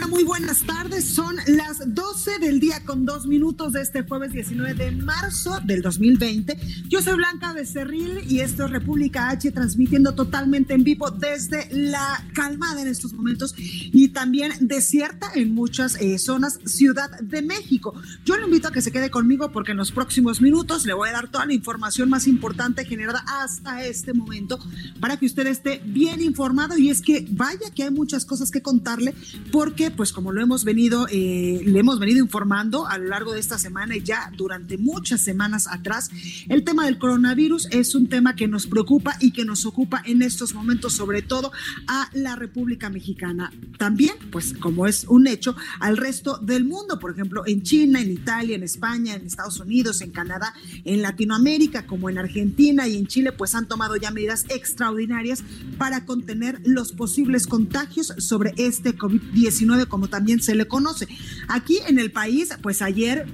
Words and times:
Hola, 0.00 0.08
muy 0.08 0.24
buenas 0.24 0.62
tardes. 0.62 1.04
Son 1.04 1.36
las 1.46 1.94
12 1.94 2.38
del 2.38 2.58
día 2.58 2.82
con 2.86 3.04
dos 3.04 3.26
minutos 3.26 3.74
de 3.74 3.82
este 3.82 4.02
jueves 4.02 4.32
19 4.32 4.72
de 4.72 4.92
marzo 4.92 5.60
del 5.62 5.82
2020. 5.82 6.56
Yo 6.88 7.02
soy 7.02 7.16
Blanca 7.16 7.52
Becerril 7.52 8.20
y 8.26 8.40
esto 8.40 8.64
es 8.64 8.70
República 8.70 9.28
H 9.28 9.50
transmitiendo 9.50 10.14
totalmente 10.14 10.72
en 10.72 10.84
vivo 10.84 11.10
desde 11.10 11.68
la 11.70 12.24
calmada 12.32 12.80
en 12.80 12.88
estos 12.88 13.12
momentos 13.12 13.54
y 13.58 14.08
también 14.08 14.52
desierta 14.60 15.32
en 15.34 15.54
muchas 15.54 16.00
eh, 16.00 16.18
zonas 16.18 16.60
Ciudad 16.64 17.10
de 17.20 17.42
México. 17.42 17.92
Yo 18.24 18.38
le 18.38 18.44
invito 18.44 18.68
a 18.68 18.72
que 18.72 18.80
se 18.80 18.92
quede 18.92 19.10
conmigo 19.10 19.52
porque 19.52 19.72
en 19.72 19.76
los 19.76 19.92
próximos 19.92 20.40
minutos 20.40 20.86
le 20.86 20.94
voy 20.94 21.10
a 21.10 21.12
dar 21.12 21.28
toda 21.28 21.44
la 21.44 21.52
información 21.52 22.08
más 22.08 22.26
importante 22.26 22.86
generada 22.86 23.22
hasta 23.42 23.84
este 23.84 24.14
momento 24.14 24.58
para 24.98 25.18
que 25.18 25.26
usted 25.26 25.46
esté 25.46 25.82
bien 25.84 26.22
informado 26.22 26.78
y 26.78 26.88
es 26.88 27.02
que 27.02 27.26
vaya 27.32 27.70
que 27.74 27.82
hay 27.82 27.90
muchas 27.90 28.24
cosas 28.24 28.50
que 28.50 28.62
contarle 28.62 29.14
porque 29.52 29.89
pues 29.96 30.12
como 30.12 30.32
lo 30.32 30.40
hemos 30.40 30.64
venido, 30.64 31.06
eh, 31.10 31.62
le 31.64 31.78
hemos 31.78 31.98
venido 31.98 32.18
informando 32.18 32.86
a 32.86 32.98
lo 32.98 33.06
largo 33.06 33.32
de 33.32 33.40
esta 33.40 33.58
semana 33.58 33.96
y 33.96 34.02
ya 34.02 34.32
durante 34.36 34.78
muchas 34.78 35.20
semanas 35.20 35.66
atrás, 35.68 36.10
el 36.48 36.64
tema 36.64 36.86
del 36.86 36.98
coronavirus 36.98 37.68
es 37.70 37.94
un 37.94 38.08
tema 38.08 38.36
que 38.36 38.48
nos 38.48 38.66
preocupa 38.66 39.16
y 39.20 39.32
que 39.32 39.44
nos 39.44 39.66
ocupa 39.66 40.02
en 40.06 40.22
estos 40.22 40.54
momentos, 40.54 40.94
sobre 40.94 41.22
todo 41.22 41.52
a 41.86 42.08
la 42.12 42.36
República 42.36 42.90
Mexicana. 42.90 43.52
También, 43.78 44.14
pues 44.30 44.54
como 44.54 44.86
es 44.86 45.04
un 45.08 45.26
hecho, 45.26 45.56
al 45.78 45.96
resto 45.96 46.38
del 46.38 46.64
mundo, 46.64 46.98
por 46.98 47.12
ejemplo, 47.12 47.42
en 47.46 47.62
China, 47.62 48.00
en 48.00 48.10
Italia, 48.10 48.56
en 48.56 48.62
España, 48.62 49.14
en 49.14 49.26
Estados 49.26 49.60
Unidos, 49.60 50.00
en 50.00 50.10
Canadá, 50.10 50.54
en 50.84 51.02
Latinoamérica, 51.02 51.86
como 51.86 52.10
en 52.10 52.18
Argentina 52.18 52.88
y 52.88 52.96
en 52.96 53.06
Chile, 53.06 53.32
pues 53.32 53.54
han 53.54 53.66
tomado 53.66 53.96
ya 53.96 54.10
medidas 54.10 54.46
extraordinarias 54.48 55.42
para 55.78 56.04
contener 56.04 56.60
los 56.64 56.92
posibles 56.92 57.46
contagios 57.46 58.14
sobre 58.18 58.54
este 58.56 58.96
COVID-19 58.96 59.79
como 59.88 60.08
también 60.08 60.40
se 60.40 60.54
le 60.54 60.68
conoce. 60.68 61.08
Aquí 61.48 61.78
en 61.86 61.98
el 61.98 62.12
país, 62.12 62.50
pues 62.62 62.82
ayer 62.82 63.26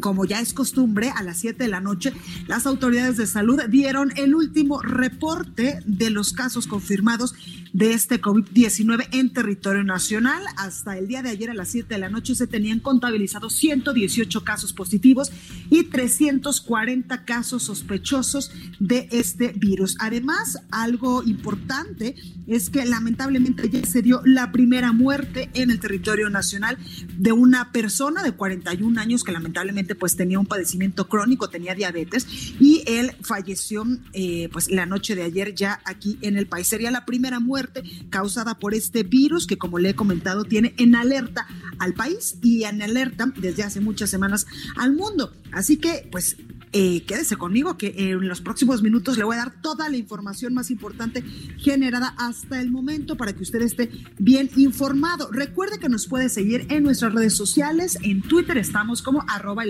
como 0.00 0.24
ya 0.24 0.40
es 0.40 0.52
costumbre, 0.52 1.10
a 1.14 1.22
las 1.22 1.38
7 1.38 1.62
de 1.62 1.68
la 1.68 1.80
noche, 1.80 2.12
las 2.46 2.66
autoridades 2.66 3.16
de 3.16 3.26
salud 3.26 3.60
dieron 3.68 4.12
el 4.16 4.34
último 4.34 4.80
reporte 4.80 5.80
de 5.86 6.10
los 6.10 6.32
casos 6.32 6.66
confirmados 6.66 7.34
de 7.72 7.92
este 7.92 8.20
COVID-19 8.20 9.08
en 9.12 9.32
territorio 9.32 9.82
nacional. 9.82 10.42
Hasta 10.56 10.96
el 10.96 11.08
día 11.08 11.22
de 11.22 11.30
ayer 11.30 11.50
a 11.50 11.54
las 11.54 11.68
7 11.70 11.92
de 11.92 12.00
la 12.00 12.08
noche 12.08 12.34
se 12.34 12.46
tenían 12.46 12.78
contabilizados 12.78 13.54
118 13.54 14.44
casos 14.44 14.72
positivos 14.72 15.32
y 15.70 15.84
340 15.84 17.24
casos 17.24 17.64
sospechosos 17.64 18.52
de 18.78 19.08
este 19.10 19.52
virus. 19.56 19.96
Además, 19.98 20.58
algo 20.70 21.24
importante 21.24 22.14
es 22.46 22.70
que 22.70 22.84
lamentablemente 22.84 23.68
ya 23.68 23.84
se 23.84 24.02
dio 24.02 24.20
la 24.24 24.52
primera 24.52 24.92
muerte 24.92 25.50
en 25.54 25.70
el 25.70 25.80
territorio 25.80 26.30
nacional 26.30 26.78
de 27.18 27.32
una 27.32 27.72
persona 27.72 28.22
de 28.22 28.32
41 28.32 29.00
años 29.00 29.24
que 29.24 29.32
lamentablemente 29.32 29.93
pues 29.94 30.16
tenía 30.16 30.38
un 30.38 30.46
padecimiento 30.46 31.08
crónico, 31.08 31.48
tenía 31.48 31.74
diabetes 31.74 32.26
y 32.60 32.82
él 32.86 33.12
falleció 33.22 33.84
eh, 34.12 34.48
pues 34.52 34.70
la 34.70 34.86
noche 34.86 35.14
de 35.14 35.22
ayer 35.22 35.54
ya 35.54 35.80
aquí 35.84 36.18
en 36.22 36.36
el 36.36 36.46
país. 36.46 36.68
Sería 36.68 36.90
la 36.90 37.04
primera 37.04 37.40
muerte 37.40 37.82
causada 38.10 38.58
por 38.58 38.74
este 38.74 39.02
virus 39.02 39.46
que 39.46 39.58
como 39.58 39.78
le 39.78 39.90
he 39.90 39.94
comentado 39.94 40.44
tiene 40.44 40.74
en 40.78 40.94
alerta 40.94 41.46
al 41.78 41.94
país 41.94 42.36
y 42.42 42.64
en 42.64 42.82
alerta 42.82 43.32
desde 43.36 43.62
hace 43.62 43.80
muchas 43.80 44.10
semanas 44.10 44.46
al 44.76 44.92
mundo. 44.94 45.32
Así 45.52 45.76
que 45.76 46.08
pues 46.10 46.36
eh, 46.76 47.04
quédese 47.06 47.36
conmigo 47.36 47.78
que 47.78 47.94
en 47.96 48.26
los 48.26 48.40
próximos 48.40 48.82
minutos 48.82 49.16
le 49.16 49.22
voy 49.22 49.36
a 49.36 49.38
dar 49.38 49.62
toda 49.62 49.88
la 49.88 49.96
información 49.96 50.54
más 50.54 50.72
importante 50.72 51.22
generada 51.56 52.16
hasta 52.18 52.60
el 52.60 52.72
momento 52.72 53.16
para 53.16 53.32
que 53.32 53.44
usted 53.44 53.62
esté 53.62 53.92
bien 54.18 54.50
informado. 54.56 55.30
Recuerde 55.30 55.78
que 55.78 55.88
nos 55.88 56.08
puede 56.08 56.28
seguir 56.28 56.66
en 56.70 56.82
nuestras 56.82 57.14
redes 57.14 57.34
sociales. 57.34 57.96
En 58.02 58.22
Twitter 58.22 58.58
estamos 58.58 59.02
como 59.02 59.24
arroba. 59.28 59.62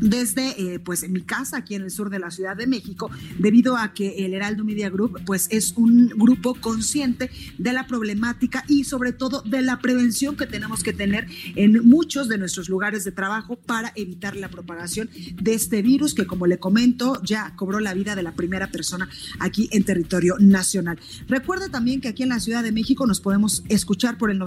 desde 0.00 0.74
eh, 0.74 0.78
pues 0.78 1.08
mi 1.08 1.22
casa 1.22 1.58
aquí 1.58 1.74
en 1.74 1.82
el 1.82 1.90
sur 1.90 2.10
de 2.10 2.18
la 2.18 2.30
Ciudad 2.30 2.56
de 2.56 2.66
México 2.66 3.10
debido 3.38 3.76
a 3.76 3.92
que 3.94 4.24
el 4.24 4.34
Heraldo 4.34 4.64
Media 4.64 4.90
Group 4.90 5.20
pues 5.24 5.48
es 5.50 5.74
un 5.76 6.08
grupo 6.08 6.54
consciente 6.54 7.30
de 7.58 7.72
la 7.72 7.86
problemática 7.86 8.64
y 8.68 8.84
sobre 8.84 9.12
todo 9.12 9.42
de 9.42 9.62
la 9.62 9.78
prevención 9.78 10.36
que 10.36 10.46
tenemos 10.46 10.82
que 10.82 10.92
tener 10.92 11.26
en 11.56 11.86
muchos 11.88 12.28
de 12.28 12.38
nuestros 12.38 12.68
lugares 12.68 13.04
de 13.04 13.12
trabajo 13.12 13.56
para 13.56 13.92
evitar 13.94 14.36
la 14.36 14.48
propagación 14.48 15.08
de 15.40 15.54
este 15.54 15.82
virus 15.82 16.14
que 16.14 16.26
como 16.26 16.46
le 16.46 16.58
comento 16.58 17.20
ya 17.22 17.54
cobró 17.56 17.80
la 17.80 17.94
vida 17.94 18.14
de 18.14 18.22
la 18.22 18.32
primera 18.32 18.70
persona 18.70 19.08
aquí 19.38 19.68
en 19.72 19.84
territorio 19.84 20.36
nacional. 20.38 20.98
Recuerde 21.28 21.68
también 21.68 22.00
que 22.00 22.08
aquí 22.08 22.22
en 22.22 22.30
la 22.30 22.40
Ciudad 22.40 22.62
de 22.62 22.72
México 22.72 23.06
nos 23.06 23.20
podemos 23.20 23.64
escuchar 23.68 24.18
por 24.18 24.30
el 24.30 24.38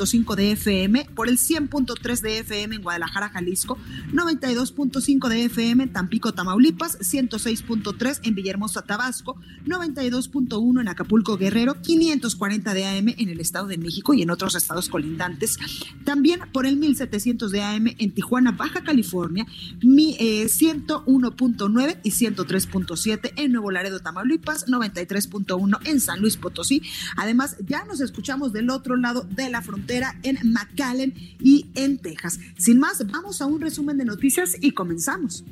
98.5 0.00 0.34
de 0.34 0.52
FM, 0.52 1.06
por 1.14 1.28
el 1.28 1.38
100.3 1.38 2.20
de 2.20 2.38
FM 2.38 2.76
en 2.76 2.82
Guadalajara, 2.82 3.28
Jalisco, 3.28 3.78
92 4.12 4.74
2.5 4.74 5.28
de 5.28 5.44
FM 5.44 5.84
en 5.84 5.92
Tampico, 5.92 6.32
Tamaulipas, 6.32 6.98
106.3 7.00 8.20
en 8.22 8.34
Villahermosa, 8.34 8.82
Tabasco, 8.82 9.36
92.1 9.66 10.80
en 10.80 10.88
Acapulco, 10.88 11.36
Guerrero, 11.36 11.80
540 11.80 12.74
de 12.74 12.86
AM 12.86 13.08
en 13.08 13.28
el 13.28 13.40
Estado 13.40 13.66
de 13.66 13.78
México 13.78 14.14
y 14.14 14.22
en 14.22 14.30
otros 14.30 14.54
estados 14.54 14.88
colindantes. 14.88 15.58
También 16.04 16.40
por 16.52 16.66
el 16.66 16.76
1700 16.76 17.52
de 17.52 17.62
AM 17.62 17.94
en 17.98 18.12
Tijuana, 18.12 18.52
Baja 18.52 18.82
California, 18.82 19.46
101.9 19.80 21.88
eh, 21.88 22.00
y 22.02 22.10
103.7 22.10 23.32
en 23.36 23.52
Nuevo 23.52 23.70
Laredo, 23.70 24.00
Tamaulipas, 24.00 24.66
93.1 24.66 25.78
en 25.84 26.00
San 26.00 26.20
Luis 26.20 26.36
Potosí. 26.36 26.82
Además, 27.16 27.56
ya 27.66 27.84
nos 27.84 28.00
escuchamos 28.00 28.52
del 28.52 28.70
otro 28.70 28.96
lado 28.96 29.26
de 29.30 29.50
la 29.50 29.62
frontera 29.62 29.79
en 30.22 30.38
McAllen 30.52 31.14
y 31.40 31.66
en 31.74 31.98
Texas. 31.98 32.38
Sin 32.56 32.78
más, 32.78 33.06
vamos 33.10 33.40
a 33.40 33.46
un 33.46 33.60
resumen 33.60 33.98
de 33.98 34.04
noticias 34.04 34.56
y 34.60 34.72
comenzamos. 34.72 35.44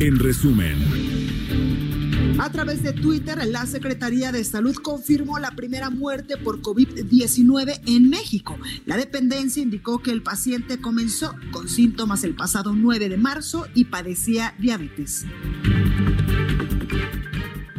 En 0.00 0.18
resumen. 0.18 0.76
A 2.38 2.50
través 2.50 2.82
de 2.82 2.92
Twitter, 2.92 3.38
la 3.46 3.66
Secretaría 3.66 4.32
de 4.32 4.42
Salud 4.42 4.74
confirmó 4.74 5.38
la 5.38 5.52
primera 5.52 5.90
muerte 5.90 6.36
por 6.36 6.60
COVID-19 6.60 7.82
en 7.86 8.10
México. 8.10 8.58
La 8.86 8.96
dependencia 8.96 9.62
indicó 9.62 10.02
que 10.02 10.10
el 10.10 10.22
paciente 10.22 10.80
comenzó 10.80 11.34
con 11.52 11.68
síntomas 11.68 12.24
el 12.24 12.34
pasado 12.34 12.74
9 12.74 13.08
de 13.10 13.16
marzo 13.16 13.66
y 13.74 13.84
padecía 13.84 14.54
diabetes. 14.58 15.26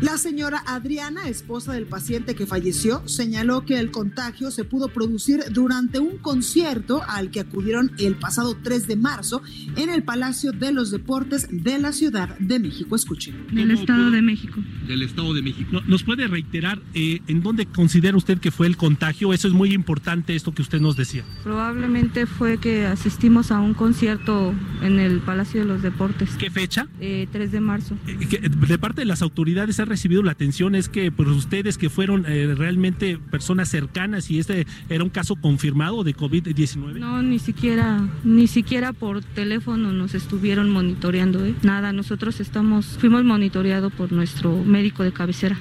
La 0.03 0.17
señora 0.17 0.61
Adriana, 0.65 1.29
esposa 1.29 1.71
del 1.71 1.85
paciente 1.85 2.35
que 2.35 2.45
falleció, 2.45 3.07
señaló 3.07 3.63
que 3.65 3.79
el 3.79 3.89
contagio 3.89 4.51
se 4.51 4.65
pudo 4.65 4.89
producir 4.89 5.45
durante 5.49 5.99
un 5.99 6.17
concierto 6.17 7.01
al 7.07 7.31
que 7.31 7.39
acudieron 7.39 7.89
el 7.97 8.15
pasado 8.15 8.57
3 8.61 8.85
de 8.87 8.97
marzo 8.97 9.41
en 9.77 9.89
el 9.89 10.03
Palacio 10.03 10.51
de 10.51 10.73
los 10.73 10.91
Deportes 10.91 11.47
de 11.49 11.79
la 11.79 11.93
Ciudad 11.93 12.37
de 12.37 12.59
México. 12.59 12.97
Escuchen. 12.97 13.47
Del 13.53 13.71
Estado 13.71 14.11
de 14.11 14.21
México. 14.21 14.59
Del 14.85 15.03
Estado 15.03 15.33
de 15.33 15.41
México. 15.41 15.81
¿Nos 15.87 16.03
puede 16.03 16.27
reiterar 16.27 16.81
eh, 16.93 17.21
en 17.27 17.41
dónde 17.41 17.65
considera 17.65 18.17
usted 18.17 18.39
que 18.39 18.51
fue 18.51 18.67
el 18.67 18.75
contagio? 18.75 19.31
Eso 19.31 19.47
es 19.47 19.53
muy 19.53 19.71
importante, 19.71 20.35
esto 20.35 20.53
que 20.53 20.63
usted 20.63 20.81
nos 20.81 20.97
decía. 20.97 21.23
Probablemente 21.45 22.25
fue 22.25 22.57
que 22.57 22.87
asistimos 22.87 23.51
a 23.51 23.61
un 23.61 23.73
concierto 23.73 24.53
en 24.81 24.99
el 24.99 25.21
Palacio 25.21 25.61
de 25.61 25.65
los 25.65 25.81
Deportes. 25.81 26.31
¿Qué 26.37 26.51
fecha? 26.51 26.89
Eh, 26.99 27.29
3 27.31 27.53
de 27.53 27.61
marzo. 27.61 27.97
Eh, 28.05 28.49
de 28.49 28.77
parte 28.77 28.99
de 28.99 29.05
las 29.05 29.21
autoridades 29.21 29.79
ha 29.79 29.92
recibido 29.93 30.23
la 30.23 30.31
atención 30.31 30.73
es 30.73 30.89
que 30.89 31.11
pues, 31.11 31.29
ustedes 31.29 31.77
que 31.77 31.89
fueron 31.89 32.25
eh, 32.27 32.55
realmente 32.55 33.19
personas 33.29 33.69
cercanas 33.69 34.31
y 34.31 34.39
este 34.39 34.65
era 34.89 35.03
un 35.03 35.11
caso 35.11 35.35
confirmado 35.35 36.03
de 36.03 36.15
COVID-19. 36.15 36.95
No, 36.95 37.21
ni 37.21 37.37
siquiera, 37.37 38.07
ni 38.23 38.47
siquiera 38.47 38.91
por 38.91 39.21
teléfono 39.21 39.93
nos 39.93 40.15
estuvieron 40.15 40.71
monitoreando, 40.71 41.45
¿eh? 41.45 41.53
Nada, 41.61 41.93
nosotros 41.93 42.39
estamos, 42.39 42.97
fuimos 42.99 43.23
monitoreados 43.23 43.93
por 43.93 44.11
nuestro 44.11 44.63
médico 44.63 45.03
de 45.03 45.13
cabecera. 45.13 45.57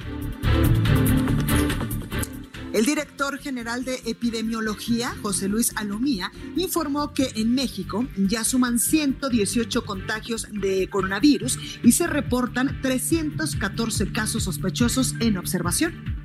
El 2.73 2.85
director 2.85 3.37
general 3.37 3.85
de 3.85 4.01
epidemiología, 4.05 5.15
José 5.21 5.47
Luis 5.47 5.73
Alomía, 5.75 6.31
informó 6.55 7.13
que 7.13 7.31
en 7.35 7.53
México 7.53 8.07
ya 8.17 8.43
suman 8.43 8.79
118 8.79 9.85
contagios 9.85 10.47
de 10.51 10.89
coronavirus 10.89 11.59
y 11.83 11.91
se 11.91 12.07
reportan 12.07 12.81
314 12.81 14.11
casos 14.11 14.43
sospechosos 14.43 15.13
en 15.19 15.37
observación 15.37 16.22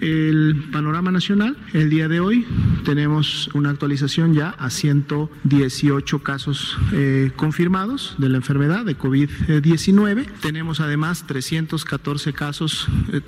el 0.00 0.68
panorama 0.72 1.10
nacional. 1.10 1.56
El 1.72 1.90
día 1.90 2.08
de 2.08 2.20
hoy 2.20 2.46
tenemos 2.84 3.50
una 3.54 3.70
actualización 3.70 4.34
ya 4.34 4.50
a 4.50 4.70
118 4.70 6.22
casos 6.22 6.78
eh, 6.92 7.32
confirmados 7.36 8.14
de 8.18 8.28
la 8.28 8.36
enfermedad 8.36 8.84
de 8.84 8.96
COVID-19. 8.96 10.26
Tenemos 10.40 10.80
además 10.80 11.26
314 11.26 12.32
casos 12.32 12.88
eh, 13.12 13.20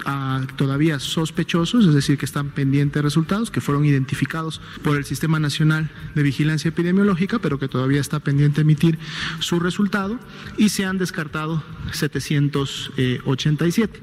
todavía 0.56 1.00
sospechosos, 1.00 1.86
es 1.86 1.94
decir, 1.94 2.18
que 2.18 2.26
están 2.26 2.50
pendientes 2.50 2.94
de 2.94 3.02
resultados, 3.02 3.50
que 3.50 3.60
fueron 3.60 3.84
identificados 3.84 4.60
por 4.82 4.96
el 4.96 5.04
Sistema 5.04 5.38
Nacional 5.38 5.90
de 6.14 6.22
Vigilancia 6.22 6.68
Epidemiológica, 6.68 7.38
pero 7.38 7.58
que 7.58 7.68
todavía 7.68 8.00
está 8.00 8.20
pendiente 8.20 8.62
emitir 8.62 8.98
su 9.40 9.60
resultado, 9.60 10.18
y 10.56 10.70
se 10.70 10.84
han 10.84 10.98
descartado 10.98 11.62
787. 11.92 14.00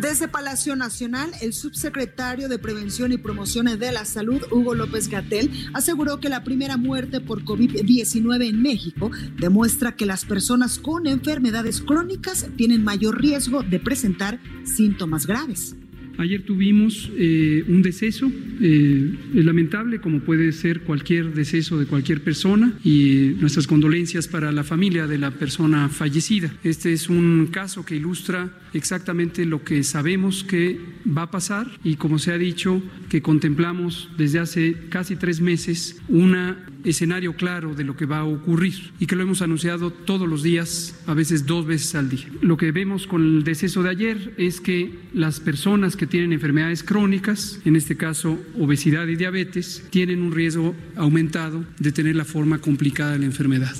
Desde 0.00 0.28
Palacio 0.28 0.76
Nacional, 0.76 1.30
el 1.42 1.52
subsecretario 1.52 2.48
de 2.48 2.58
Prevención 2.58 3.12
y 3.12 3.18
Promoción 3.18 3.66
de 3.66 3.92
la 3.92 4.06
Salud, 4.06 4.40
Hugo 4.50 4.74
López 4.74 5.08
Gatel, 5.08 5.50
aseguró 5.74 6.20
que 6.20 6.30
la 6.30 6.42
primera 6.42 6.78
muerte 6.78 7.20
por 7.20 7.44
COVID-19 7.44 8.48
en 8.48 8.62
México 8.62 9.10
demuestra 9.38 9.96
que 9.96 10.06
las 10.06 10.24
personas 10.24 10.78
con 10.78 11.06
enfermedades 11.06 11.82
crónicas 11.82 12.46
tienen 12.56 12.82
mayor 12.82 13.20
riesgo 13.20 13.62
de 13.62 13.78
presentar 13.78 14.40
síntomas 14.64 15.26
graves. 15.26 15.76
Ayer 16.20 16.42
tuvimos 16.42 17.10
eh, 17.16 17.64
un 17.66 17.80
deceso 17.80 18.30
eh, 18.60 19.14
lamentable, 19.32 20.02
como 20.02 20.20
puede 20.20 20.52
ser 20.52 20.82
cualquier 20.82 21.32
deceso 21.32 21.78
de 21.78 21.86
cualquier 21.86 22.22
persona, 22.22 22.74
y 22.84 23.36
nuestras 23.40 23.66
condolencias 23.66 24.28
para 24.28 24.52
la 24.52 24.62
familia 24.62 25.06
de 25.06 25.16
la 25.16 25.30
persona 25.30 25.88
fallecida. 25.88 26.52
Este 26.62 26.92
es 26.92 27.08
un 27.08 27.48
caso 27.50 27.86
que 27.86 27.96
ilustra 27.96 28.50
exactamente 28.74 29.46
lo 29.46 29.64
que 29.64 29.82
sabemos 29.82 30.44
que 30.44 30.78
va 31.08 31.22
a 31.22 31.30
pasar 31.30 31.66
y, 31.84 31.96
como 31.96 32.18
se 32.18 32.32
ha 32.32 32.36
dicho, 32.36 32.82
que 33.08 33.22
contemplamos 33.22 34.10
desde 34.18 34.40
hace 34.40 34.76
casi 34.90 35.16
tres 35.16 35.40
meses 35.40 36.02
un 36.06 36.36
escenario 36.84 37.34
claro 37.34 37.74
de 37.74 37.84
lo 37.84 37.96
que 37.96 38.06
va 38.06 38.18
a 38.18 38.24
ocurrir 38.24 38.92
y 38.98 39.06
que 39.06 39.16
lo 39.16 39.22
hemos 39.22 39.42
anunciado 39.42 39.90
todos 39.90 40.28
los 40.28 40.42
días, 40.42 40.98
a 41.06 41.14
veces 41.14 41.46
dos 41.46 41.66
veces 41.66 41.94
al 41.94 42.08
día. 42.08 42.26
Lo 42.40 42.56
que 42.56 42.72
vemos 42.72 43.06
con 43.06 43.22
el 43.22 43.44
deceso 43.44 43.82
de 43.82 43.90
ayer 43.90 44.34
es 44.36 44.60
que 44.60 44.98
las 45.12 45.40
personas 45.40 45.96
que 45.96 46.06
tienen 46.06 46.32
enfermedades 46.32 46.82
crónicas, 46.82 47.60
en 47.64 47.76
este 47.76 47.96
caso 47.96 48.38
obesidad 48.58 49.06
y 49.06 49.16
diabetes, 49.16 49.84
tienen 49.90 50.22
un 50.22 50.32
riesgo 50.32 50.74
aumentado 50.96 51.64
de 51.78 51.92
tener 51.92 52.16
la 52.16 52.24
forma 52.24 52.58
complicada 52.58 53.12
de 53.12 53.20
la 53.20 53.26
enfermedad. 53.26 53.74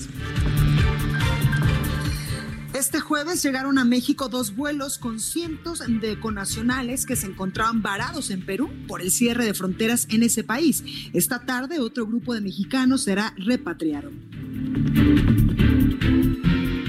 Este 2.81 2.99
jueves 2.99 3.43
llegaron 3.43 3.77
a 3.77 3.85
México 3.85 4.31
dos 4.31 4.57
vuelos 4.57 4.97
con 4.97 5.21
cientos 5.21 5.83
de 5.87 6.19
conacionales 6.19 7.05
que 7.05 7.15
se 7.15 7.27
encontraban 7.27 7.83
varados 7.83 8.31
en 8.31 8.47
Perú 8.47 8.71
por 8.89 9.03
el 9.03 9.11
cierre 9.11 9.45
de 9.45 9.53
fronteras 9.53 10.07
en 10.09 10.23
ese 10.23 10.45
país. 10.45 10.83
Esta 11.13 11.45
tarde 11.45 11.79
otro 11.79 12.07
grupo 12.07 12.33
de 12.33 12.41
mexicanos 12.41 13.03
será 13.03 13.35
repatriado. 13.37 14.11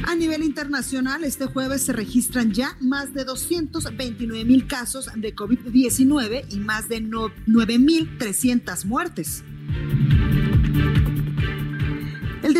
A 0.07 0.15
nivel 0.15 0.43
internacional, 0.43 1.25
este 1.25 1.47
jueves 1.47 1.81
se 1.81 1.91
registran 1.91 2.53
ya 2.53 2.77
más 2.79 3.13
de 3.13 3.25
229 3.25 4.45
mil 4.45 4.67
casos 4.67 5.09
de 5.13 5.35
COVID-19 5.35 6.45
y 6.51 6.59
más 6.59 6.87
de 6.87 7.01
9.300 7.01 8.85
muertes. 8.85 9.43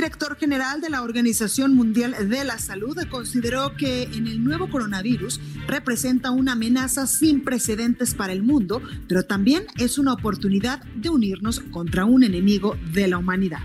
Director 0.01 0.35
general 0.35 0.81
de 0.81 0.89
la 0.89 1.03
Organización 1.03 1.75
Mundial 1.75 2.15
de 2.27 2.43
la 2.43 2.57
Salud 2.57 2.97
consideró 3.07 3.75
que 3.77 4.01
el 4.01 4.43
nuevo 4.43 4.67
coronavirus 4.67 5.39
representa 5.67 6.31
una 6.31 6.53
amenaza 6.53 7.05
sin 7.05 7.43
precedentes 7.43 8.15
para 8.15 8.33
el 8.33 8.41
mundo, 8.41 8.81
pero 9.07 9.21
también 9.21 9.65
es 9.77 9.99
una 9.99 10.13
oportunidad 10.13 10.81
de 10.95 11.09
unirnos 11.09 11.59
contra 11.59 12.05
un 12.05 12.23
enemigo 12.23 12.75
de 12.95 13.09
la 13.09 13.19
humanidad. 13.19 13.59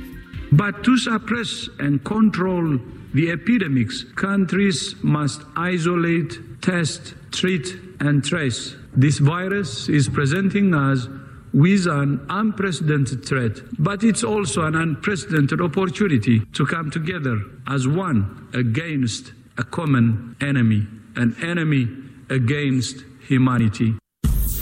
But 0.51 0.83
to 0.83 0.99
suppress 0.99 1.71
and 1.79 2.03
control 2.03 2.83
the 3.15 3.33
epidemics, 3.33 4.05
countries 4.15 4.95
must 5.03 5.41
isolate, 5.57 6.39
test, 6.61 7.15
treat, 7.31 7.81
and 8.01 8.23
trace. 8.23 8.77
This 8.95 9.21
virus 9.21 9.89
is 9.89 10.11
presenting 10.11 10.75
us 10.75 11.09
with 11.53 11.87
an 11.87 12.25
unprecedented 12.29 13.25
threat, 13.25 13.61
but 13.79 14.03
it's 14.03 14.25
also 14.25 14.65
an 14.65 14.75
unprecedented 14.75 15.61
opportunity 15.61 16.41
to 16.53 16.67
come 16.67 16.91
together 16.91 17.41
as 17.67 17.87
one 17.89 18.49
against 18.55 19.33
a 19.59 19.65
common 19.65 20.37
enemy, 20.41 20.87
an 21.17 21.35
enemy 21.43 21.89
against 22.31 23.05
humanity. 23.29 23.95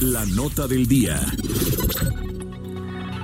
La 0.00 0.24
nota 0.36 0.66
del 0.68 0.86
día. 0.86 1.43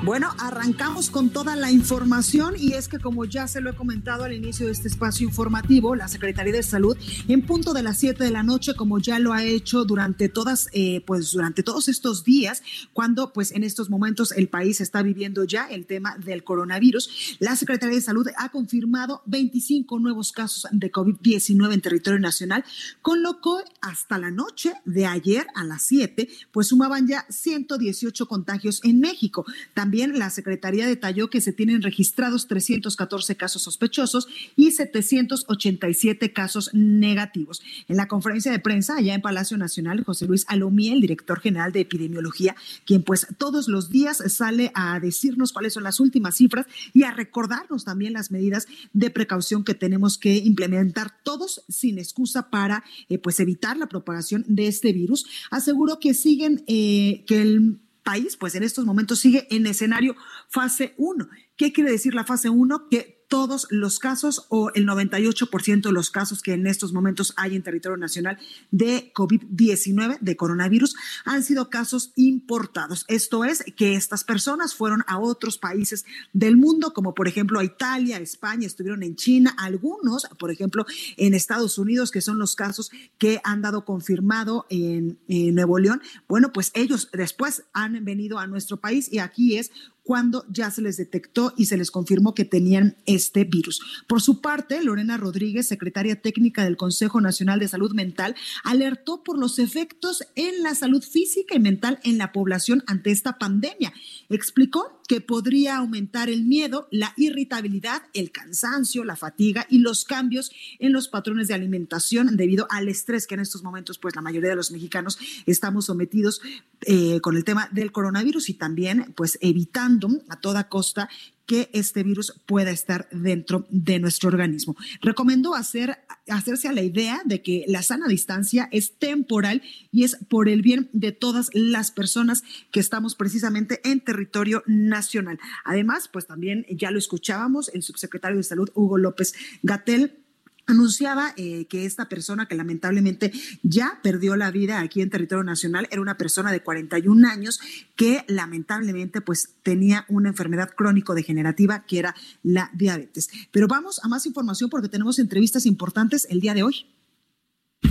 Bueno, 0.02 0.31
arrancamos 0.38 1.11
con 1.11 1.29
toda 1.29 1.56
la 1.56 1.70
información 1.70 2.55
y 2.58 2.73
es 2.73 2.88
que 2.88 2.99
como 2.99 3.26
ya 3.26 3.47
se 3.47 3.61
lo 3.61 3.69
he 3.69 3.75
comentado 3.75 4.25
al 4.25 4.32
inicio 4.32 4.64
de 4.64 4.73
este 4.73 4.88
espacio 4.88 5.29
informativo, 5.29 5.94
la 5.94 6.08
Secretaría 6.08 6.55
de 6.55 6.62
Salud 6.62 6.97
en 7.29 7.43
punto 7.43 7.75
de 7.75 7.82
las 7.82 7.99
7 7.99 8.25
de 8.25 8.31
la 8.31 8.43
noche, 8.43 8.75
como 8.75 8.99
ya 8.99 9.19
lo 9.19 9.35
ha 9.35 9.44
hecho 9.44 9.85
durante 9.85 10.31
todas, 10.31 10.69
eh, 10.73 11.02
pues 11.06 11.32
durante 11.32 11.62
todos 11.62 11.88
estos 11.88 12.25
días, 12.25 12.62
cuando 12.94 13.35
pues 13.35 13.52
en 13.52 13.62
estos 13.62 13.91
momentos 13.91 14.32
el 14.32 14.49
país 14.49 14.81
está 14.81 15.02
viviendo 15.02 15.44
ya 15.44 15.67
el 15.67 15.85
tema 15.85 16.16
del 16.16 16.45
coronavirus, 16.45 17.37
la 17.38 17.54
Secretaría 17.54 17.97
de 17.97 18.02
Salud 18.02 18.26
ha 18.38 18.49
confirmado 18.49 19.21
25 19.26 19.99
nuevos 19.99 20.33
casos 20.33 20.66
de 20.73 20.90
COVID-19 20.90 21.75
en 21.75 21.80
territorio 21.83 22.19
nacional, 22.19 22.64
con 23.02 23.23
lo 23.23 23.42
que 23.42 23.50
hasta 23.83 24.16
la 24.16 24.30
noche 24.30 24.73
de 24.87 25.04
ayer 25.04 25.47
a 25.54 25.64
las 25.64 25.83
7, 25.83 26.26
pues 26.52 26.69
sumaban 26.69 27.07
ya 27.07 27.26
118 27.28 28.26
contagios 28.26 28.80
en 28.83 28.99
México. 28.99 29.45
También 29.75 29.89
también 29.90 30.20
la 30.20 30.30
Secretaría 30.30 30.87
detalló 30.87 31.30
que 31.30 31.40
se 31.40 31.52
tienen 31.52 31.82
registrados 31.82 32.47
314 32.47 33.37
casos 33.37 33.62
sospechosos 33.62 34.28
y 34.54 34.70
787 34.70 36.32
casos 36.32 36.70
negativos. 36.73 37.61
En 37.88 37.97
la 37.97 38.06
conferencia 38.06 38.52
de 38.52 38.61
prensa 38.61 38.94
allá 38.94 39.14
en 39.14 39.20
Palacio 39.20 39.56
Nacional, 39.56 40.04
José 40.04 40.26
Luis 40.26 40.44
Alomía, 40.47 40.92
el 40.92 41.00
director 41.00 41.40
general 41.40 41.73
de 41.73 41.80
epidemiología, 41.80 42.54
quien 42.87 43.02
pues 43.02 43.26
todos 43.37 43.66
los 43.66 43.90
días 43.90 44.23
sale 44.28 44.70
a 44.76 45.00
decirnos 45.00 45.52
cuáles 45.52 45.73
son 45.73 45.82
las 45.82 45.99
últimas 45.99 46.37
cifras 46.37 46.66
y 46.92 47.02
a 47.02 47.11
recordarnos 47.11 47.85
también 47.85 48.12
las 48.12 48.30
medidas 48.30 48.68
de 48.92 49.11
precaución 49.11 49.64
que 49.64 49.75
tenemos 49.75 50.18
que 50.18 50.37
implementar 50.37 51.16
todos 51.25 51.64
sin 51.68 51.99
excusa 51.99 52.49
para 52.49 52.85
eh, 53.09 53.18
pues 53.18 53.40
evitar 53.40 53.76
la 53.76 53.88
propagación 53.88 54.44
de 54.47 54.68
este 54.68 54.92
virus. 54.92 55.26
Aseguró 55.50 55.99
que 55.99 56.14
siguen 56.14 56.62
eh, 56.68 57.25
que 57.26 57.42
el 57.42 57.80
país, 58.02 58.37
pues 58.37 58.54
en 58.54 58.62
estos 58.62 58.85
momentos 58.85 59.19
sigue 59.21 59.47
en 59.50 59.66
escenario 59.66 60.16
fase 60.49 60.95
1. 60.97 61.28
¿Qué 61.57 61.73
quiere 61.73 61.90
decir 61.90 62.14
la 62.14 62.25
fase 62.25 62.50
1? 62.50 62.88
Que 62.88 63.19
todos 63.30 63.68
los 63.70 64.00
casos 64.00 64.46
o 64.49 64.72
el 64.75 64.87
98% 64.87 65.82
de 65.82 65.92
los 65.92 66.10
casos 66.10 66.42
que 66.42 66.52
en 66.52 66.66
estos 66.66 66.92
momentos 66.92 67.32
hay 67.37 67.54
en 67.54 67.62
territorio 67.62 67.96
nacional 67.96 68.38
de 68.72 69.12
COVID-19, 69.14 70.18
de 70.20 70.37
coronavirus, 70.37 70.96
han 71.25 71.44
sido 71.44 71.70
casos 71.70 72.12
importados. 72.16 73.04
Esto 73.06 73.44
es 73.44 73.64
que 73.76 73.94
estas 73.94 74.25
personas 74.25 74.75
fueron 74.75 75.04
a 75.06 75.20
otros 75.20 75.58
países 75.58 76.04
del 76.32 76.56
mundo, 76.56 76.92
como 76.92 77.14
por 77.14 77.28
ejemplo 77.28 77.60
a 77.60 77.64
Italia, 77.64 78.18
España, 78.18 78.66
estuvieron 78.66 79.04
en 79.04 79.14
China, 79.14 79.54
algunos, 79.58 80.26
por 80.37 80.50
ejemplo, 80.50 80.84
en 81.16 81.32
Estados 81.32 81.78
Unidos, 81.78 82.10
que 82.10 82.22
son 82.22 82.37
los 82.37 82.56
casos 82.56 82.90
que 83.16 83.40
han 83.44 83.62
dado 83.62 83.84
confirmado 83.84 84.66
en, 84.70 85.20
en 85.28 85.54
Nuevo 85.54 85.78
León. 85.78 86.02
Bueno, 86.28 86.52
pues 86.52 86.72
ellos 86.75 87.08
después 87.12 87.62
han 87.72 88.04
venido 88.04 88.40
a 88.40 88.49
nuestro 88.49 88.78
país 88.78 89.08
y 89.12 89.20
aquí 89.20 89.56
es 89.56 89.70
cuando 90.02 90.45
ya 90.49 90.71
se 90.71 90.83
les 90.83 90.97
detectó 90.97 91.52
y 91.57 91.66
se 91.66 91.76
les 91.76 91.90
confirmó 91.90 92.35
que 92.35 92.45
tenían 92.45 92.97
este 93.07 93.45
virus. 93.45 93.80
Por 94.07 94.21
su 94.21 94.40
parte, 94.40 94.83
Lorena 94.83 95.16
Rodríguez, 95.16 95.69
secretaria 95.69 96.21
técnica 96.21 96.64
del 96.64 96.76
Consejo 96.76 97.21
Nacional 97.21 97.61
de 97.61 97.69
Salud 97.69 97.92
Mental, 97.92 98.35
alertó 98.64 99.23
por 99.23 99.38
los 99.38 99.59
efectos 99.59 100.25
en 100.35 100.62
la 100.62 100.75
salud 100.75 101.02
física 101.02 101.54
y 101.54 101.61
mental 101.61 102.00
en 102.02 102.19
la 102.19 102.33
población 102.33 102.83
ante 102.87 103.11
esta 103.11 103.38
pandemia. 103.38 103.92
Explicó 104.30 105.02
que 105.08 105.20
podría 105.20 105.76
aumentar 105.76 106.30
el 106.30 106.44
miedo, 106.44 106.87
la 106.92 107.12
irritabilidad, 107.16 108.02
el 108.14 108.30
cansancio, 108.30 109.02
la 109.02 109.16
fatiga 109.16 109.66
y 109.68 109.78
los 109.78 110.04
cambios 110.04 110.52
en 110.78 110.92
los 110.92 111.08
patrones 111.08 111.49
de 111.49 111.54
alimentación 111.54 112.37
debido 112.37 112.68
al 112.70 112.88
estrés 112.88 113.26
que 113.26 113.34
en 113.34 113.40
estos 113.40 113.64
momentos, 113.64 113.99
pues 113.99 114.14
la 114.14 114.22
mayoría 114.22 114.50
de 114.50 114.56
los 114.56 114.70
mexicanos 114.70 115.18
estamos 115.46 115.87
sometidos 115.87 116.40
eh, 116.82 117.20
con 117.20 117.37
el 117.37 117.44
tema 117.44 117.68
del 117.72 117.90
coronavirus 117.90 118.50
y 118.50 118.54
también, 118.54 119.12
pues 119.16 119.37
evitando 119.42 120.08
a 120.28 120.40
toda 120.40 120.68
costa 120.68 121.08
que 121.50 121.69
este 121.73 122.04
virus 122.04 122.40
pueda 122.47 122.71
estar 122.71 123.09
dentro 123.11 123.66
de 123.71 123.99
nuestro 123.99 124.28
organismo. 124.28 124.76
Recomendó 125.02 125.57
hacer, 125.57 125.99
hacerse 126.28 126.69
a 126.69 126.73
la 126.73 126.83
idea 126.83 127.23
de 127.25 127.42
que 127.42 127.64
la 127.66 127.83
sana 127.83 128.07
distancia 128.07 128.69
es 128.71 128.99
temporal 128.99 129.61
y 129.90 130.04
es 130.04 130.16
por 130.28 130.49
el 130.49 130.62
bien 130.62 130.88
de 130.92 131.11
todas 131.11 131.50
las 131.52 131.90
personas 131.90 132.45
que 132.71 132.78
estamos 132.78 133.16
precisamente 133.16 133.80
en 133.83 133.99
territorio 133.99 134.62
nacional. 134.69 135.40
Además, 135.64 136.09
pues 136.12 136.28
también 136.28 136.66
ya 136.71 136.92
lo 136.92 137.00
escuchábamos, 137.00 137.69
el 137.75 137.83
subsecretario 137.83 138.37
de 138.37 138.45
Salud, 138.45 138.71
Hugo 138.75 138.97
López 138.97 139.35
Gatel, 139.64 140.21
anunciaba 140.70 141.32
eh, 141.36 141.66
que 141.66 141.86
esta 141.86 142.08
persona 142.08 142.46
que 142.46 142.54
lamentablemente 142.54 143.32
ya 143.62 143.98
perdió 144.02 144.36
la 144.36 144.50
vida 144.50 144.80
aquí 144.80 145.02
en 145.02 145.10
territorio 145.10 145.44
nacional 145.44 145.88
era 145.90 146.00
una 146.00 146.16
persona 146.16 146.52
de 146.52 146.62
41 146.62 147.28
años 147.28 147.60
que 147.96 148.24
lamentablemente 148.28 149.20
pues 149.20 149.56
tenía 149.62 150.04
una 150.08 150.28
enfermedad 150.28 150.70
crónico 150.76 151.14
degenerativa 151.14 151.84
que 151.86 151.98
era 151.98 152.14
la 152.42 152.70
diabetes. 152.74 153.30
Pero 153.50 153.68
vamos 153.68 154.00
a 154.02 154.08
más 154.08 154.26
información 154.26 154.70
porque 154.70 154.88
tenemos 154.88 155.18
entrevistas 155.18 155.66
importantes 155.66 156.26
el 156.30 156.40
día 156.40 156.54
de 156.54 156.62
hoy. 156.62 156.86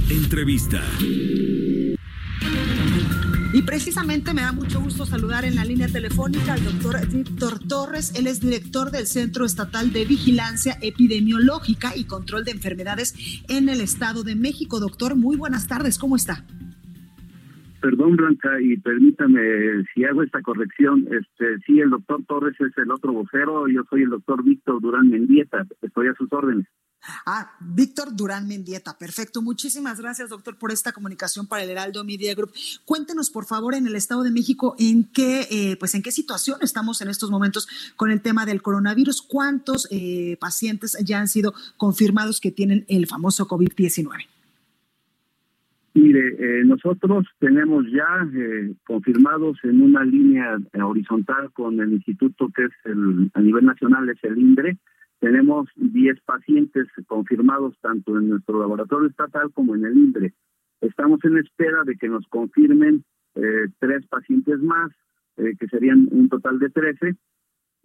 Entrevista. 0.09 0.81
Y 3.51 3.63
precisamente 3.63 4.31
me 4.35 4.41
da 4.41 4.51
mucho 4.51 4.79
gusto 4.79 5.07
saludar 5.07 5.43
en 5.43 5.55
la 5.55 5.65
línea 5.65 5.87
telefónica 5.87 6.53
al 6.53 6.63
doctor 6.63 6.95
Víctor 7.11 7.57
Torres. 7.67 8.13
Él 8.15 8.27
es 8.27 8.39
director 8.41 8.91
del 8.91 9.07
Centro 9.07 9.43
Estatal 9.43 9.91
de 9.91 10.05
Vigilancia 10.05 10.77
Epidemiológica 10.83 11.93
y 11.95 12.05
Control 12.05 12.45
de 12.45 12.51
Enfermedades 12.51 13.43
en 13.49 13.67
el 13.67 13.81
Estado 13.81 14.23
de 14.23 14.35
México. 14.35 14.79
Doctor, 14.79 15.15
muy 15.15 15.35
buenas 15.35 15.67
tardes. 15.67 15.97
¿Cómo 15.97 16.15
está? 16.15 16.45
Perdón, 17.81 18.17
Blanca, 18.17 18.61
y 18.61 18.77
permítame 18.77 19.41
si 19.95 20.03
hago 20.03 20.21
esta 20.21 20.43
corrección. 20.43 21.07
Este, 21.09 21.57
sí, 21.65 21.79
el 21.79 21.89
doctor 21.89 22.23
Torres 22.27 22.55
es 22.59 22.77
el 22.77 22.91
otro 22.91 23.13
vocero. 23.13 23.67
Yo 23.67 23.81
soy 23.89 24.03
el 24.03 24.11
doctor 24.11 24.43
Víctor 24.43 24.79
Durán 24.79 25.09
Mendieta. 25.09 25.65
Estoy 25.81 26.09
a 26.09 26.13
sus 26.13 26.31
órdenes. 26.31 26.67
Ah, 27.25 27.51
Víctor 27.59 28.15
Durán 28.15 28.47
Mendieta, 28.47 28.97
perfecto. 28.97 29.41
Muchísimas 29.41 29.99
gracias, 29.99 30.29
doctor, 30.29 30.57
por 30.57 30.71
esta 30.71 30.91
comunicación 30.91 31.47
para 31.47 31.63
el 31.63 31.69
Heraldo 31.69 32.03
Media 32.03 32.33
Group. 32.35 32.51
Cuéntenos, 32.85 33.29
por 33.29 33.45
favor, 33.45 33.73
en 33.75 33.87
el 33.87 33.95
Estado 33.95 34.23
de 34.23 34.31
México, 34.31 34.75
en 34.79 35.03
qué, 35.05 35.47
eh, 35.51 35.77
pues, 35.79 35.95
en 35.95 36.01
qué 36.01 36.11
situación 36.11 36.57
estamos 36.61 37.01
en 37.01 37.09
estos 37.09 37.31
momentos 37.31 37.67
con 37.95 38.11
el 38.11 38.21
tema 38.21 38.45
del 38.45 38.61
coronavirus. 38.61 39.21
¿Cuántos 39.21 39.87
eh, 39.91 40.37
pacientes 40.39 40.97
ya 41.03 41.19
han 41.19 41.27
sido 41.27 41.53
confirmados 41.77 42.39
que 42.39 42.51
tienen 42.51 42.85
el 42.87 43.07
famoso 43.07 43.47
COVID-19? 43.47 44.27
Mire, 45.95 46.35
eh, 46.39 46.63
nosotros 46.65 47.25
tenemos 47.39 47.85
ya 47.91 48.07
confirmados 48.85 49.57
en 49.63 49.81
una 49.81 50.03
línea 50.03 50.57
horizontal 50.81 51.51
con 51.51 51.79
el 51.79 51.93
instituto 51.93 52.49
que 52.55 52.65
es 52.65 52.71
el, 52.85 53.31
a 53.33 53.41
nivel 53.41 53.65
nacional, 53.65 54.07
es 54.09 54.23
el 54.23 54.37
INDRE, 54.37 54.77
tenemos 55.19 55.69
10 55.75 56.21
pacientes 56.21 56.87
confirmados 57.07 57.77
tanto 57.81 58.17
en 58.17 58.29
nuestro 58.29 58.59
laboratorio 58.59 59.09
estatal 59.09 59.51
como 59.53 59.75
en 59.75 59.85
el 59.85 59.97
INDRE. 59.97 60.33
Estamos 60.81 61.19
en 61.25 61.37
espera 61.37 61.83
de 61.83 61.95
que 61.97 62.07
nos 62.07 62.25
confirmen 62.27 63.03
eh, 63.35 63.67
tres 63.79 64.07
pacientes 64.07 64.59
más, 64.59 64.91
eh, 65.37 65.53
que 65.59 65.67
serían 65.67 66.07
un 66.11 66.29
total 66.29 66.59
de 66.59 66.69
13. 66.69 67.15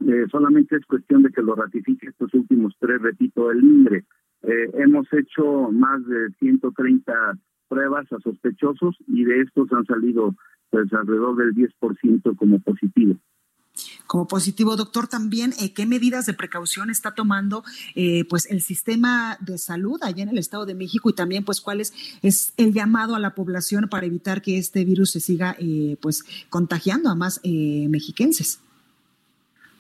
Eh, 0.06 0.26
solamente 0.30 0.76
es 0.76 0.86
cuestión 0.86 1.22
de 1.22 1.30
que 1.30 1.42
lo 1.42 1.56
ratifique 1.56 2.08
estos 2.08 2.32
últimos 2.34 2.74
tres, 2.78 3.02
repito, 3.02 3.50
el 3.50 3.62
INDRE. 3.62 4.04
hemos 4.42 5.10
hecho 5.12 5.70
más 5.72 6.04
de 6.06 6.28
130 6.38 7.12
pruebas 7.68 8.12
a 8.12 8.18
sospechosos 8.20 8.96
y 9.08 9.24
de 9.24 9.40
estos 9.40 9.72
han 9.72 9.86
salido 9.86 10.34
pues 10.70 10.92
alrededor 10.92 11.36
del 11.36 11.54
10% 11.54 12.36
como 12.36 12.58
positivo 12.60 13.16
como 14.06 14.28
positivo. 14.28 14.76
Doctor, 14.76 15.08
también, 15.08 15.52
eh, 15.60 15.72
¿qué 15.74 15.86
medidas 15.86 16.26
de 16.26 16.34
precaución 16.34 16.90
está 16.90 17.14
tomando 17.14 17.64
eh, 17.94 18.24
pues 18.28 18.50
el 18.50 18.60
sistema 18.60 19.36
de 19.40 19.58
salud 19.58 19.98
allá 20.02 20.22
en 20.22 20.28
el 20.28 20.38
Estado 20.38 20.66
de 20.66 20.74
México 20.74 21.10
y 21.10 21.14
también 21.14 21.44
pues 21.44 21.60
cuál 21.60 21.80
es, 21.80 21.92
el 22.56 22.72
llamado 22.72 23.14
a 23.14 23.18
la 23.18 23.34
población 23.34 23.88
para 23.88 24.06
evitar 24.06 24.42
que 24.42 24.58
este 24.58 24.84
virus 24.84 25.12
se 25.12 25.20
siga 25.20 25.56
eh, 25.58 25.96
pues 26.00 26.24
contagiando 26.50 27.08
a 27.08 27.14
más 27.14 27.40
mexiquenses? 27.44 28.60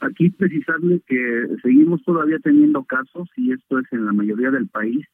Aquí 0.00 0.30
precisarle 0.30 1.00
que 1.06 1.46
seguimos 1.62 2.02
todavía 2.04 2.38
teniendo 2.38 2.84
casos, 2.84 3.28
y 3.36 3.52
esto 3.52 3.78
es 3.78 3.86
en 3.92 4.04
la 4.04 4.12
mayoría 4.12 4.50
del 4.50 4.68
país, 4.68 5.06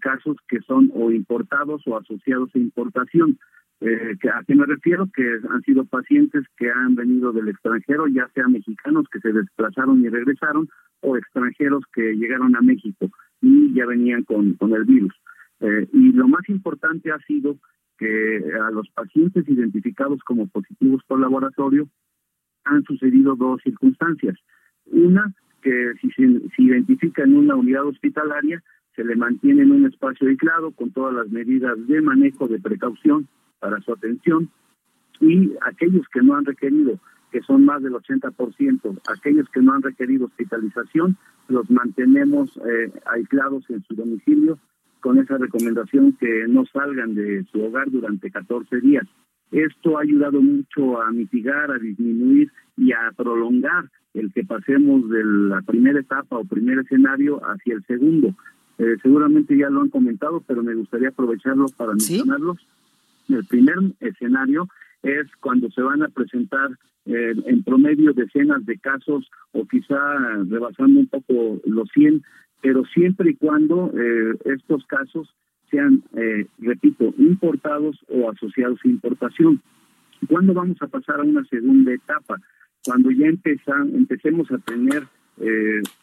casos 0.00 0.36
que 0.48 0.60
son 0.60 0.90
o 0.94 1.10
importados 1.10 1.82
o 1.86 1.96
asociados 1.96 2.50
a 2.54 2.58
importación. 2.58 3.38
Eh, 3.80 4.16
¿A 4.34 4.42
qué 4.44 4.54
me 4.56 4.66
refiero? 4.66 5.08
Que 5.14 5.38
han 5.48 5.62
sido 5.62 5.84
pacientes 5.84 6.44
que 6.56 6.70
han 6.70 6.96
venido 6.96 7.32
del 7.32 7.48
extranjero, 7.48 8.08
ya 8.08 8.28
sea 8.34 8.48
mexicanos 8.48 9.06
que 9.10 9.20
se 9.20 9.32
desplazaron 9.32 10.02
y 10.04 10.08
regresaron, 10.08 10.68
o 11.00 11.16
extranjeros 11.16 11.84
que 11.92 12.16
llegaron 12.16 12.56
a 12.56 12.60
México 12.60 13.08
y 13.40 13.72
ya 13.72 13.86
venían 13.86 14.24
con, 14.24 14.54
con 14.54 14.72
el 14.74 14.84
virus. 14.84 15.14
Eh, 15.60 15.88
y 15.92 16.12
lo 16.12 16.26
más 16.26 16.48
importante 16.48 17.12
ha 17.12 17.18
sido 17.20 17.56
que 17.98 18.42
a 18.60 18.70
los 18.70 18.88
pacientes 18.90 19.48
identificados 19.48 20.20
como 20.24 20.48
positivos 20.48 21.02
por 21.06 21.20
laboratorio 21.20 21.88
han 22.64 22.82
sucedido 22.84 23.36
dos 23.36 23.60
circunstancias. 23.62 24.36
Una, 24.86 25.32
que 25.62 25.92
si 26.00 26.10
se 26.12 26.40
si 26.54 26.62
identifica 26.64 27.22
en 27.22 27.36
una 27.36 27.54
unidad 27.54 27.86
hospitalaria, 27.86 28.62
se 28.94 29.04
le 29.04 29.14
mantiene 29.14 29.62
en 29.62 29.70
un 29.70 29.86
espacio 29.86 30.28
aislado 30.28 30.72
con 30.72 30.90
todas 30.90 31.14
las 31.14 31.28
medidas 31.28 31.76
de 31.86 32.00
manejo, 32.00 32.48
de 32.48 32.60
precaución 32.60 33.28
para 33.58 33.80
su 33.80 33.92
atención 33.92 34.50
y 35.20 35.52
aquellos 35.66 36.06
que 36.12 36.22
no 36.22 36.34
han 36.34 36.44
requerido, 36.44 36.98
que 37.32 37.40
son 37.42 37.64
más 37.64 37.82
del 37.82 37.92
80%, 37.92 39.00
aquellos 39.08 39.48
que 39.50 39.60
no 39.60 39.74
han 39.74 39.82
requerido 39.82 40.26
hospitalización, 40.26 41.16
los 41.48 41.70
mantenemos 41.70 42.56
eh, 42.58 42.92
aislados 43.06 43.68
en 43.70 43.82
su 43.84 43.94
domicilio 43.94 44.58
con 45.00 45.18
esa 45.18 45.38
recomendación 45.38 46.12
que 46.12 46.46
no 46.48 46.64
salgan 46.66 47.14
de 47.14 47.44
su 47.50 47.62
hogar 47.62 47.90
durante 47.90 48.30
14 48.30 48.80
días. 48.80 49.06
Esto 49.50 49.96
ha 49.96 50.02
ayudado 50.02 50.42
mucho 50.42 51.00
a 51.00 51.10
mitigar, 51.10 51.70
a 51.70 51.78
disminuir 51.78 52.50
y 52.76 52.92
a 52.92 53.12
prolongar 53.16 53.90
el 54.14 54.32
que 54.32 54.44
pasemos 54.44 55.08
de 55.08 55.24
la 55.24 55.62
primera 55.62 56.00
etapa 56.00 56.36
o 56.36 56.44
primer 56.44 56.80
escenario 56.80 57.40
hacia 57.40 57.74
el 57.74 57.84
segundo. 57.86 58.34
Eh, 58.78 58.96
seguramente 59.02 59.56
ya 59.56 59.70
lo 59.70 59.80
han 59.80 59.88
comentado, 59.88 60.42
pero 60.46 60.62
me 60.62 60.74
gustaría 60.74 61.08
aprovecharlo 61.08 61.66
para 61.76 61.92
mencionarlos. 61.92 62.58
El 63.28 63.44
primer 63.44 63.76
escenario 64.00 64.68
es 65.02 65.26
cuando 65.40 65.70
se 65.70 65.82
van 65.82 66.02
a 66.02 66.08
presentar 66.08 66.70
eh, 67.06 67.34
en 67.46 67.62
promedio 67.62 68.12
decenas 68.12 68.64
de 68.66 68.78
casos 68.78 69.30
o 69.52 69.64
quizá 69.66 69.98
rebasando 70.48 71.00
un 71.00 71.06
poco 71.06 71.60
los 71.64 71.88
100, 71.94 72.22
pero 72.60 72.84
siempre 72.84 73.30
y 73.30 73.34
cuando 73.34 73.92
eh, 73.96 74.36
estos 74.44 74.84
casos 74.86 75.34
sean, 75.70 76.02
eh, 76.16 76.46
repito, 76.58 77.14
importados 77.18 77.98
o 78.08 78.30
asociados 78.30 78.80
a 78.84 78.88
importación. 78.88 79.62
¿Cuándo 80.28 80.52
vamos 80.52 80.76
a 80.82 80.86
pasar 80.88 81.20
a 81.20 81.24
una 81.24 81.44
segunda 81.44 81.92
etapa? 81.92 82.40
Cuando 82.84 83.10
ya 83.10 83.26
empezan, 83.26 83.94
empecemos 83.94 84.50
a 84.50 84.58
tener 84.58 85.04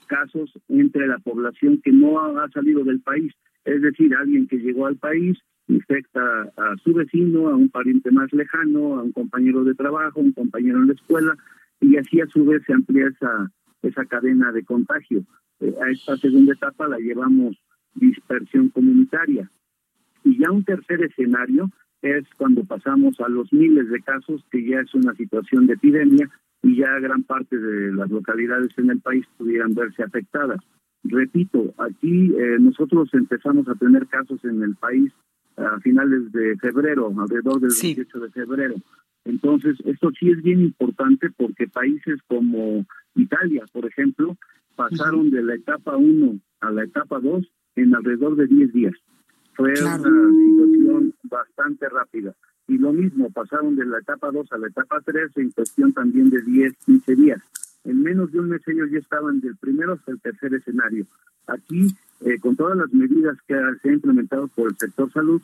casos 0.08 0.50
entre 0.70 1.08
la 1.08 1.18
población 1.18 1.82
que 1.84 1.92
no 1.92 2.22
ha 2.22 2.50
salido 2.52 2.86
del 2.86 3.02
país, 3.02 3.34
es 3.66 3.82
decir, 3.82 4.16
alguien 4.16 4.48
que 4.48 4.58
llegó 4.58 4.86
al 4.88 4.96
país, 4.96 5.38
infecta 5.68 6.22
a 6.58 6.76
su 6.84 6.94
vecino, 6.94 7.50
a 7.50 7.56
un 7.56 7.70
pariente 7.70 8.12
más 8.12 8.32
lejano, 8.34 9.00
a 9.00 9.04
un 9.04 9.12
compañero 9.12 9.64
de 9.64 9.74
trabajo, 9.74 10.20
un 10.20 10.34
compañero 10.34 10.80
en 10.80 10.88
la 10.88 10.94
escuela, 10.94 11.36
y 11.82 11.98
así 11.98 12.22
a 12.22 12.28
su 12.28 12.46
vez 12.46 12.64
se 12.66 12.74
amplía 12.74 13.08
esa, 13.08 13.52
esa 13.82 14.06
cadena 14.06 14.52
de 14.52 14.64
contagio. 14.64 15.24
Eh, 15.60 15.74
a 15.82 15.90
esta 15.90 16.18
segunda 16.18 16.54
etapa 16.54 16.88
la 16.88 16.98
llevamos 16.98 17.58
dispersión 17.96 18.70
comunitaria. 18.70 19.50
Y 20.24 20.38
ya 20.40 20.52
un 20.52 20.64
tercer 20.64 21.04
escenario 21.04 21.70
es 22.02 22.26
cuando 22.38 22.64
pasamos 22.64 23.20
a 23.20 23.30
los 23.30 23.52
miles 23.52 23.90
de 23.90 24.02
casos, 24.02 24.44
que 24.52 24.64
ya 24.64 24.80
es 24.80 24.94
una 24.94 25.14
situación 25.16 25.68
de 25.68 25.74
epidemia 25.74 26.30
y 26.62 26.78
ya 26.78 27.00
gran 27.00 27.24
parte 27.24 27.58
de 27.58 27.94
las 27.94 28.10
localidades 28.10 28.78
en 28.78 28.90
el 28.90 29.00
país 29.00 29.26
pudieran 29.38 29.74
verse 29.74 30.04
afectadas. 30.04 30.60
Repito, 31.04 31.74
aquí 31.78 32.34
eh, 32.36 32.58
nosotros 32.60 33.10
empezamos 33.14 33.68
a 33.68 33.76
tener 33.76 34.08
casos 34.08 34.44
en 34.44 34.64
el 34.64 34.76
país 34.76 35.12
a 35.58 35.80
finales 35.80 36.32
de 36.32 36.58
febrero, 36.58 37.14
alrededor 37.18 37.60
del 37.60 37.72
28 37.82 38.20
de 38.20 38.32
febrero. 38.32 38.76
Entonces, 39.26 39.78
esto 39.86 40.12
sí 40.20 40.30
es 40.30 40.42
bien 40.44 40.62
importante 40.62 41.30
porque 41.36 41.68
países 41.68 42.20
como 42.28 42.86
Italia, 43.16 43.66
por 43.72 43.86
ejemplo, 43.86 44.38
pasaron 44.76 45.32
de 45.32 45.42
la 45.42 45.56
etapa 45.56 45.98
1 45.98 46.40
a 46.62 46.72
la 46.72 46.84
etapa 46.84 47.20
2 47.20 47.46
en 47.76 47.96
alrededor 47.96 48.36
de 48.36 48.48
10 48.48 48.74
días. 48.74 48.94
Fue 49.54 49.72
una 49.82 49.98
situación 49.98 51.14
bastante 51.24 51.90
rápida. 51.90 52.36
Y 52.68 52.78
lo 52.78 52.92
mismo, 52.94 53.30
pasaron 53.32 53.76
de 53.76 53.86
la 53.86 54.00
etapa 54.00 54.32
2 54.32 54.52
a 54.52 54.58
la 54.58 54.68
etapa 54.68 55.00
3 55.04 55.32
en 55.38 55.52
cuestión 55.52 55.94
también 55.94 56.30
de 56.30 56.42
10, 56.42 56.74
15 56.86 57.16
días. 57.16 57.42
En 57.84 58.02
menos 58.02 58.32
de 58.32 58.40
un 58.40 58.50
mes 58.50 58.62
ellos 58.68 58.90
ya 58.92 59.00
estaban 59.00 59.40
del 59.40 59.56
primero 59.58 59.94
hasta 59.94 60.12
el 60.12 60.20
tercer 60.20 60.54
escenario. 60.56 61.06
Aquí, 61.48 61.88
eh, 62.22 62.40
con 62.40 62.56
todas 62.56 62.78
las 62.78 62.94
medidas 62.94 63.38
que 63.48 63.56
se 63.82 63.90
han 63.90 63.96
implementado 63.96 64.48
por 64.50 64.70
el 64.70 64.78
sector 64.78 65.12
salud, 65.12 65.42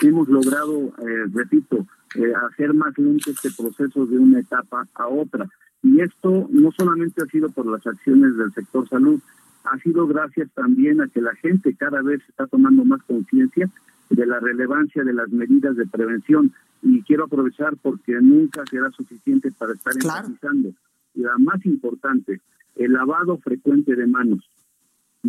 hemos 0.00 0.28
logrado, 0.28 0.92
eh, 0.98 1.26
repito, 1.32 1.86
eh, 2.14 2.32
hacer 2.48 2.74
más 2.74 2.96
lento 2.98 3.30
este 3.30 3.50
proceso 3.50 4.06
de 4.06 4.18
una 4.18 4.40
etapa 4.40 4.86
a 4.94 5.08
otra. 5.08 5.48
Y 5.82 6.00
esto 6.00 6.48
no 6.50 6.70
solamente 6.72 7.22
ha 7.22 7.26
sido 7.26 7.48
por 7.50 7.66
las 7.66 7.86
acciones 7.86 8.36
del 8.36 8.52
sector 8.52 8.88
salud, 8.88 9.20
ha 9.64 9.78
sido 9.78 10.06
gracias 10.06 10.50
también 10.52 11.00
a 11.00 11.08
que 11.08 11.20
la 11.20 11.34
gente 11.36 11.74
cada 11.74 12.02
vez 12.02 12.20
está 12.28 12.46
tomando 12.46 12.84
más 12.84 13.02
conciencia 13.02 13.68
de 14.10 14.26
la 14.26 14.38
relevancia 14.38 15.02
de 15.02 15.12
las 15.12 15.28
medidas 15.30 15.76
de 15.76 15.86
prevención. 15.86 16.52
Y 16.82 17.02
quiero 17.02 17.24
aprovechar 17.24 17.76
porque 17.76 18.12
nunca 18.20 18.64
será 18.70 18.90
suficiente 18.90 19.50
para 19.50 19.72
estar 19.72 19.94
claro. 19.94 20.28
enfatizando. 20.28 20.72
La 21.14 21.36
más 21.38 21.64
importante, 21.64 22.40
el 22.76 22.92
lavado 22.92 23.38
frecuente 23.38 23.96
de 23.96 24.06
manos, 24.06 24.48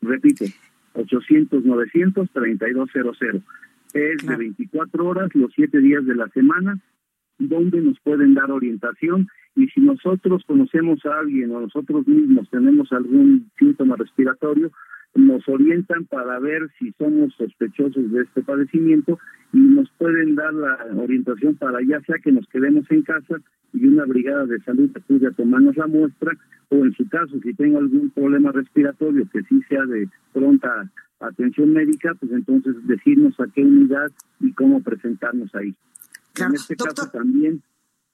Repite, 0.02 0.54
800-900-3200. 0.94 3.44
Es 3.94 4.26
de 4.26 4.36
24 4.36 5.06
horas, 5.06 5.30
los 5.34 5.52
7 5.56 5.80
días 5.80 6.06
de 6.06 6.16
la 6.16 6.28
semana, 6.30 6.80
donde 7.40 7.82
nos 7.82 8.00
pueden 8.02 8.34
dar 8.34 8.52
orientación 8.52 9.28
y 9.56 9.68
si 9.68 9.82
nosotros 9.82 10.44
conocemos 10.46 11.06
a 11.06 11.20
alguien 11.20 11.52
o 11.52 11.62
nosotros 11.62 12.08
mismos 12.08 12.50
tenemos 12.50 12.92
algún 12.92 13.50
síntoma 13.58 13.96
respiratorio, 13.96 14.72
nos 15.16 15.48
orientan 15.50 16.06
para 16.06 16.40
ver 16.40 16.70
si 16.78 16.92
somos 16.94 17.34
sospechosos 17.36 18.12
de 18.12 18.22
este 18.22 18.44
padecimiento 18.44 19.18
y 19.54 19.58
nos 19.58 19.90
pueden 19.98 20.36
dar 20.36 20.54
la 20.54 20.78
orientación 20.96 21.56
para 21.56 21.82
ya 21.82 22.00
sea 22.02 22.18
que 22.24 22.32
nos 22.32 22.48
quedemos 22.48 22.86
en 22.92 23.02
casa 23.02 23.38
y 23.74 23.88
una 23.88 24.06
brigada 24.06 24.46
de 24.46 24.60
salud 24.62 24.90
acude 24.96 25.28
a 25.28 25.32
tomarnos 25.32 25.76
la 25.78 25.88
muestra 25.88 26.32
o 26.70 26.76
en 26.86 26.94
su 26.94 27.08
caso 27.10 27.40
si 27.42 27.54
tengo 27.54 27.80
algún 27.80 28.12
problema 28.12 28.52
respiratorio 28.52 29.28
que 29.32 29.42
sí 29.44 29.62
sea 29.68 29.86
de 29.86 30.08
pronta 30.32 30.90
atención 31.20 31.74
médica, 31.74 32.14
pues 32.20 32.32
entonces 32.32 32.76
decirnos 32.88 33.38
a 33.40 33.48
qué 33.54 33.62
unidad 33.62 34.12
y 34.40 34.54
cómo 34.54 34.82
presentarnos 34.82 35.54
ahí. 35.56 35.76
En 36.40 36.56
este 36.56 36.76
caso 36.76 37.10
también, 37.10 37.64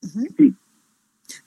sí. 0.01 0.55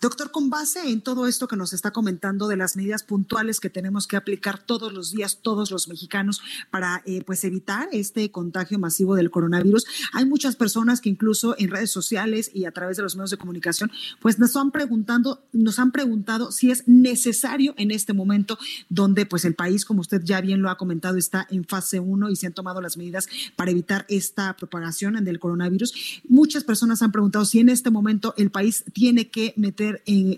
Doctor, 0.01 0.31
con 0.31 0.51
base 0.51 0.91
en 0.91 1.01
todo 1.01 1.27
esto 1.27 1.49
que 1.49 1.57
nos 1.57 1.73
está 1.73 1.91
comentando 1.91 2.49
de 2.49 2.57
las 2.57 2.77
medidas 2.77 3.03
puntuales 3.03 3.61
que 3.61 3.71
tenemos 3.71 4.07
que 4.07 4.17
aplicar 4.17 4.59
todos 4.59 4.93
los 4.93 5.11
días, 5.11 5.39
todos 5.43 5.71
los 5.71 5.89
mexicanos, 5.89 6.41
para 6.71 7.03
eh, 7.05 7.23
pues 7.25 7.45
evitar 7.45 7.89
este 7.93 8.31
contagio 8.31 8.79
masivo 8.79 9.15
del 9.15 9.31
coronavirus, 9.31 9.87
hay 10.13 10.25
muchas 10.25 10.57
personas 10.57 11.01
que 11.01 11.09
incluso 11.09 11.55
en 11.59 11.71
redes 11.71 11.91
sociales 11.91 12.51
y 12.55 12.65
a 12.65 12.71
través 12.71 12.97
de 12.97 13.03
los 13.03 13.17
medios 13.17 13.31
de 13.31 13.39
comunicación, 13.39 13.91
pues 14.21 14.39
nos 14.39 14.57
han 14.57 14.71
preguntando, 14.71 15.43
nos 15.53 15.79
han 15.79 15.93
preguntado 15.93 16.53
si 16.53 16.71
es 16.71 16.87
necesario 16.87 17.75
en 17.77 17.91
este 17.91 18.13
momento 18.13 18.59
donde 18.89 19.27
pues 19.27 19.45
el 19.45 19.55
país, 19.55 19.85
como 19.85 20.01
usted 20.01 20.23
ya 20.23 20.41
bien 20.41 20.63
lo 20.63 20.71
ha 20.71 20.77
comentado, 20.77 21.17
está 21.17 21.47
en 21.51 21.65
fase 21.65 22.01
1 22.01 22.31
y 22.31 22.37
se 22.37 22.47
han 22.47 22.53
tomado 22.53 22.81
las 22.81 22.97
medidas 22.97 23.29
para 23.57 23.71
evitar 23.71 24.07
esta 24.09 24.57
propagación 24.57 25.25
del 25.25 25.39
coronavirus. 25.39 26.23
Muchas 26.29 26.65
personas 26.65 27.03
han 27.03 27.13
preguntado 27.13 27.45
si 27.45 27.61
en 27.61 27.69
este 27.69 27.91
momento 27.91 28.35
el 28.37 28.51
país 28.51 28.85
tiene 28.93 29.29
que 29.29 29.55
meter, 29.57 29.88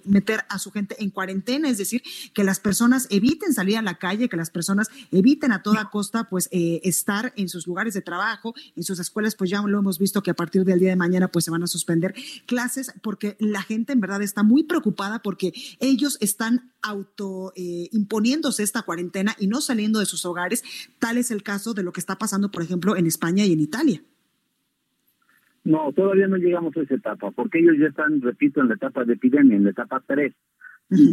meter 0.05 0.45
a 0.49 0.59
su 0.59 0.71
gente 0.71 0.97
en 0.99 1.11
cuarentena, 1.11 1.69
es 1.69 1.79
decir, 1.79 2.03
que 2.35 2.45
las 2.45 2.61
personas 2.61 3.07
eviten 3.11 3.53
salir 3.53 3.77
a 3.77 3.83
la 3.83 3.99
calle, 3.99 4.29
que 4.29 4.37
las 4.37 4.51
personas 4.51 4.89
eviten 5.11 5.53
a 5.53 5.63
toda 5.63 5.91
costa 5.91 6.25
pues 6.25 6.49
eh, 6.53 6.81
estar 6.85 7.33
en 7.37 7.49
sus 7.49 7.67
lugares 7.67 7.95
de 7.95 8.03
trabajo, 8.03 8.55
en 8.77 8.83
sus 8.83 8.99
escuelas, 8.99 9.35
pues 9.35 9.51
ya 9.51 9.63
lo 9.63 9.79
hemos 9.79 9.99
visto 9.99 10.23
que 10.23 10.31
a 10.31 10.35
partir 10.35 10.65
del 10.65 10.81
día 10.81 10.91
de 10.91 10.97
mañana 10.97 11.29
pues 11.29 11.45
se 11.45 11.51
van 11.51 11.63
a 11.63 11.67
suspender 11.67 12.15
clases 12.47 12.93
porque 13.03 13.37
la 13.39 13.63
gente 13.63 13.93
en 13.93 14.01
verdad 14.01 14.23
está 14.23 14.43
muy 14.43 14.65
preocupada 14.65 15.21
porque 15.21 15.53
ellos 15.79 16.17
están 16.21 16.73
auto 16.83 17.53
eh, 17.57 17.89
imponiéndose 17.93 18.63
esta 18.63 18.83
cuarentena 18.83 19.37
y 19.39 19.47
no 19.47 19.61
saliendo 19.61 20.01
de 20.01 20.07
sus 20.07 20.25
hogares. 20.25 20.63
Tal 20.99 21.19
es 21.19 21.31
el 21.31 21.43
caso 21.43 21.75
de 21.75 21.83
lo 21.83 21.93
que 21.93 22.01
está 22.01 22.19
pasando, 22.19 22.51
por 22.51 22.63
ejemplo, 22.63 22.97
en 22.97 23.07
España 23.07 23.45
y 23.45 23.53
en 23.53 23.61
Italia. 23.61 24.03
No, 25.65 25.93
todavía 25.93 26.27
no 26.27 26.37
llegamos 26.37 26.77
a 26.77 26.81
esa 26.81 26.95
etapa, 26.95 27.31
porque 27.31 27.59
ellos 27.59 27.77
ya 27.79 27.89
están, 27.89 28.21
repito, 28.23 28.61
en 28.61 28.69
la 28.69 28.75
etapa 28.75 29.05
de 29.05 29.15
epidemia, 29.15 29.57
en 29.57 29.65
la 29.65 29.71
etapa 29.71 30.03
3. 30.07 30.35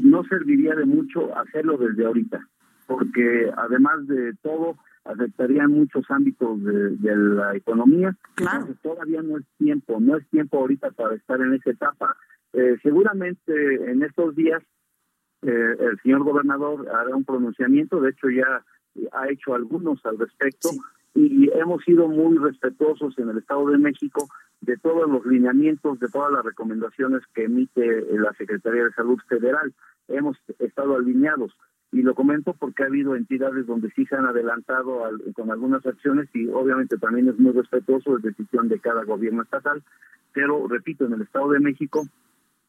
No 0.04 0.24
serviría 0.24 0.74
de 0.74 0.86
mucho 0.86 1.38
hacerlo 1.38 1.78
desde 1.78 2.06
ahorita, 2.06 2.48
porque 2.88 3.52
además 3.56 4.08
de 4.08 4.34
todo, 4.42 4.78
afectaría 5.04 5.68
muchos 5.68 6.04
ámbitos 6.10 6.64
de, 6.64 7.16
la 7.16 7.56
economía. 7.56 8.16
Claro. 8.36 8.68
todavía 8.82 9.22
no 9.22 9.38
es 9.38 9.46
tiempo, 9.58 10.00
no 10.00 10.18
es 10.18 10.28
tiempo 10.30 10.58
ahorita 10.58 10.92
para 10.92 11.16
estar 11.16 11.40
en 11.42 11.54
esa 11.54 11.72
etapa. 11.72 12.16
Eh, 12.54 12.78
seguramente 12.82 13.92
en 13.92 14.04
estos 14.04 14.36
días 14.36 14.64
eh, 15.44 15.76
el 15.80 16.00
señor 16.02 16.24
gobernador 16.24 16.88
hará 16.90 17.16
un 17.16 17.24
pronunciamiento, 17.24 18.02
de 18.02 18.10
hecho 18.10 18.30
ya 18.30 18.64
ha 19.12 19.30
hecho 19.30 19.54
algunos 19.54 20.04
al 20.06 20.18
respecto 20.18 20.70
y 21.20 21.50
hemos 21.54 21.84
sido 21.84 22.08
muy 22.08 22.38
respetuosos 22.38 23.18
en 23.18 23.30
el 23.30 23.40
Estado 23.40 23.68
de 23.72 23.80
México 23.80 24.28
de 24.62 24.78
todos 24.78 25.10
los 25.10 25.26
lineamientos, 25.26 26.00
de 26.00 26.10
todas 26.10 26.32
las 26.32 26.46
recomendaciones 26.46 27.24
que 27.34 27.46
emite 27.46 28.06
la 28.20 28.34
Secretaría 28.34 28.84
de 28.84 28.92
Salud 28.92 29.18
Federal. 29.28 29.74
Hemos 30.10 30.38
estado 30.60 30.96
alineados 30.96 31.58
y 31.92 32.04
lo 32.04 32.14
comento 32.14 32.54
porque 32.54 32.84
ha 32.84 32.86
habido 32.86 33.16
entidades 33.16 33.66
donde 33.66 33.90
sí 33.96 34.06
se 34.06 34.16
han 34.16 34.28
adelantado 34.28 35.10
con 35.36 35.50
algunas 35.50 35.84
acciones 35.88 36.30
y 36.36 36.50
obviamente 36.50 37.00
también 37.00 37.30
es 37.30 37.40
muy 37.40 37.52
respetuoso 37.52 38.18
de 38.18 38.30
decisión 38.30 38.68
de 38.70 38.80
cada 38.80 39.04
gobierno 39.04 39.42
estatal, 39.42 39.82
pero 40.34 40.68
repito, 40.68 41.06
en 41.06 41.14
el 41.14 41.24
Estado 41.24 41.50
de 41.50 41.60
México 41.60 42.06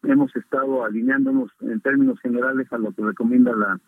hemos 0.05 0.35
estado 0.37 0.85
alineándonos 0.85 1.51
en 1.61 1.81
términos 1.81 2.19
generales 2.21 2.73
a 2.73 2.79
lo 2.79 2.93
que 2.93 3.03
recomienda 3.03 3.55
la, 3.55 3.79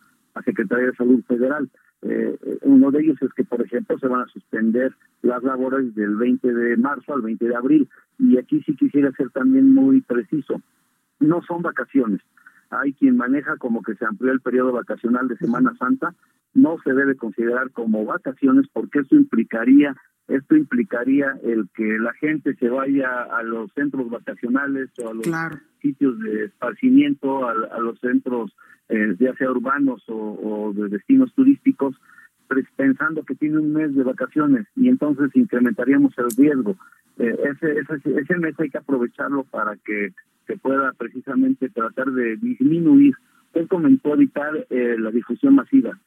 Secretaría 0.45 0.87
de 0.87 0.97
Salud 0.97 1.23
Federal. 1.27 1.69
Eh, 2.03 2.39
uno 2.63 2.91
de 2.91 3.01
ellos 3.01 3.21
es 3.21 3.33
que, 3.35 3.45
por 3.45 3.61
ejemplo, 3.61 3.99
se 3.99 4.09
van 4.09 4.23
a 4.23 4.33
suspender 4.33 4.95
las 5.23 5.43
labores 5.43 5.95
del 5.95 6.17
20 6.17 6.53
de 6.53 6.77
marzo 6.77 7.15
al 7.15 7.23
20 7.23 7.47
de 7.47 7.57
abril. 7.57 7.89
Y 8.19 8.39
aquí 8.39 8.63
sí 8.63 8.75
quisiera 8.77 9.13
ser 9.13 9.31
también 9.31 9.75
muy 9.75 10.01
preciso. 10.01 10.63
No 11.19 11.43
son 11.43 11.63
vacaciones. 11.63 12.21
Hay 12.71 12.93
quien 12.95 13.17
maneja 13.17 13.57
como 13.57 13.83
que 13.83 13.95
se 13.97 14.05
amplió 14.05 14.33
el 14.33 14.41
periodo 14.41 14.73
vacacional 14.73 15.29
de 15.29 15.37
Semana 15.37 15.75
Santa. 15.79 16.15
No 16.55 16.77
se 16.85 16.93
debe 16.93 17.17
considerar 17.17 17.71
como 17.71 18.05
vacaciones 18.05 18.67
porque 18.73 19.01
eso 19.01 19.15
implicaría 19.17 19.97
esto 20.31 20.57
implicaría 20.57 21.35
el 21.43 21.69
que 21.75 21.99
la 21.99 22.13
gente 22.15 22.55
se 22.55 22.69
vaya 22.69 23.23
a 23.23 23.43
los 23.43 23.73
centros 23.73 24.09
vacacionales 24.09 24.89
o 25.03 25.11
a 25.11 25.15
los 25.15 25.27
sitios 25.83 26.19
de 26.21 26.45
esparcimiento, 26.45 27.49
a, 27.49 27.81
los 27.81 27.99
centros 27.99 28.55
eh, 28.89 29.17
ya 29.19 29.35
sea 29.35 29.51
urbanos 29.51 30.05
o, 30.07 30.73
de 30.73 30.89
destinos 30.89 31.35
turísticos, 31.35 31.97
pensando 32.77 33.23
que 33.25 33.35
tiene 33.35 33.59
un 33.59 33.73
mes 33.73 33.95
de 33.95 34.03
vacaciones 34.03 34.67
y 34.77 34.89
entonces 34.89 35.31
incrementaríamos 35.35 36.13
el 36.19 36.31
riesgo. 36.37 36.77
Eh, 37.19 37.37
ese, 37.45 37.79
ese, 37.79 38.21
ese 38.21 38.39
mes 38.39 38.55
hay 38.59 38.71
que 38.71 38.79
aprovecharlo 38.79 39.45
para 39.45 39.77
que 39.77 40.13
se 40.47 40.57
pueda 40.57 40.93
precisamente 40.95 41.69
tratar 41.69 42.11
de 42.11 42.37
disminuir, 42.37 43.15
él 43.55 43.69
comentó 43.69 44.15
evitar 44.15 44.67
eh, 44.69 44.97
la 44.99 45.11
difusión 45.11 45.55
masiva. 45.55 45.99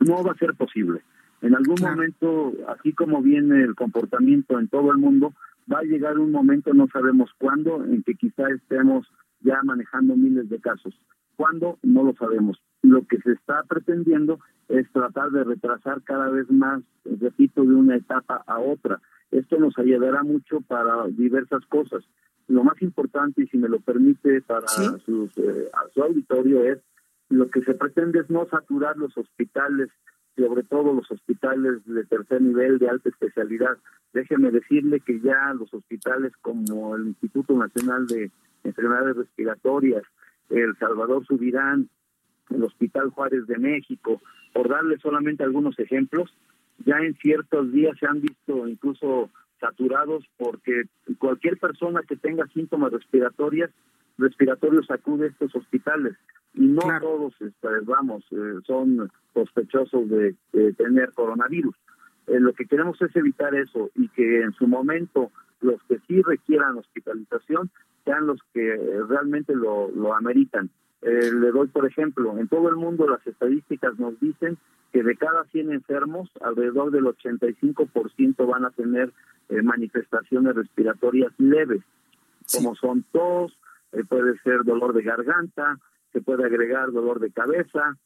No 0.00 0.22
va 0.22 0.32
a 0.32 0.38
ser 0.38 0.54
posible. 0.54 1.00
En 1.40 1.54
algún 1.54 1.76
momento, 1.80 2.52
así 2.68 2.92
como 2.92 3.22
viene 3.22 3.62
el 3.62 3.74
comportamiento 3.74 4.58
en 4.58 4.68
todo 4.68 4.90
el 4.90 4.98
mundo, 4.98 5.32
va 5.72 5.78
a 5.78 5.84
llegar 5.84 6.18
un 6.18 6.32
momento, 6.32 6.74
no 6.74 6.86
sabemos 6.92 7.30
cuándo, 7.38 7.84
en 7.84 8.02
que 8.02 8.14
quizá 8.14 8.48
estemos 8.48 9.06
ya 9.40 9.60
manejando 9.62 10.16
miles 10.16 10.48
de 10.50 10.60
casos. 10.60 10.94
¿Cuándo? 11.36 11.78
No 11.82 12.02
lo 12.02 12.14
sabemos. 12.14 12.60
Lo 12.82 13.04
que 13.06 13.18
se 13.18 13.32
está 13.32 13.62
pretendiendo 13.64 14.38
es 14.68 14.90
tratar 14.92 15.30
de 15.30 15.44
retrasar 15.44 16.02
cada 16.02 16.28
vez 16.28 16.50
más, 16.50 16.82
repito, 17.04 17.62
de 17.62 17.74
una 17.74 17.96
etapa 17.96 18.44
a 18.46 18.58
otra. 18.58 19.00
Esto 19.30 19.58
nos 19.58 19.76
ayudará 19.78 20.22
mucho 20.22 20.60
para 20.60 21.06
diversas 21.08 21.64
cosas. 21.66 22.04
Lo 22.46 22.64
más 22.64 22.80
importante, 22.80 23.42
y 23.42 23.46
si 23.48 23.58
me 23.58 23.68
lo 23.68 23.80
permite 23.80 24.40
para 24.42 24.66
eh, 24.66 24.98
su 25.04 26.02
auditorio, 26.02 26.64
es 26.64 26.78
lo 27.28 27.50
que 27.50 27.60
se 27.62 27.74
pretende 27.74 28.20
es 28.20 28.30
no 28.30 28.46
saturar 28.46 28.96
los 28.96 29.16
hospitales 29.18 29.90
sobre 30.38 30.62
todo 30.62 30.94
los 30.94 31.10
hospitales 31.10 31.84
de 31.84 32.04
tercer 32.04 32.40
nivel 32.40 32.78
de 32.78 32.88
alta 32.88 33.08
especialidad. 33.08 33.76
Déjeme 34.12 34.50
decirle 34.50 35.00
que 35.00 35.20
ya 35.20 35.52
los 35.54 35.72
hospitales 35.74 36.32
como 36.40 36.94
el 36.96 37.08
Instituto 37.08 37.56
Nacional 37.56 38.06
de 38.06 38.30
Enfermedades 38.64 39.16
Respiratorias, 39.16 40.04
el 40.50 40.76
Salvador 40.78 41.26
Subirán, 41.26 41.88
el 42.50 42.62
Hospital 42.62 43.10
Juárez 43.10 43.46
de 43.46 43.58
México, 43.58 44.20
por 44.52 44.68
darle 44.68 44.98
solamente 44.98 45.44
algunos 45.44 45.78
ejemplos, 45.78 46.34
ya 46.84 46.98
en 46.98 47.14
ciertos 47.16 47.72
días 47.72 47.96
se 47.98 48.06
han 48.06 48.20
visto 48.20 48.68
incluso 48.68 49.30
saturados 49.60 50.24
porque 50.36 50.84
cualquier 51.18 51.58
persona 51.58 52.02
que 52.06 52.16
tenga 52.16 52.46
síntomas 52.48 52.92
respiratorios 52.92 53.70
respiratorios 54.18 54.90
acude 54.90 55.26
a 55.26 55.28
estos 55.28 55.54
hospitales 55.54 56.16
y 56.54 56.66
no 56.66 56.82
todos, 57.00 57.34
este, 57.40 57.68
vamos, 57.84 58.24
eh, 58.32 58.54
son 58.66 59.10
sospechosos 59.32 60.08
de, 60.08 60.34
tener 60.76 61.12
coronavirus. 61.12 61.76
Eh, 62.26 62.40
lo 62.40 62.52
que 62.52 62.66
queremos 62.66 63.00
es 63.00 63.14
evitar 63.14 63.54
eso 63.54 63.90
y 63.94 64.08
que 64.08 64.42
en 64.42 64.52
su 64.52 64.66
momento 64.66 65.30
los 65.60 65.80
que 65.84 65.98
sí 66.08 66.20
requieran 66.22 66.78
hospitalización 66.78 67.70
sean 68.04 68.26
los 68.26 68.40
que 68.52 68.76
realmente 69.08 69.54
lo, 69.54 69.90
lo 69.90 70.14
ameritan. 70.14 70.70
Eh, 71.02 71.30
le 71.32 71.50
doy, 71.50 71.68
por 71.68 71.86
ejemplo, 71.86 72.38
en 72.38 72.48
todo 72.48 72.68
el 72.68 72.76
mundo 72.76 73.06
las 73.06 73.24
estadísticas 73.26 73.98
nos 73.98 74.18
dicen 74.20 74.58
que 74.92 75.02
de 75.02 75.16
cada 75.16 75.44
100 75.44 75.72
enfermos, 75.72 76.30
alrededor 76.40 76.90
del 76.90 77.04
85% 77.04 78.46
van 78.46 78.64
a 78.64 78.70
tener 78.70 79.12
manifestaciones 79.62 80.54
respiratorias 80.54 81.32
leves, 81.38 81.82
como 82.52 82.74
son 82.74 83.04
tos, 83.12 83.58
puede 84.08 84.38
ser 84.38 84.64
dolor 84.64 84.94
de 84.94 85.02
garganta, 85.02 85.78
se 86.12 86.20
puede 86.20 86.44
agregar 86.44 86.90
dolor 86.90 87.20
de 87.20 87.30
cabeza, 87.30 87.96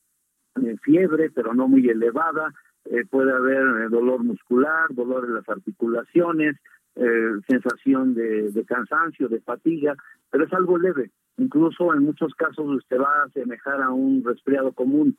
eh, 0.60 0.76
fiebre, 0.82 1.30
pero 1.30 1.54
no 1.54 1.68
muy 1.68 1.88
elevada, 1.88 2.52
eh, 2.84 3.04
puede 3.08 3.32
haber 3.32 3.62
eh, 3.62 3.88
dolor 3.88 4.22
muscular, 4.22 4.86
dolor 4.90 5.24
en 5.24 5.34
las 5.34 5.48
articulaciones, 5.48 6.56
sensación 7.48 8.14
de, 8.14 8.50
de, 8.50 8.64
cansancio, 8.66 9.26
de 9.26 9.40
fatiga, 9.40 9.94
pero 10.30 10.44
es 10.44 10.52
algo 10.52 10.76
leve. 10.76 11.10
Incluso 11.38 11.94
en 11.94 12.04
muchos 12.04 12.34
casos 12.34 12.66
usted 12.66 12.98
va 12.98 13.22
a 13.22 13.26
asemejar 13.26 13.80
a 13.82 13.90
un 13.90 14.22
resfriado 14.24 14.72
común. 14.72 15.16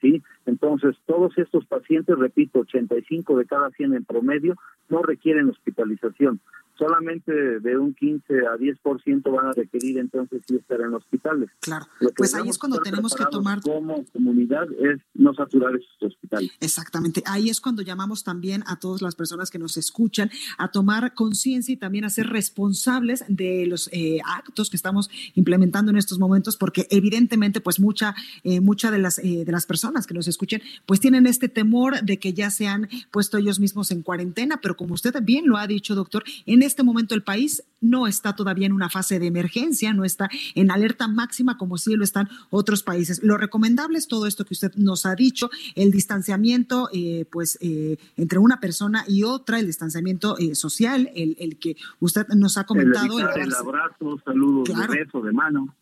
¿sí? 0.00 0.22
Entonces, 0.46 0.96
todos 1.06 1.36
estos 1.38 1.64
pacientes, 1.66 2.18
repito, 2.18 2.60
85 2.60 3.36
de 3.36 3.46
cada 3.46 3.70
100 3.70 3.94
en 3.94 4.04
promedio, 4.04 4.56
no 4.88 5.02
requieren 5.02 5.48
hospitalización 5.48 6.40
solamente 6.78 7.32
de 7.32 7.76
un 7.76 7.94
15 7.94 8.46
a 8.46 8.56
10% 8.56 9.30
van 9.30 9.46
a 9.46 9.52
requerir 9.52 9.98
entonces 9.98 10.42
sí 10.46 10.56
estar 10.56 10.80
en 10.80 10.94
hospitales. 10.94 11.50
Claro, 11.60 11.86
pues 12.16 12.34
ahí 12.34 12.48
es 12.48 12.58
cuando 12.58 12.80
tenemos 12.80 13.14
que 13.14 13.24
tomar... 13.30 13.60
Como 13.60 14.04
comunidad 14.12 14.66
es 14.72 15.00
no 15.14 15.34
saturar 15.34 15.74
esos 15.76 16.02
hospitales. 16.02 16.50
Exactamente, 16.60 17.22
ahí 17.26 17.50
es 17.50 17.60
cuando 17.60 17.82
llamamos 17.82 18.24
también 18.24 18.62
a 18.66 18.76
todas 18.76 19.02
las 19.02 19.14
personas 19.14 19.50
que 19.50 19.58
nos 19.58 19.76
escuchan 19.76 20.30
a 20.58 20.70
tomar 20.70 21.14
conciencia 21.14 21.72
y 21.72 21.76
también 21.76 22.04
a 22.04 22.10
ser 22.10 22.28
responsables 22.28 23.24
de 23.28 23.66
los 23.66 23.88
eh, 23.92 24.18
actos 24.24 24.70
que 24.70 24.76
estamos 24.76 25.10
implementando 25.34 25.90
en 25.90 25.96
estos 25.96 26.18
momentos, 26.18 26.56
porque 26.56 26.86
evidentemente 26.90 27.60
pues 27.60 27.80
mucha, 27.80 28.14
eh, 28.44 28.60
mucha 28.60 28.90
de 28.90 28.98
las, 28.98 29.18
eh, 29.18 29.44
de 29.44 29.52
las 29.52 29.66
personas 29.66 30.06
que 30.06 30.14
nos 30.14 30.28
escuchen 30.28 30.62
pues 30.86 31.00
tienen 31.00 31.26
este 31.26 31.48
temor 31.48 32.02
de 32.02 32.18
que 32.18 32.32
ya 32.32 32.50
se 32.50 32.66
han 32.66 32.88
puesto 33.10 33.38
ellos 33.38 33.60
mismos 33.60 33.90
en 33.90 34.02
cuarentena, 34.02 34.60
pero 34.60 34.76
como 34.76 34.94
usted 34.94 35.14
bien 35.22 35.46
lo 35.46 35.56
ha 35.56 35.66
dicho, 35.66 35.94
doctor, 35.94 36.24
en 36.46 36.61
este 36.66 36.82
momento 36.82 37.14
el 37.14 37.22
país 37.22 37.64
no 37.80 38.06
está 38.06 38.34
todavía 38.34 38.66
en 38.66 38.72
una 38.72 38.88
fase 38.88 39.18
de 39.18 39.26
emergencia, 39.26 39.92
no 39.92 40.04
está 40.04 40.28
en 40.54 40.70
alerta 40.70 41.08
máxima 41.08 41.56
como 41.56 41.78
sí 41.78 41.94
lo 41.94 42.04
están 42.04 42.28
otros 42.50 42.82
países. 42.82 43.22
Lo 43.22 43.36
recomendable 43.36 43.98
es 43.98 44.08
todo 44.08 44.26
esto 44.26 44.44
que 44.44 44.54
usted 44.54 44.72
nos 44.76 45.04
ha 45.04 45.14
dicho, 45.14 45.50
el 45.74 45.90
distanciamiento, 45.90 46.88
eh, 46.92 47.26
pues 47.30 47.58
eh, 47.60 47.96
entre 48.16 48.38
una 48.38 48.60
persona 48.60 49.04
y 49.08 49.24
otra, 49.24 49.58
el 49.58 49.66
distanciamiento 49.66 50.38
eh, 50.38 50.54
social, 50.54 51.10
el, 51.14 51.36
el, 51.38 51.58
que 51.58 51.76
usted 52.00 52.26
nos 52.28 52.56
ha 52.58 52.64
comentado. 52.64 53.18
El, 53.18 53.26
el 53.42 53.54
abrazo, 53.54 54.18
saludos, 54.24 54.68
de 54.68 54.98
beso, 54.98 55.20
de 55.20 55.32
mano. 55.32 55.74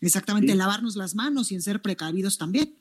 Exactamente, 0.00 0.54
lavarnos 0.54 0.96
las 0.96 1.14
manos 1.14 1.52
y 1.52 1.54
en 1.54 1.62
ser 1.62 1.80
precavidos 1.80 2.36
también. 2.36 2.74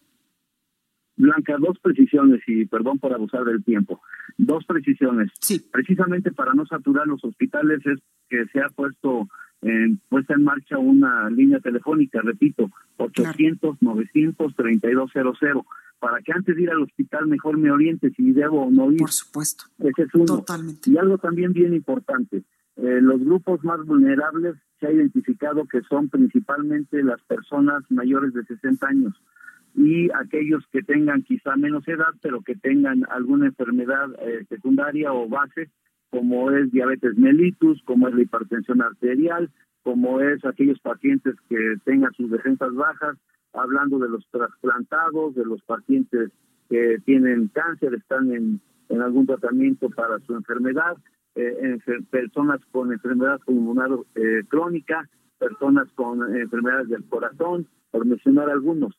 Blanca, 1.16 1.56
dos 1.60 1.78
precisiones 1.80 2.42
y 2.48 2.66
perdón 2.66 2.98
por 2.98 3.14
abusar 3.14 3.44
del 3.44 3.64
tiempo. 3.64 4.02
Dos 4.38 4.66
precisiones. 4.66 5.32
Sí. 5.40 5.66
Precisamente 5.72 6.32
para 6.32 6.54
no 6.54 6.66
saturar 6.66 7.08
los 7.08 7.24
hospitales 7.24 7.80
es 7.86 8.00
que 8.30 8.46
se 8.48 8.60
ha 8.60 8.68
puesto 8.70 9.28
en, 9.62 10.02
puesta 10.10 10.34
en 10.34 10.44
marcha 10.44 10.78
una 10.78 11.30
línea 11.30 11.60
telefónica, 11.60 12.20
repito, 12.22 12.70
800-900-3200, 12.98 15.64
para 16.00 16.20
que 16.22 16.34
antes 16.34 16.56
de 16.56 16.64
ir 16.64 16.72
al 16.72 16.82
hospital 16.82 17.28
mejor 17.28 17.58
me 17.58 17.72
oriente 17.72 18.10
si 18.12 18.32
debo 18.32 18.66
o 18.66 18.72
no 18.72 18.92
ir. 18.92 19.00
Por 19.00 19.12
supuesto. 19.12 19.66
Ese 19.80 20.04
es 20.04 20.10
uno. 20.14 20.26
Totalmente. 20.26 20.90
Y 20.90 20.98
algo 20.98 21.18
también 21.20 21.54
bien 21.54 21.74
importante, 21.74 22.44
eh, 22.78 23.00
los 23.02 23.24
grupos 23.24 23.64
más 23.64 23.86
vulnerables 23.86 24.56
se 24.80 24.88
ha 24.88 24.92
identificado 24.92 25.68
que 25.68 25.82
son 25.84 26.10
principalmente 26.10 27.04
las 27.04 27.22
personas 27.22 27.84
mayores 27.90 28.34
de 28.34 28.44
60 28.46 28.88
años 28.88 29.14
y 29.76 30.10
aquellos 30.12 30.66
que 30.72 30.82
tengan 30.82 31.24
quizá 31.24 31.56
menos 31.56 31.88
edad, 31.88 32.14
pero 32.22 32.42
que 32.42 32.56
tengan 32.56 33.06
alguna 33.10 33.48
enfermedad 33.48 34.10
eh, 34.20 34.46
secundaria 34.50 35.14
o 35.14 35.28
base, 35.28 35.70
como 36.10 36.52
es 36.52 36.72
diabetes 36.72 37.18
mellitus, 37.18 37.82
como 37.84 38.08
es 38.08 38.16
la 38.16 38.22
hipertensión 38.22 38.82
arterial, 38.82 39.50
como 39.84 40.20
es 40.20 40.44
aquellos 40.46 40.80
pacientes 40.80 41.36
que 41.50 41.76
tengan 41.86 42.14
sus 42.14 42.30
defensas 42.30 42.74
bajas, 42.74 43.18
hablando 43.54 44.00
de 44.00 44.10
los 44.10 44.26
trasplantados, 44.30 45.36
de 45.36 45.46
los 45.46 45.62
pacientes 45.64 46.32
que 46.70 46.98
tienen 47.06 47.48
cáncer, 47.50 47.94
están 47.94 48.32
en, 48.32 48.62
en 48.90 49.02
algún 49.02 49.26
tratamiento 49.26 49.90
para 49.90 50.20
su 50.20 50.36
enfermedad, 50.36 50.98
eh, 51.36 51.78
personas 52.10 52.60
con 52.72 52.92
enfermedad 52.92 53.40
pulmonar 53.46 53.90
eh, 54.16 54.44
crónica, 54.50 55.10
personas 55.40 55.88
con 55.96 56.36
enfermedades 56.36 56.90
del 56.90 57.06
corazón, 57.06 57.68
por 57.90 58.06
mencionar 58.06 58.50
algunos. 58.50 58.96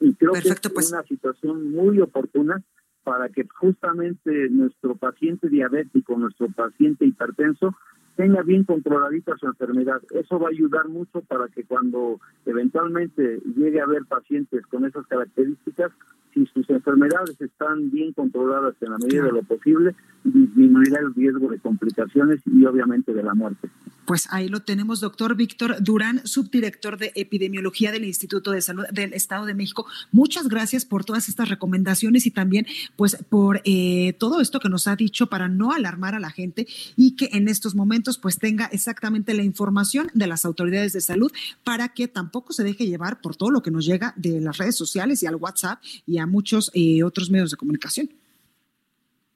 Y 0.00 0.14
creo 0.14 0.32
que 0.32 0.48
es 0.48 0.60
pues. 0.72 0.92
una 0.92 1.02
situación 1.02 1.70
muy 1.72 2.00
oportuna 2.00 2.62
para 3.02 3.28
que 3.28 3.46
justamente 3.48 4.48
nuestro 4.50 4.94
paciente 4.94 5.48
diabético, 5.48 6.16
nuestro 6.16 6.48
paciente 6.48 7.06
hipertenso, 7.06 7.74
tenga 8.20 8.42
bien 8.42 8.64
controladita 8.64 9.34
su 9.38 9.46
enfermedad. 9.46 10.02
Eso 10.10 10.38
va 10.38 10.48
a 10.48 10.50
ayudar 10.50 10.86
mucho 10.88 11.22
para 11.22 11.48
que 11.48 11.64
cuando 11.64 12.20
eventualmente 12.44 13.40
llegue 13.56 13.80
a 13.80 13.84
haber 13.84 14.04
pacientes 14.04 14.66
con 14.66 14.84
esas 14.84 15.06
características, 15.06 15.90
si 16.34 16.44
sus 16.52 16.68
enfermedades 16.68 17.40
están 17.40 17.90
bien 17.90 18.12
controladas 18.12 18.74
en 18.82 18.90
la 18.90 18.98
medida 18.98 19.24
de 19.24 19.32
lo 19.32 19.42
posible, 19.42 19.94
disminuirá 20.22 21.00
el 21.00 21.14
riesgo 21.14 21.48
de 21.48 21.58
complicaciones 21.60 22.40
y 22.44 22.62
obviamente 22.66 23.14
de 23.14 23.22
la 23.22 23.32
muerte. 23.32 23.70
Pues 24.10 24.26
ahí 24.32 24.48
lo 24.48 24.60
tenemos, 24.60 25.00
doctor 25.00 25.36
Víctor 25.36 25.76
Durán, 25.84 26.26
subdirector 26.26 26.98
de 26.98 27.12
epidemiología 27.14 27.92
del 27.92 28.04
Instituto 28.04 28.50
de 28.50 28.60
Salud 28.60 28.84
del 28.90 29.12
Estado 29.12 29.46
de 29.46 29.54
México. 29.54 29.86
Muchas 30.10 30.48
gracias 30.48 30.84
por 30.84 31.04
todas 31.04 31.28
estas 31.28 31.48
recomendaciones 31.48 32.26
y 32.26 32.32
también, 32.32 32.66
pues, 32.96 33.16
por 33.28 33.62
eh, 33.64 34.14
todo 34.18 34.40
esto 34.40 34.58
que 34.58 34.68
nos 34.68 34.88
ha 34.88 34.96
dicho 34.96 35.28
para 35.28 35.48
no 35.48 35.70
alarmar 35.70 36.16
a 36.16 36.20
la 36.20 36.30
gente 36.30 36.66
y 36.96 37.14
que 37.14 37.28
en 37.32 37.46
estos 37.46 37.76
momentos, 37.76 38.09
pues, 38.18 38.38
tenga 38.38 38.66
exactamente 38.66 39.34
la 39.34 39.42
información 39.42 40.08
de 40.14 40.26
las 40.26 40.44
autoridades 40.44 40.92
de 40.92 41.00
salud 41.00 41.32
para 41.64 41.88
que 41.88 42.08
tampoco 42.08 42.52
se 42.52 42.64
deje 42.64 42.86
llevar 42.86 43.20
por 43.20 43.36
todo 43.36 43.50
lo 43.50 43.62
que 43.62 43.70
nos 43.70 43.86
llega 43.86 44.14
de 44.16 44.40
las 44.40 44.58
redes 44.58 44.76
sociales 44.76 45.22
y 45.22 45.26
al 45.26 45.36
WhatsApp 45.36 45.80
y 46.06 46.18
a 46.18 46.26
muchos 46.26 46.70
eh, 46.74 47.02
otros 47.02 47.30
medios 47.30 47.50
de 47.50 47.56
comunicación. 47.56 48.10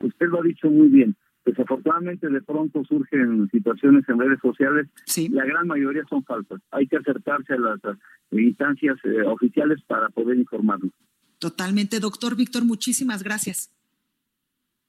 Usted 0.01 0.27
lo 0.27 0.41
ha 0.41 0.45
dicho 0.45 0.69
muy 0.69 0.89
bien 0.89 1.17
Desafortunadamente 1.45 2.29
de 2.29 2.41
pronto 2.41 2.83
surgen 2.85 3.49
situaciones 3.51 4.09
en 4.09 4.19
redes 4.19 4.39
sociales, 4.41 4.89
sí. 5.05 5.29
la 5.29 5.45
gran 5.45 5.67
mayoría 5.67 6.03
son 6.09 6.25
falsas. 6.25 6.61
Hay 6.71 6.87
que 6.87 6.97
acercarse 6.97 7.53
a 7.53 7.59
las 7.59 7.81
instancias 8.31 8.97
eh, 9.05 9.23
oficiales 9.27 9.83
para 9.87 10.09
poder 10.09 10.39
informarnos. 10.39 10.91
Totalmente, 11.39 12.01
doctor 12.01 12.35
Víctor, 12.35 12.65
muchísimas 12.65 13.23
gracias. 13.23 13.71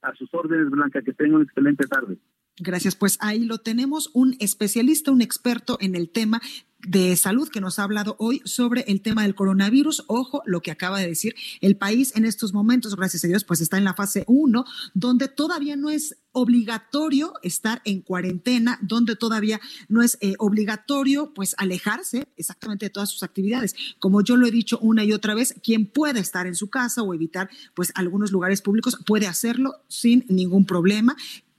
A 0.01 0.15
sus 0.15 0.33
órdenes, 0.33 0.69
Blanca, 0.69 1.01
que 1.01 1.11
tenga 1.11 1.35
una 1.35 1.43
excelente 1.43 1.87
tarde. 1.87 2.17
Gracias, 2.57 2.95
pues 2.95 3.17
ahí 3.19 3.39
lo 3.39 3.57
tenemos, 3.57 4.09
un 4.13 4.37
especialista, 4.39 5.11
un 5.11 5.21
experto 5.21 5.77
en 5.81 5.93
el 5.93 6.09
tema 6.09 6.41
de 6.87 7.15
salud 7.15 7.49
que 7.49 7.61
nos 7.61 7.79
ha 7.79 7.83
hablado 7.83 8.15
hoy 8.19 8.41
sobre 8.45 8.81
el 8.87 9.01
tema 9.01 9.23
del 9.23 9.35
coronavirus. 9.35 10.05
Ojo, 10.07 10.41
lo 10.45 10.61
que 10.61 10.71
acaba 10.71 10.99
de 10.99 11.07
decir, 11.07 11.35
el 11.61 11.75
país 11.77 12.15
en 12.15 12.25
estos 12.25 12.53
momentos, 12.53 12.95
gracias 12.95 13.25
a 13.25 13.27
Dios, 13.27 13.43
pues 13.43 13.59
está 13.59 13.77
en 13.77 13.83
la 13.83 13.93
fase 13.93 14.23
1, 14.27 14.65
donde 14.93 15.27
todavía 15.27 15.75
no 15.75 15.89
es 15.89 16.17
obligatorio 16.31 17.33
estar 17.43 17.81
en 17.85 18.01
cuarentena, 18.01 18.77
donde 18.81 19.15
todavía 19.15 19.59
no 19.87 20.01
es 20.01 20.17
eh, 20.21 20.35
obligatorio 20.37 21.33
pues 21.33 21.55
alejarse 21.57 22.27
exactamente 22.35 22.85
de 22.85 22.89
todas 22.89 23.09
sus 23.09 23.23
actividades. 23.23 23.73
Como 23.99 24.21
yo 24.21 24.35
lo 24.35 24.45
he 24.45 24.51
dicho 24.51 24.77
una 24.79 25.03
y 25.03 25.13
otra 25.13 25.33
vez, 25.33 25.55
quien 25.63 25.87
puede 25.87 26.19
estar 26.19 26.45
en 26.45 26.55
su 26.55 26.69
casa 26.69 27.01
o 27.01 27.13
evitar 27.13 27.49
pues 27.73 27.91
algunos 27.95 28.31
lugares 28.31 28.61
públicos 28.61 28.97
puede 29.05 29.27
hacerlo 29.27 29.75
sin 29.87 30.25
ningún 30.27 30.65
problema 30.65 31.15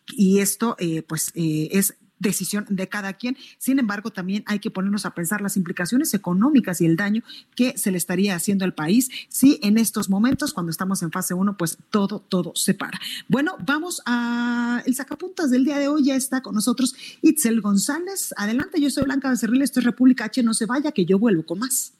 y 0.08 0.38
esto 0.40 0.76
eh, 0.78 1.02
pues 1.02 1.32
eh, 1.34 1.68
es 1.72 1.96
decisión 2.18 2.66
de 2.68 2.88
cada 2.88 3.12
quien. 3.14 3.36
Sin 3.58 3.78
embargo, 3.78 4.10
también 4.10 4.42
hay 4.46 4.58
que 4.58 4.70
ponernos 4.70 5.06
a 5.06 5.14
pensar 5.14 5.40
las 5.40 5.56
implicaciones 5.56 6.14
económicas 6.14 6.80
y 6.80 6.86
el 6.86 6.96
daño 6.96 7.22
que 7.54 7.76
se 7.76 7.90
le 7.90 7.98
estaría 7.98 8.34
haciendo 8.34 8.64
al 8.64 8.74
país 8.74 9.10
si 9.28 9.58
en 9.62 9.78
estos 9.78 10.08
momentos, 10.08 10.52
cuando 10.52 10.70
estamos 10.70 11.02
en 11.02 11.12
fase 11.12 11.34
1, 11.34 11.56
pues 11.56 11.78
todo, 11.90 12.20
todo 12.20 12.52
se 12.54 12.74
para. 12.74 12.98
Bueno, 13.28 13.56
vamos 13.64 14.02
a 14.06 14.82
el 14.86 14.94
sacapuntas 14.94 15.50
del 15.50 15.64
día 15.64 15.78
de 15.78 15.88
hoy. 15.88 16.04
Ya 16.04 16.16
está 16.16 16.42
con 16.42 16.54
nosotros 16.54 16.94
Itzel 17.22 17.60
González. 17.60 18.32
Adelante, 18.36 18.80
yo 18.80 18.90
soy 18.90 19.04
Blanca 19.04 19.30
Becerril, 19.30 19.62
esto 19.62 19.80
es 19.80 19.86
República 19.86 20.24
H. 20.24 20.42
No 20.42 20.54
se 20.54 20.66
vaya, 20.66 20.92
que 20.92 21.04
yo 21.04 21.18
vuelvo 21.18 21.44
con 21.44 21.58
más. 21.58 21.92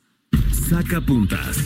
Sacapuntas. 0.69 1.59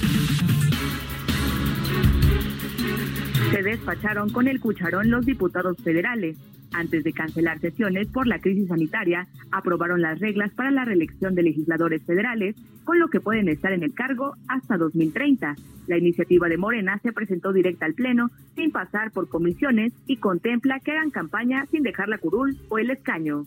Se 3.51 3.63
despacharon 3.65 4.31
con 4.31 4.47
el 4.47 4.61
cucharón 4.61 5.11
los 5.11 5.27
diputados 5.27 5.77
federales. 5.79 6.37
Antes 6.73 7.03
de 7.03 7.13
cancelar 7.13 7.59
sesiones 7.59 8.07
por 8.07 8.29
la 8.29 8.39
crisis 8.39 8.69
sanitaria, 8.69 9.27
aprobaron 9.51 10.01
las 10.01 10.21
reglas 10.21 10.53
para 10.53 10.71
la 10.71 10.85
reelección 10.85 11.35
de 11.35 11.43
legisladores 11.43 12.01
federales, 12.05 12.55
con 12.85 13.01
lo 13.01 13.09
que 13.09 13.21
pueden 13.21 13.49
estar 13.49 13.73
en 13.73 13.83
el 13.83 13.93
cargo 13.93 14.35
hasta 14.47 14.77
2030. 14.77 15.57
La 15.89 15.99
iniciativa 15.99 16.49
de 16.49 16.59
Morena 16.59 17.01
se 17.03 17.13
presentó 17.13 17.53
directa 17.53 17.87
al 17.87 17.95
Pleno, 17.95 18.31
sin 18.55 18.71
pasar 18.71 19.11
por 19.11 19.29
comisiones, 19.29 19.93
y 20.07 20.19
contempla 20.19 20.79
que 20.79 20.93
hagan 20.93 21.11
campaña 21.11 21.67
sin 21.73 21.83
dejar 21.83 22.09
la 22.09 22.19
curul 22.19 22.57
o 22.69 22.79
el 22.79 22.91
escaño 22.91 23.47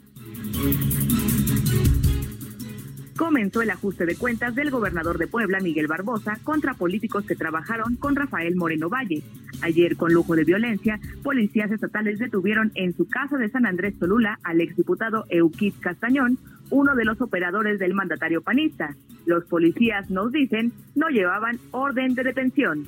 comenzó 3.18 3.62
el 3.62 3.70
ajuste 3.70 4.06
de 4.06 4.16
cuentas 4.16 4.56
del 4.56 4.72
gobernador 4.72 5.18
de 5.18 5.28
Puebla, 5.28 5.60
Miguel 5.60 5.88
Barbosa, 5.88 6.38
contra 6.44 6.74
políticos 6.74 7.26
que 7.26 7.36
trabajaron 7.36 7.96
con 7.96 8.16
Rafael 8.16 8.56
Moreno 8.56 8.90
Valle. 8.90 9.24
Ayer, 9.62 9.96
con 9.96 10.14
lujo 10.14 10.36
de 10.36 10.44
violencia, 10.44 11.00
policías 11.24 11.72
estatales 11.72 12.20
detuvieron 12.20 12.72
en 12.76 12.96
su 12.96 13.08
casa 13.08 13.38
de 13.38 13.50
San 13.50 13.66
Andrés 13.66 13.98
Tolula 13.98 14.40
al 14.44 14.62
exdiputado 14.62 15.26
Euquid 15.30 15.74
Castañón, 15.80 16.38
uno 16.70 16.96
de 16.96 17.06
los 17.06 17.22
operadores 17.22 17.80
del 17.80 17.94
mandatario 17.94 18.42
panista. 18.42 18.96
Los 19.26 19.46
policías 19.46 20.10
nos 20.10 20.32
dicen 20.32 20.74
no 20.96 21.10
llevaban 21.10 21.60
orden 21.72 22.16
de 22.16 22.24
detención. 22.24 22.88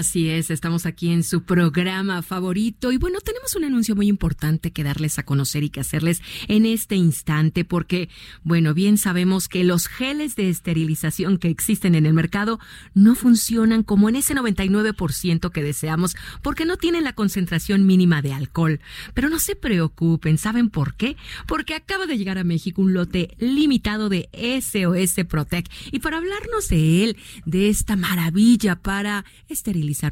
Así 0.00 0.30
es, 0.30 0.50
estamos 0.50 0.86
aquí 0.86 1.10
en 1.10 1.22
su 1.22 1.42
programa 1.42 2.22
favorito 2.22 2.90
y 2.90 2.96
bueno, 2.96 3.20
tenemos 3.20 3.54
un 3.54 3.64
anuncio 3.64 3.94
muy 3.94 4.08
importante 4.08 4.70
que 4.70 4.82
darles 4.82 5.18
a 5.18 5.24
conocer 5.24 5.62
y 5.62 5.68
que 5.68 5.80
hacerles 5.80 6.22
en 6.48 6.64
este 6.64 6.96
instante 6.96 7.66
porque, 7.66 8.08
bueno, 8.42 8.72
bien 8.72 8.96
sabemos 8.96 9.46
que 9.46 9.62
los 9.62 9.88
geles 9.88 10.36
de 10.36 10.48
esterilización 10.48 11.36
que 11.36 11.48
existen 11.48 11.94
en 11.94 12.06
el 12.06 12.14
mercado 12.14 12.58
no 12.94 13.14
funcionan 13.14 13.82
como 13.82 14.08
en 14.08 14.16
ese 14.16 14.34
99% 14.34 15.50
que 15.50 15.62
deseamos 15.62 16.16
porque 16.40 16.64
no 16.64 16.78
tienen 16.78 17.04
la 17.04 17.12
concentración 17.12 17.84
mínima 17.84 18.22
de 18.22 18.32
alcohol. 18.32 18.80
Pero 19.12 19.28
no 19.28 19.38
se 19.38 19.54
preocupen, 19.54 20.38
¿saben 20.38 20.70
por 20.70 20.94
qué? 20.94 21.18
Porque 21.46 21.74
acaba 21.74 22.06
de 22.06 22.16
llegar 22.16 22.38
a 22.38 22.44
México 22.44 22.80
un 22.80 22.94
lote 22.94 23.36
limitado 23.38 24.08
de 24.08 24.30
SOS 24.32 25.26
Protec 25.28 25.70
y 25.92 25.98
para 25.98 26.16
hablarnos 26.16 26.70
de 26.70 27.04
él, 27.04 27.18
de 27.44 27.68
esta 27.68 27.96
maravilla 27.96 28.76
para 28.76 29.26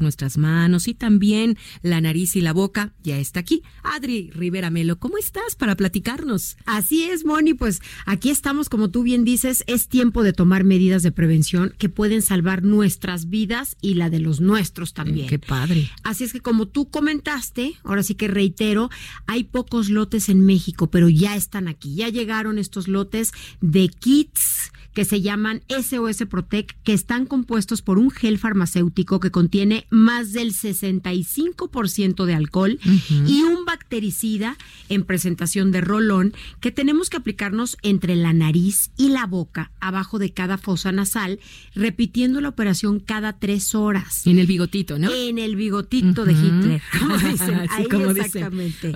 nuestras 0.00 0.38
manos 0.38 0.88
y 0.88 0.94
también 0.94 1.56
la 1.82 2.00
nariz 2.00 2.36
y 2.36 2.40
la 2.40 2.52
boca. 2.52 2.92
Ya 3.02 3.18
está 3.18 3.40
aquí. 3.40 3.62
Adri 3.82 4.30
Rivera 4.30 4.70
Melo, 4.70 4.98
¿cómo 4.98 5.18
estás 5.18 5.54
para 5.56 5.76
platicarnos? 5.76 6.56
Así 6.66 7.04
es, 7.04 7.24
Moni, 7.24 7.54
pues 7.54 7.80
aquí 8.06 8.30
estamos, 8.30 8.68
como 8.68 8.90
tú 8.90 9.02
bien 9.02 9.24
dices, 9.24 9.64
es 9.66 9.88
tiempo 9.88 10.22
de 10.22 10.32
tomar 10.32 10.64
medidas 10.64 11.02
de 11.02 11.12
prevención 11.12 11.74
que 11.78 11.88
pueden 11.88 12.22
salvar 12.22 12.62
nuestras 12.62 13.28
vidas 13.28 13.76
y 13.80 13.94
la 13.94 14.10
de 14.10 14.20
los 14.20 14.40
nuestros 14.40 14.92
también. 14.92 15.28
qué 15.28 15.38
padre. 15.38 15.90
Así 16.02 16.24
es 16.24 16.32
que 16.32 16.40
como 16.40 16.66
tú 16.66 16.90
comentaste, 16.90 17.74
ahora 17.84 18.02
sí 18.02 18.14
que 18.14 18.28
reitero, 18.28 18.90
hay 19.26 19.44
pocos 19.44 19.88
lotes 19.88 20.28
en 20.28 20.44
México, 20.44 20.90
pero 20.90 21.08
ya 21.08 21.36
están 21.36 21.68
aquí. 21.68 21.94
Ya 21.94 22.08
llegaron 22.08 22.58
estos 22.58 22.88
lotes 22.88 23.32
de 23.60 23.88
kits 23.88 24.72
que 24.98 25.04
se 25.04 25.20
llaman 25.20 25.62
SOS 25.68 26.24
Protec, 26.28 26.76
que 26.82 26.92
están 26.92 27.24
compuestos 27.24 27.82
por 27.82 28.00
un 28.00 28.11
gel 28.11 28.37
farmacéutico 28.37 29.20
que 29.20 29.30
contiene 29.30 29.87
más 29.90 30.32
del 30.32 30.52
65% 30.52 32.24
de 32.24 32.34
alcohol 32.34 32.80
y 33.08 33.42
un 33.42 33.64
bactericida 33.64 34.56
en 34.88 35.04
presentación 35.04 35.70
de 35.70 35.82
rolón 35.82 36.34
que 36.58 36.72
tenemos 36.72 37.11
que 37.11 37.16
aplicarnos 37.16 37.76
entre 37.82 38.16
la 38.16 38.32
nariz 38.32 38.90
y 38.96 39.11
la 39.11 39.26
boca, 39.26 39.70
abajo 39.78 40.18
de 40.18 40.32
cada 40.32 40.58
fosa 40.58 40.90
nasal, 40.90 41.38
repitiendo 41.76 42.40
la 42.40 42.48
operación 42.48 42.98
cada 42.98 43.38
tres 43.38 43.76
horas. 43.76 44.26
En 44.26 44.40
el 44.40 44.48
bigotito, 44.48 44.98
¿no? 44.98 45.12
En 45.12 45.38
el 45.38 45.54
bigotito 45.54 46.24
de 46.24 46.32
Hitler, 46.32 46.82
como 46.98 47.16
dicen. 47.18 47.54
Ahí 47.70 47.87
exactamente. 48.16 48.92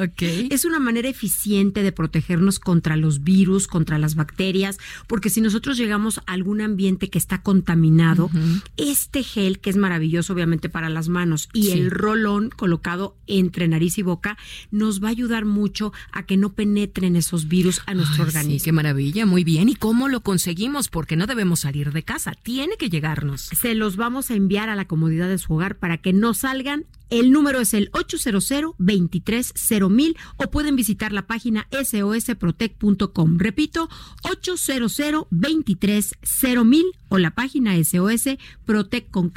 Es 0.51 0.65
una 0.65 0.81
manera 0.81 1.09
eficiente 1.09 1.85
de 1.85 1.93
protegernos 1.93 2.59
contra 2.59 2.97
los 2.97 3.23
virus, 3.23 3.69
contra 3.69 3.99
las 3.99 4.17
bacterias, 4.17 4.79
porque 5.07 5.31
si 5.31 5.41
nosotros 5.41 5.77
llegamos 5.77 5.92
llegamos 5.93 6.19
a 6.19 6.33
algún 6.33 6.63
ambiente 6.63 7.11
que 7.11 7.19
está 7.19 7.43
contaminado, 7.43 8.31
este 8.79 9.23
gel, 9.23 9.61
que 9.61 9.69
es 9.69 9.77
maravilloso 9.77 10.33
obviamente 10.33 10.71
para 10.71 10.89
las 10.89 11.11
manos, 11.11 11.51
y 11.53 11.73
el 11.73 11.91
rolón 11.91 12.49
colocado 12.49 13.15
entre 13.27 13.69
nariz 13.69 13.99
y 13.99 14.03
boca, 14.03 14.39
nos 14.71 15.03
va 15.03 15.09
a 15.09 15.11
ayudar 15.11 15.45
mucho 15.45 15.93
a 16.11 16.25
que 16.25 16.39
no 16.39 16.55
penetren 16.55 17.15
esos 17.15 17.47
virus 17.47 17.83
a 17.85 17.93
nuestro 17.93 18.25
organismo. 18.25 18.59
Sí, 18.59 18.65
qué 18.65 18.73
maravilla, 18.73 19.27
muy 19.27 19.45
bien. 19.45 19.69
¿Y 19.69 19.75
cómo 19.75 20.09
lo 20.09 20.23
conseguimos? 20.23 20.89
Porque 20.89 21.15
no 21.15 21.27
debemos 21.27 21.61
salir 21.61 21.93
de 21.93 22.03
casa, 22.03 22.33
tiene 22.43 22.79
que 22.79 22.89
llegarnos. 22.89 23.43
Se 23.43 23.75
los 23.75 23.97
vamos 23.97 24.31
a 24.31 24.35
enviar 24.35 24.71
a 24.71 24.77
la 24.77 24.87
comodidad 24.87 25.29
de 25.29 25.37
su 25.37 25.53
hogar 25.53 25.77
para 25.77 25.99
que 25.99 26.15
no 26.15 26.33
salgan 26.33 26.87
el 27.13 27.31
número 27.31 27.61
es 27.61 27.75
el 27.75 27.91
800 27.93 28.49
230 28.79 30.21
o 30.37 30.51
pueden 30.51 30.77
visitar 30.77 31.13
la 31.13 31.27
página 31.27 31.69
sosprotec.com. 31.71 33.39
Repito, 33.39 33.91
800 34.23 35.27
230 35.31 36.83
o 37.09 37.19
la 37.19 37.33
página 37.33 37.75
sosprotec.com. 37.85 39.31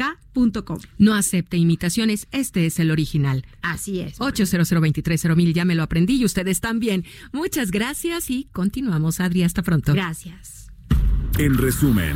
No 0.98 1.14
acepte 1.14 1.58
imitaciones, 1.58 2.28
este 2.32 2.66
es 2.66 2.80
el 2.80 2.92
original. 2.92 3.46
Así 3.62 4.00
es. 4.00 4.16
800 4.20 4.70
230 4.70 5.52
ya 5.52 5.66
me 5.66 5.76
lo 5.76 5.84
aprendí 5.84 6.16
y 6.16 6.24
ustedes 6.24 6.62
también. 6.62 7.04
Muchas 7.34 7.72
gracias 7.72 8.30
y 8.30 8.48
continuamos, 8.54 9.20
Adri, 9.20 9.44
hasta 9.44 9.64
pronto. 9.64 9.94
Gracias. 9.94 10.72
En 11.38 11.58
resumen. 11.58 12.16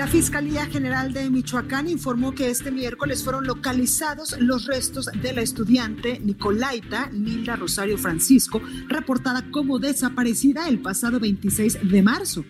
La 0.00 0.06
Fiscalía 0.06 0.64
General 0.64 1.12
de 1.12 1.28
Michoacán 1.28 1.86
informó 1.86 2.34
que 2.34 2.48
este 2.48 2.70
miércoles 2.70 3.22
fueron 3.22 3.46
localizados 3.46 4.34
los 4.40 4.64
restos 4.64 5.10
de 5.20 5.34
la 5.34 5.42
estudiante 5.42 6.18
Nicolaita 6.20 7.10
Nilda 7.12 7.56
Rosario 7.56 7.98
Francisco, 7.98 8.62
reportada 8.88 9.50
como 9.50 9.78
desaparecida 9.78 10.68
el 10.68 10.80
pasado 10.80 11.20
26 11.20 11.80
de 11.82 12.02
marzo. 12.02 12.46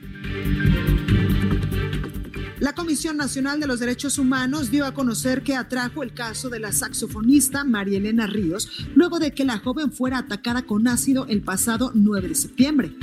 La 2.60 2.72
Comisión 2.72 3.16
Nacional 3.16 3.58
de 3.58 3.66
los 3.66 3.80
Derechos 3.80 4.18
Humanos 4.18 4.70
dio 4.70 4.86
a 4.86 4.94
conocer 4.94 5.42
que 5.42 5.56
atrajo 5.56 6.04
el 6.04 6.14
caso 6.14 6.50
de 6.50 6.60
la 6.60 6.70
saxofonista 6.70 7.64
María 7.64 7.98
Elena 7.98 8.28
Ríos 8.28 8.86
luego 8.94 9.18
de 9.18 9.32
que 9.32 9.44
la 9.44 9.58
joven 9.58 9.90
fuera 9.90 10.18
atacada 10.18 10.62
con 10.62 10.86
ácido 10.86 11.26
el 11.26 11.42
pasado 11.42 11.90
9 11.96 12.28
de 12.28 12.34
septiembre. 12.36 12.94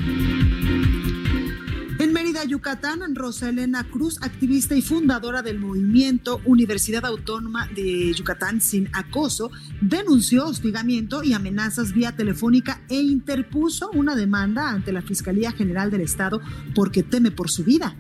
Mérida, 2.38 2.50
Yucatán, 2.50 3.16
Rosa 3.16 3.50
Elena 3.50 3.84
Cruz, 3.84 4.18
activista 4.22 4.76
y 4.76 4.82
fundadora 4.82 5.42
del 5.42 5.60
movimiento 5.60 6.40
Universidad 6.46 7.06
Autónoma 7.06 7.68
de 7.68 8.14
Yucatán 8.14 8.62
sin 8.62 8.90
acoso, 8.94 9.50
denunció 9.82 10.46
hostigamiento 10.46 11.24
y 11.24 11.34
amenazas 11.34 11.94
vía 11.94 12.16
telefónica 12.16 12.82
e 12.90 13.00
interpuso 13.00 13.90
una 13.92 14.16
demanda 14.16 14.70
ante 14.70 14.92
la 14.92 15.02
Fiscalía 15.02 15.52
General 15.52 15.90
del 15.90 16.02
Estado 16.02 16.42
porque 16.76 17.04
teme 17.04 17.32
por 17.32 17.50
su 17.50 17.64
vida. 17.64 17.96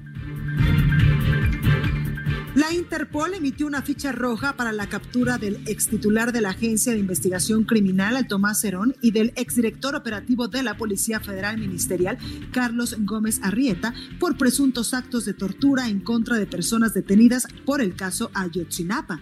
La 2.57 2.73
Interpol 2.73 3.35
emitió 3.35 3.67
una 3.67 3.83
ficha 3.83 4.11
roja 4.11 4.53
para 4.53 4.71
la 4.71 4.89
captura 4.89 5.37
del 5.37 5.61
ex 5.67 5.89
titular 5.89 6.31
de 6.31 6.41
la 6.41 6.49
Agencia 6.49 6.91
de 6.91 6.97
Investigación 6.97 7.65
Criminal, 7.65 8.27
Tomás 8.27 8.61
Cerón, 8.61 8.95
y 8.99 9.11
del 9.11 9.31
exdirector 9.35 9.95
operativo 9.95 10.47
de 10.47 10.63
la 10.63 10.75
Policía 10.75 11.19
Federal 11.19 11.59
Ministerial, 11.59 12.17
Carlos 12.51 12.95
Gómez 13.01 13.39
Arrieta, 13.43 13.93
por 14.19 14.39
presuntos 14.39 14.95
actos 14.95 15.25
de 15.25 15.35
tortura 15.35 15.87
en 15.87 15.99
contra 15.99 16.37
de 16.37 16.47
personas 16.47 16.95
detenidas 16.95 17.47
por 17.63 17.79
el 17.79 17.95
caso 17.95 18.31
Ayotzinapa. 18.33 19.21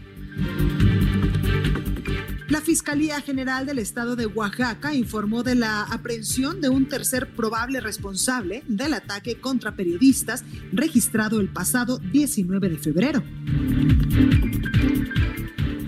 La 2.48 2.62
Fiscalía 2.62 3.22
General 3.22 3.66
del 3.66 3.80
Estado 3.80 4.16
de 4.16 4.28
Oaxaca 4.28 4.94
informó 4.94 5.42
de 5.42 5.56
la 5.56 5.82
aprehensión 5.82 6.62
de 6.62 6.70
un 6.70 6.88
tercer 6.88 7.34
probable 7.34 7.80
responsable 7.80 8.64
del 8.68 8.94
ataque 8.94 9.40
contra 9.40 9.76
periodistas 9.76 10.44
registrado 10.72 11.40
el 11.40 11.50
pasado 11.50 11.98
19 11.98 12.70
de 12.70 12.78
febrero. 12.78 13.24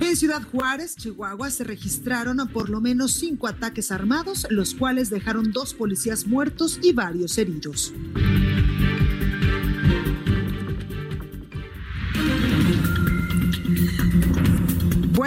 En 0.02 0.16
Ciudad 0.16 0.42
Juárez, 0.42 0.96
Chihuahua, 0.96 1.52
se 1.52 1.64
registraron 1.64 2.38
por 2.48 2.70
lo 2.72 2.82
menos 2.82 3.12
cinco 3.12 3.48
ataques 3.48 3.92
armados, 3.92 4.48
los 4.50 4.74
cuales 4.74 5.12
dejaron 5.12 5.52
dos 5.52 5.76
policías 5.76 6.26
muertos 6.26 6.80
y 6.82 6.92
varios 6.92 7.38
heridos. 7.38 7.94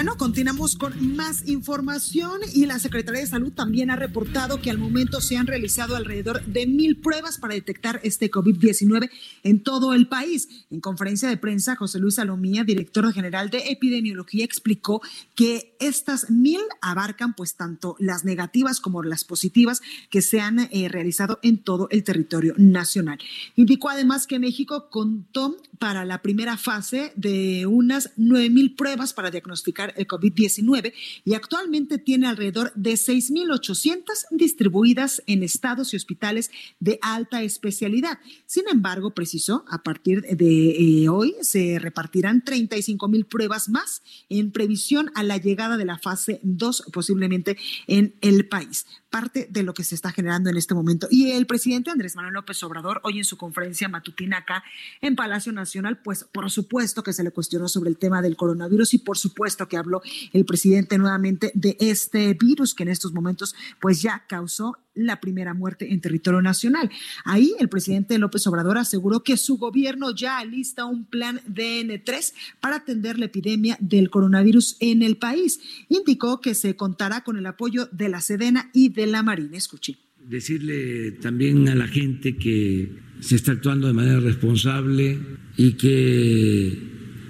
Bueno, 0.01 0.17
continuamos 0.17 0.77
con 0.77 1.15
más 1.15 1.47
información 1.47 2.41
y 2.55 2.65
la 2.65 2.79
Secretaría 2.79 3.21
de 3.21 3.27
Salud 3.27 3.53
también 3.53 3.91
ha 3.91 3.97
reportado 3.97 4.63
que 4.63 4.71
al 4.71 4.79
momento 4.79 5.21
se 5.21 5.37
han 5.37 5.47
realizado 5.47 5.95
alrededor 5.95 6.43
de 6.47 6.67
mil 6.67 6.97
pruebas 6.97 7.37
para 7.37 7.53
detectar 7.53 8.01
este 8.03 8.31
COVID-19 8.31 9.11
en 9.43 9.63
todo 9.63 9.93
el 9.93 10.09
país. 10.09 10.65
En 10.71 10.81
conferencia 10.81 11.29
de 11.29 11.37
prensa, 11.37 11.77
José 11.77 11.99
Luis 11.99 12.15
Salomía, 12.15 12.65
director 12.65 13.13
general 13.13 13.51
de 13.51 13.73
epidemiología, 13.73 14.43
explicó 14.43 15.03
que 15.35 15.77
estas 15.81 16.31
mil 16.31 16.61
abarcan 16.81 17.35
pues 17.35 17.57
tanto 17.57 17.97
las 17.99 18.25
negativas 18.25 18.81
como 18.81 19.03
las 19.03 19.25
positivas 19.25 19.83
que 20.09 20.23
se 20.23 20.41
han 20.41 20.61
eh, 20.61 20.89
realizado 20.89 21.41
en 21.43 21.59
todo 21.59 21.89
el 21.91 22.05
territorio 22.05 22.55
nacional. 22.57 23.19
Indicó 23.55 23.91
además 23.91 24.27
que 24.27 24.39
México 24.39 24.89
contó 24.89 25.59
para 25.79 26.07
la 26.07 26.23
primera 26.23 26.57
fase 26.57 27.13
de 27.17 27.67
unas 27.67 28.13
nueve 28.17 28.49
mil 28.49 28.75
pruebas 28.75 29.13
para 29.13 29.31
diagnosticar 29.31 29.90
el 29.97 30.07
COVID-19 30.07 30.93
y 31.25 31.35
actualmente 31.35 31.99
tiene 31.99 32.27
alrededor 32.27 32.73
de 32.75 32.93
6.800 32.93 34.03
distribuidas 34.31 35.23
en 35.27 35.43
estados 35.43 35.93
y 35.93 35.97
hospitales 35.97 36.51
de 36.79 36.99
alta 37.03 37.43
especialidad. 37.43 38.19
Sin 38.47 38.65
embargo, 38.69 39.13
precisó, 39.13 39.65
a 39.69 39.83
partir 39.83 40.23
de 40.23 41.03
eh, 41.03 41.09
hoy 41.09 41.35
se 41.43 41.79
repartirán 41.79 42.43
35 42.45 43.09
mil 43.09 43.27
pruebas 43.27 43.69
más 43.69 44.03
en 44.29 44.51
previsión 44.51 45.11
a 45.15 45.23
la 45.23 45.37
llegada 45.37 45.77
de 45.77 45.85
la 45.85 45.99
fase 45.99 46.41
2 46.43 46.85
posiblemente 46.93 47.57
en 47.87 48.15
el 48.21 48.49
país 48.49 48.87
parte 49.11 49.49
de 49.51 49.63
lo 49.63 49.75
que 49.75 49.85
se 49.85 49.95
está 49.95 50.13
generando 50.13 50.49
en 50.49 50.57
este 50.57 50.75
momento. 50.75 51.09
Y 51.11 51.33
el 51.33 51.47
presidente 51.47 51.91
Andrés 51.91 52.17
Manuel 52.17 52.35
López 52.35 52.63
Obrador, 52.63 53.01
hoy 53.05 53.19
en 53.19 53.25
su 53.25 53.37
conferencia 53.37 53.89
matutina 53.89 54.39
acá 54.39 54.63
en 55.01 55.17
Palacio 55.17 55.53
Nacional, 55.53 55.99
pues 55.99 56.25
por 56.25 56.51
supuesto 56.51 57.03
que 57.03 57.13
se 57.13 57.25
le 57.25 57.33
cuestionó 57.33 57.69
sobre 57.69 57.91
el 57.91 57.99
tema 57.99 58.23
del 58.23 58.37
coronavirus 58.37 58.95
y 58.95 58.99
por 58.99 59.19
supuesto 59.19 59.69
que 59.69 59.77
habló 59.81 60.03
el 60.33 60.45
presidente 60.45 60.99
nuevamente 60.99 61.51
de 61.55 61.77
este 61.81 62.35
virus 62.35 62.75
que 62.75 62.85
en 62.85 62.91
estos 62.91 63.13
momentos 63.13 63.55
pues 63.81 64.01
ya 64.03 64.25
causó 64.29 64.77
la 64.95 65.21
primera 65.21 65.55
muerte 65.55 65.93
en 65.93 66.01
territorio 66.01 66.43
nacional. 66.43 66.91
Ahí 67.25 67.55
el 67.59 67.69
presidente 67.69 68.19
López 68.19 68.47
Obrador 68.47 68.79
aseguró 68.79 69.23
que 69.23 69.37
su 69.37 69.57
gobierno 69.57 70.15
ya 70.15 70.39
alista 70.39 70.85
un 70.85 71.05
plan 71.05 71.41
DN3 71.49 72.33
para 72.61 72.77
atender 72.77 73.19
la 73.19 73.27
epidemia 73.27 73.77
del 73.81 74.11
coronavirus 74.11 74.77
en 74.81 75.03
el 75.03 75.17
país. 75.17 75.61
Indicó 75.89 76.41
que 76.41 76.55
se 76.55 76.77
contará 76.77 77.23
con 77.23 77.37
el 77.37 77.47
apoyo 77.47 77.89
de 77.93 78.09
la 78.09 78.21
Sedena 78.21 78.71
y 78.73 78.91
de 78.91 79.07
la 79.07 79.23
Marina. 79.23 79.57
Escuche. 79.57 79.97
Decirle 80.19 81.13
también 81.13 81.69
a 81.69 81.75
la 81.75 81.89
gente 81.89 82.37
que 82.37 82.99
se 83.21 83.37
está 83.37 83.53
actuando 83.53 83.87
de 83.87 83.95
manera 83.95 84.21
responsable 84.21 85.19
y 85.57 85.73
que 85.73 86.79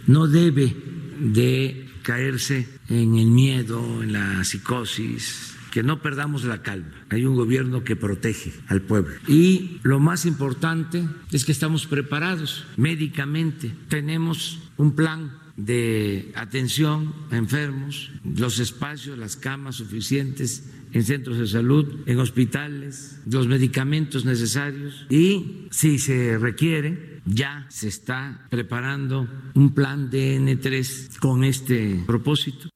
no 0.07 0.27
debe 0.27 0.75
de 1.21 1.90
caerse 2.11 2.67
en 2.89 3.17
el 3.17 3.29
miedo, 3.29 4.03
en 4.03 4.15
la 4.15 4.43
psicosis, 4.43 5.55
que 5.71 5.85
no 5.85 6.03
perdamos 6.03 6.43
la 6.43 6.61
calma. 6.61 6.91
Hay 7.09 7.25
un 7.25 7.37
gobierno 7.37 7.85
que 7.85 7.95
protege 7.95 8.53
al 8.67 8.83
pueblo. 8.83 9.15
Y 9.29 9.79
lo 9.85 10.01
más 10.01 10.27
importante 10.27 11.09
es 11.31 11.45
que 11.45 11.53
estamos 11.53 11.87
preparados 11.87 12.67
médicamente. 12.77 13.73
Tenemos 13.89 14.59
un 14.77 14.97
plan 14.97 15.39
de 15.57 16.33
atención 16.35 17.15
a 17.31 17.37
enfermos, 17.37 18.11
los 18.25 18.59
espacios, 18.59 19.17
las 19.17 19.37
camas 19.37 19.77
suficientes 19.77 20.65
en 20.93 21.05
centros 21.05 21.39
de 21.39 21.47
salud, 21.47 22.01
en 22.07 22.19
hospitales, 22.19 23.21
los 23.31 23.47
medicamentos 23.47 24.25
necesarios 24.25 25.07
y 25.09 25.67
si 25.71 25.99
se 25.99 26.39
requiere, 26.39 27.21
ya 27.27 27.67
se 27.69 27.89
está 27.89 28.47
preparando 28.51 29.29
un 29.55 29.75
plan 29.75 30.11
DN3 30.11 31.19
con 31.19 31.45
este 31.45 32.03
propósito. 32.07 32.69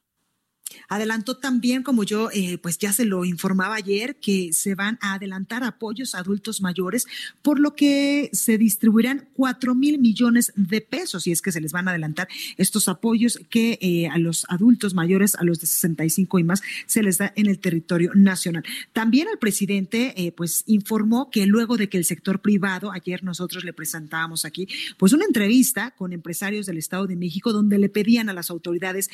Adelantó 0.88 1.37
también, 1.37 1.83
como 1.83 2.05
yo 2.05 2.31
eh, 2.33 2.59
pues 2.59 2.79
ya 2.79 2.92
se 2.92 3.05
lo 3.05 3.25
informaba 3.25 3.75
ayer, 3.77 4.16
que 4.16 4.53
se 4.53 4.75
van 4.75 4.99
a 5.01 5.14
adelantar 5.14 5.64
apoyos 5.64 6.14
a 6.14 6.18
adultos 6.18 6.61
mayores, 6.61 7.07
por 7.42 7.59
lo 7.59 7.75
que 7.75 8.31
se 8.33 8.59
distribuirán 8.59 9.29
cuatro 9.35 9.75
mil 9.75 9.99
millones 9.99 10.53
de 10.57 10.81
pesos, 10.81 11.27
y 11.27 11.33
es 11.33 11.42
que 11.42 11.53
se 11.53 11.61
les 11.61 11.73
van 11.73 11.88
a 11.88 11.92
adelantar 11.92 12.29
estos 12.57 12.88
apoyos 12.88 13.40
que 13.51 13.79
eh, 13.81 14.09
a 14.09 14.18
los 14.18 14.47
adultos 14.49 14.94
mayores, 14.94 15.35
a 15.35 15.44
los 15.44 15.61
de 15.61 15.66
65 15.66 16.38
y 16.38 16.44
más, 16.44 16.62
se 16.87 17.03
les 17.03 17.18
da 17.18 17.33
en 17.37 17.47
el 17.47 17.59
territorio 17.59 18.11
nacional. 18.14 18.64
También 18.92 19.29
el 19.33 19.38
presidente 19.38 20.14
eh, 20.16 20.33
pues 20.33 20.64
informó 20.66 21.31
que 21.31 21.47
luego 21.47 21.77
de 21.77 21.88
que 21.88 21.99
el 21.99 22.05
sector 22.05 22.40
privado, 22.40 22.92
ayer 22.92 23.25
nosotros 23.25 23.64
le 23.64 23.73
presentábamos 23.73 24.44
aquí, 24.44 24.68
pues 24.99 25.12
una 25.12 25.25
entrevista 25.25 25.92
con 25.92 26.12
empresarios 26.12 26.66
del 26.66 26.79
Estado 26.79 27.07
de 27.07 27.16
México 27.16 27.53
donde 27.53 27.79
le 27.79 27.88
pedían 27.88 28.29
a 28.29 28.33
las 28.33 28.51
autoridades 28.51 29.11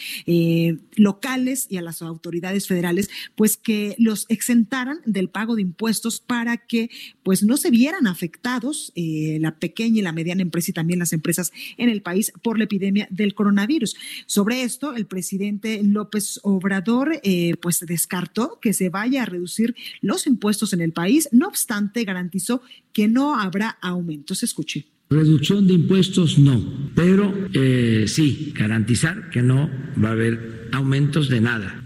locales 0.97 1.60
y 1.69 1.77
a 1.77 1.83
las 1.83 2.03
autoridades 2.03 2.67
federales, 2.67 3.11
pues 3.35 3.57
que 3.57 3.95
los 3.99 4.27
exentaran 4.29 5.01
del 5.05 5.29
pago 5.29 5.57
de 5.57 5.63
impuestos 5.63 6.21
para 6.21 6.57
que 6.57 6.91
pues 7.23 7.43
no 7.43 7.57
se 7.57 7.71
vieran 7.71 8.07
afectados 8.07 8.93
eh, 8.95 9.39
la 9.41 9.59
pequeña 9.59 9.99
y 9.99 10.03
la 10.03 10.13
mediana 10.13 10.43
empresa 10.43 10.71
y 10.71 10.75
también 10.75 10.99
las 10.99 11.13
empresas 11.13 11.53
en 11.77 11.89
el 11.89 12.03
país 12.03 12.33
por 12.43 12.59
la 12.59 12.65
epidemia 12.65 13.09
del 13.11 13.35
coronavirus. 13.35 13.97
Sobre 14.27 14.63
esto, 14.63 14.95
el 14.95 15.07
presidente 15.07 15.81
López 15.83 16.41
Obrador 16.43 17.21
eh, 17.23 17.55
pues 17.61 17.81
descartó 17.81 18.59
que 18.61 18.73
se 18.73 18.89
vaya 18.89 19.23
a 19.23 19.27
reducir 19.27 19.75
los 20.01 20.27
impuestos 20.27 20.73
en 20.73 20.81
el 20.81 20.93
país, 20.93 21.29
no 21.33 21.49
obstante 21.49 22.05
garantizó 22.05 22.63
que 22.93 23.09
no 23.09 23.39
habrá 23.39 23.79
aumentos. 23.81 24.43
Escuche. 24.43 24.87
Reducción 25.13 25.67
de 25.67 25.73
impuestos 25.73 26.39
no, 26.39 26.63
pero 26.95 27.35
eh, 27.53 28.05
sí 28.07 28.55
garantizar 28.57 29.29
que 29.31 29.43
no 29.43 29.69
va 30.01 30.11
a 30.11 30.13
haber 30.13 30.69
aumentos 30.71 31.29
de 31.29 31.41
nada 31.41 31.83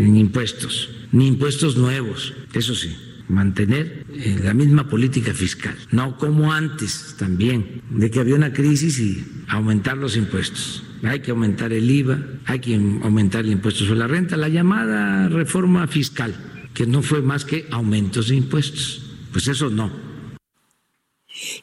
en 0.00 0.16
impuestos, 0.16 0.90
ni 1.12 1.28
impuestos 1.28 1.76
nuevos, 1.76 2.34
eso 2.52 2.74
sí, 2.74 2.90
mantener 3.28 4.04
eh, 4.12 4.40
la 4.42 4.54
misma 4.54 4.88
política 4.88 5.32
fiscal, 5.32 5.76
no 5.92 6.18
como 6.18 6.52
antes 6.52 7.14
también, 7.16 7.80
de 7.90 8.10
que 8.10 8.18
había 8.18 8.34
una 8.34 8.52
crisis 8.52 8.98
y 8.98 9.24
aumentar 9.46 9.96
los 9.96 10.16
impuestos. 10.16 10.82
Hay 11.04 11.20
que 11.20 11.30
aumentar 11.30 11.72
el 11.72 11.88
IVA, 11.88 12.18
hay 12.44 12.58
que 12.58 12.74
aumentar 12.74 13.44
el 13.44 13.52
impuesto 13.52 13.84
sobre 13.84 14.00
la 14.00 14.08
renta, 14.08 14.36
la 14.36 14.48
llamada 14.48 15.28
reforma 15.28 15.86
fiscal, 15.86 16.34
que 16.74 16.88
no 16.88 17.02
fue 17.02 17.22
más 17.22 17.44
que 17.44 17.68
aumentos 17.70 18.30
de 18.30 18.34
impuestos. 18.34 19.00
Pues 19.30 19.46
eso 19.46 19.70
no. 19.70 20.13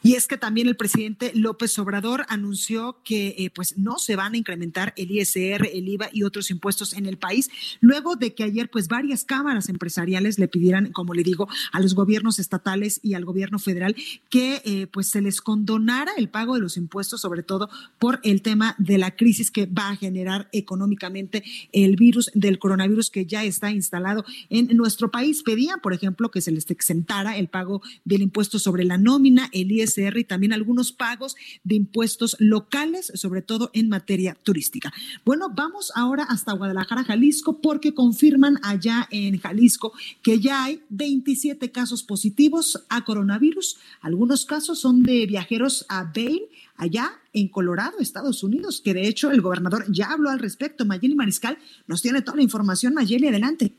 Y 0.02 0.14
es 0.14 0.26
que 0.26 0.36
también 0.36 0.68
el 0.68 0.76
presidente 0.76 1.32
López 1.34 1.78
Obrador 1.78 2.24
anunció 2.28 2.98
que 3.04 3.34
eh, 3.38 3.50
pues 3.50 3.78
no 3.78 3.98
se 3.98 4.16
van 4.16 4.34
a 4.34 4.36
incrementar 4.36 4.92
el 4.96 5.10
ISR, 5.10 5.68
el 5.72 5.88
IVA 5.88 6.08
y 6.12 6.22
otros 6.24 6.50
impuestos 6.50 6.92
en 6.92 7.06
el 7.06 7.18
país, 7.18 7.50
luego 7.80 8.16
de 8.16 8.34
que 8.34 8.44
ayer 8.44 8.70
pues 8.70 8.88
varias 8.88 9.24
cámaras 9.24 9.68
empresariales 9.68 10.38
le 10.38 10.48
pidieran, 10.48 10.92
como 10.92 11.14
le 11.14 11.22
digo, 11.22 11.48
a 11.72 11.80
los 11.80 11.94
gobiernos 11.94 12.38
estatales 12.38 13.00
y 13.02 13.14
al 13.14 13.24
gobierno 13.24 13.58
federal 13.58 13.96
que 14.30 14.62
eh, 14.64 14.86
pues 14.86 15.08
se 15.08 15.20
les 15.20 15.40
condonara 15.40 16.12
el 16.16 16.28
pago 16.28 16.54
de 16.54 16.60
los 16.60 16.76
impuestos, 16.76 17.20
sobre 17.20 17.42
todo 17.42 17.68
por 17.98 18.20
el 18.22 18.42
tema 18.42 18.74
de 18.78 18.98
la 18.98 19.16
crisis 19.16 19.50
que 19.50 19.66
va 19.66 19.90
a 19.90 19.96
generar 19.96 20.48
económicamente 20.52 21.42
el 21.72 21.96
virus 21.96 22.30
del 22.34 22.58
coronavirus 22.58 23.10
que 23.10 23.26
ya 23.26 23.44
está 23.44 23.70
instalado 23.70 24.24
en 24.50 24.76
nuestro 24.76 25.10
país. 25.10 25.42
Pedían, 25.42 25.80
por 25.80 25.92
ejemplo, 25.92 26.30
que 26.30 26.40
se 26.40 26.50
les 26.50 26.70
exentara 26.70 27.36
el 27.36 27.48
pago 27.48 27.82
del 28.04 28.22
impuesto 28.22 28.58
sobre 28.58 28.84
la 28.84 28.98
nómina, 28.98 29.48
el 29.52 29.71
ISR 29.72 30.18
y 30.18 30.24
también 30.24 30.52
algunos 30.52 30.92
pagos 30.92 31.36
de 31.64 31.74
impuestos 31.74 32.36
locales, 32.38 33.12
sobre 33.14 33.42
todo 33.42 33.70
en 33.72 33.88
materia 33.88 34.36
turística. 34.42 34.92
Bueno, 35.24 35.48
vamos 35.54 35.92
ahora 35.94 36.24
hasta 36.24 36.52
Guadalajara, 36.52 37.04
Jalisco, 37.04 37.60
porque 37.60 37.94
confirman 37.94 38.58
allá 38.62 39.08
en 39.10 39.38
Jalisco 39.38 39.92
que 40.22 40.40
ya 40.40 40.64
hay 40.64 40.82
27 40.90 41.70
casos 41.72 42.02
positivos 42.02 42.84
a 42.88 43.04
coronavirus. 43.04 43.78
Algunos 44.00 44.44
casos 44.44 44.80
son 44.80 45.02
de 45.02 45.26
viajeros 45.26 45.86
a 45.88 46.04
Bale, 46.04 46.48
allá 46.76 47.12
en 47.32 47.48
Colorado, 47.48 47.98
Estados 47.98 48.42
Unidos, 48.42 48.80
que 48.80 48.94
de 48.94 49.06
hecho 49.08 49.30
el 49.30 49.40
gobernador 49.40 49.84
ya 49.88 50.10
habló 50.10 50.30
al 50.30 50.38
respecto. 50.38 50.84
Mayeli 50.84 51.14
Mariscal 51.14 51.58
nos 51.86 52.02
tiene 52.02 52.22
toda 52.22 52.36
la 52.36 52.42
información. 52.42 52.94
Mayeli, 52.94 53.28
adelante. 53.28 53.72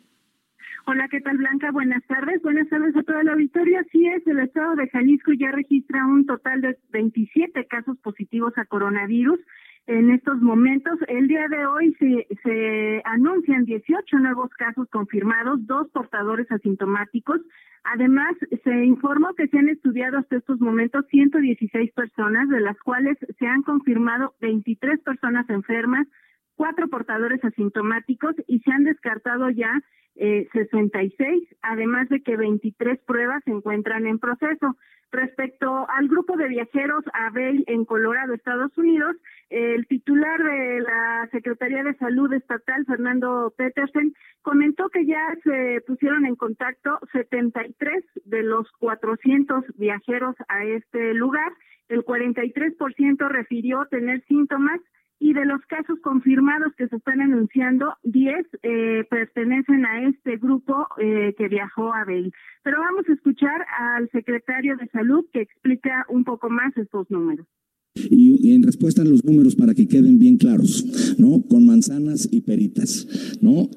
Hola, 0.85 1.07
¿qué 1.07 1.21
tal 1.21 1.37
Blanca? 1.37 1.71
Buenas 1.71 2.03
tardes. 2.07 2.41
Buenas 2.41 2.67
tardes 2.67 2.93
a 2.97 3.03
toda 3.03 3.23
la 3.23 3.31
auditoría. 3.33 3.79
Así 3.79 4.05
es, 4.05 4.27
el 4.27 4.39
estado 4.39 4.75
de 4.75 4.89
Jalisco 4.89 5.31
ya 5.31 5.49
registra 5.49 6.05
un 6.05 6.25
total 6.25 6.59
de 6.59 6.77
27 6.91 7.65
casos 7.67 7.97
positivos 7.99 8.51
a 8.57 8.65
coronavirus. 8.65 9.39
En 9.87 10.11
estos 10.11 10.41
momentos, 10.41 10.99
el 11.07 11.29
día 11.29 11.47
de 11.47 11.65
hoy 11.65 11.95
se, 11.99 12.27
se 12.43 13.01
anuncian 13.05 13.63
18 13.63 14.17
nuevos 14.19 14.49
casos 14.57 14.89
confirmados, 14.89 15.65
dos 15.65 15.87
portadores 15.91 16.51
asintomáticos. 16.51 17.39
Además, 17.85 18.35
se 18.65 18.83
informó 18.83 19.33
que 19.35 19.47
se 19.47 19.59
han 19.59 19.69
estudiado 19.69 20.17
hasta 20.17 20.35
estos 20.35 20.59
momentos 20.59 21.05
116 21.09 21.93
personas, 21.93 22.49
de 22.49 22.59
las 22.59 22.77
cuales 22.79 23.17
se 23.39 23.47
han 23.47 23.61
confirmado 23.61 24.35
23 24.41 24.99
personas 24.99 25.49
enfermas, 25.49 26.07
cuatro 26.55 26.87
portadores 26.87 27.43
asintomáticos 27.43 28.35
y 28.47 28.59
se 28.59 28.71
han 28.71 28.83
descartado 28.83 29.49
ya 29.49 29.81
eh, 30.15 30.47
66, 30.53 31.43
además 31.61 32.07
de 32.09 32.21
que 32.21 32.37
23 32.37 32.99
pruebas 32.99 33.43
se 33.45 33.51
encuentran 33.51 34.05
en 34.05 34.19
proceso. 34.19 34.77
Respecto 35.11 35.87
al 35.89 36.07
grupo 36.07 36.35
de 36.37 36.47
viajeros 36.47 37.03
a 37.13 37.29
Bell 37.29 37.63
en 37.67 37.85
Colorado, 37.85 38.33
Estados 38.33 38.75
Unidos, 38.77 39.15
el 39.49 39.85
titular 39.85 40.41
de 40.43 40.79
la 40.81 41.29
Secretaría 41.31 41.83
de 41.83 41.93
Salud 41.95 42.33
Estatal, 42.33 42.83
Fernando 42.85 43.53
Petersen, 43.55 44.13
comentó 44.41 44.89
que 44.89 45.05
ya 45.05 45.21
se 45.43 45.81
pusieron 45.85 46.25
en 46.25 46.35
contacto 46.35 46.99
73 47.11 48.03
de 48.25 48.41
los 48.41 48.71
400 48.79 49.65
viajeros 49.77 50.35
a 50.47 50.63
este 50.63 51.13
lugar. 51.13 51.53
El 51.89 52.03
43% 52.03 53.27
refirió 53.29 53.85
tener 53.91 54.23
síntomas 54.25 54.81
y 55.23 55.31
de 55.31 55.45
los 55.45 55.61
casos 55.69 55.97
confirmados 56.01 56.73
que 56.77 56.89
se 56.89 56.97
están 56.97 57.21
anunciando, 57.21 57.93
10 58.03 58.45
eh, 58.61 59.05
pertenecen 59.09 59.85
a 59.85 60.09
este 60.09 60.35
grupo 60.35 60.85
eh, 61.01 61.33
que 61.37 61.47
viajó 61.47 61.93
a 61.93 62.03
Bell. 62.03 62.33
Pero 62.61 62.77
vamos 62.81 63.05
a 63.07 63.13
escuchar 63.13 63.65
al 63.79 64.09
secretario 64.11 64.75
de 64.75 64.89
Salud 64.89 65.23
que 65.31 65.39
explica 65.39 66.05
un 66.09 66.25
poco 66.25 66.49
más 66.49 66.75
estos 66.75 67.09
números. 67.09 67.47
Y, 67.95 68.53
en 68.53 68.63
respuesta 68.63 69.01
a 69.01 69.05
los 69.05 69.23
números 69.23 69.55
para 69.55 69.73
que 69.73 69.87
queden 69.87 70.19
bien 70.19 70.35
claros, 70.35 71.15
¿no? 71.17 71.41
Con 71.47 71.65
manzanas 71.65 72.27
y 72.29 72.41
peritas, 72.41 73.39
¿no? 73.41 73.69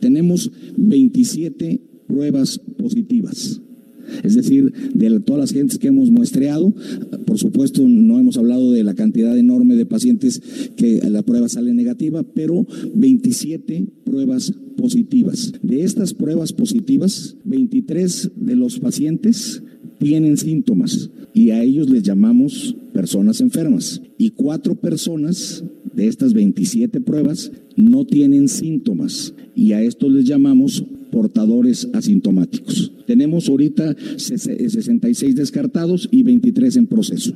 Tenemos 0.00 0.50
27 0.78 1.82
pruebas 2.08 2.58
positivas 2.78 3.60
es 4.22 4.34
decir, 4.34 4.72
de 4.94 5.20
todas 5.20 5.40
las 5.40 5.52
gentes 5.52 5.78
que 5.78 5.88
hemos 5.88 6.10
muestreado, 6.10 6.74
por 7.26 7.38
supuesto 7.38 7.86
no 7.86 8.18
hemos 8.18 8.36
hablado 8.36 8.72
de 8.72 8.84
la 8.84 8.94
cantidad 8.94 9.36
enorme 9.36 9.76
de 9.76 9.86
pacientes 9.86 10.40
que 10.76 11.00
la 11.10 11.22
prueba 11.22 11.48
sale 11.48 11.72
negativa, 11.74 12.22
pero 12.22 12.66
27 12.94 13.86
pruebas 14.04 14.52
positivas. 14.76 15.52
De 15.62 15.82
estas 15.82 16.14
pruebas 16.14 16.52
positivas, 16.52 17.36
23 17.44 18.32
de 18.36 18.56
los 18.56 18.78
pacientes 18.78 19.62
tienen 19.98 20.36
síntomas 20.36 21.10
y 21.32 21.50
a 21.50 21.62
ellos 21.62 21.88
les 21.90 22.02
llamamos 22.02 22.76
personas 22.92 23.40
enfermas. 23.40 24.02
Y 24.18 24.30
cuatro 24.30 24.74
personas 24.74 25.64
de 25.94 26.08
estas 26.08 26.32
27 26.32 27.00
pruebas 27.00 27.52
no 27.76 28.04
tienen 28.04 28.48
síntomas 28.48 29.34
y 29.54 29.72
a 29.72 29.82
estos 29.82 30.12
les 30.12 30.24
llamamos 30.24 30.84
portadores 31.14 31.88
asintomáticos. 31.94 32.92
Tenemos 33.06 33.48
ahorita 33.48 33.94
66 33.94 35.36
descartados 35.36 36.08
y 36.10 36.24
23 36.24 36.76
en 36.76 36.86
proceso. 36.88 37.32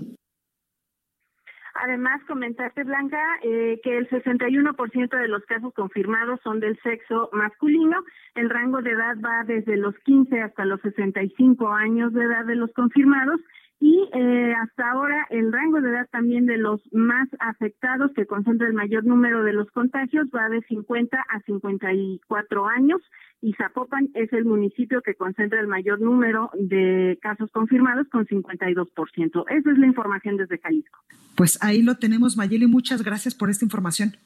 Además, 1.80 2.20
comentarte, 2.26 2.82
Blanca, 2.82 3.22
eh, 3.44 3.78
que 3.84 3.98
el 3.98 4.08
61% 4.10 5.16
de 5.16 5.28
los 5.28 5.44
casos 5.44 5.72
confirmados 5.74 6.40
son 6.42 6.58
del 6.58 6.76
sexo 6.82 7.30
masculino. 7.32 8.02
El 8.34 8.50
rango 8.50 8.82
de 8.82 8.90
edad 8.90 9.16
va 9.24 9.44
desde 9.46 9.76
los 9.76 9.94
15 10.04 10.40
hasta 10.40 10.64
los 10.64 10.80
65 10.80 11.68
años 11.68 12.12
de 12.12 12.24
edad 12.24 12.44
de 12.46 12.56
los 12.56 12.72
confirmados 12.72 13.40
y 13.80 14.08
eh, 14.12 14.54
hasta 14.60 14.90
ahora 14.90 15.26
el 15.30 15.52
rango 15.52 15.80
de 15.80 15.90
edad 15.90 16.08
también 16.10 16.46
de 16.46 16.58
los 16.58 16.82
más 16.92 17.28
afectados, 17.38 18.10
que 18.14 18.26
concentra 18.26 18.66
el 18.66 18.74
mayor 18.74 19.04
número 19.04 19.44
de 19.44 19.52
los 19.52 19.70
contagios, 19.70 20.26
va 20.34 20.48
de 20.48 20.62
50 20.62 21.16
a 21.16 21.40
54 21.42 22.66
años 22.66 23.00
y 23.40 23.52
Zapopan 23.54 24.10
es 24.14 24.32
el 24.32 24.44
municipio 24.44 25.00
que 25.02 25.14
concentra 25.14 25.60
el 25.60 25.68
mayor 25.68 26.00
número 26.00 26.50
de 26.54 27.18
casos 27.22 27.50
confirmados 27.52 28.08
con 28.08 28.26
52%. 28.26 29.44
Esa 29.48 29.70
es 29.70 29.78
la 29.78 29.86
información 29.86 30.36
desde 30.36 30.58
Jalisco. 30.58 30.98
Pues 31.36 31.58
ahí 31.62 31.82
lo 31.82 31.96
tenemos, 31.96 32.36
Mayeli. 32.36 32.66
Muchas 32.66 33.02
gracias 33.02 33.34
por 33.34 33.48
esta 33.50 33.64
información. 33.64 34.16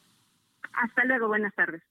Hasta 0.72 1.04
luego, 1.04 1.28
buenas 1.28 1.54
tardes. 1.54 1.82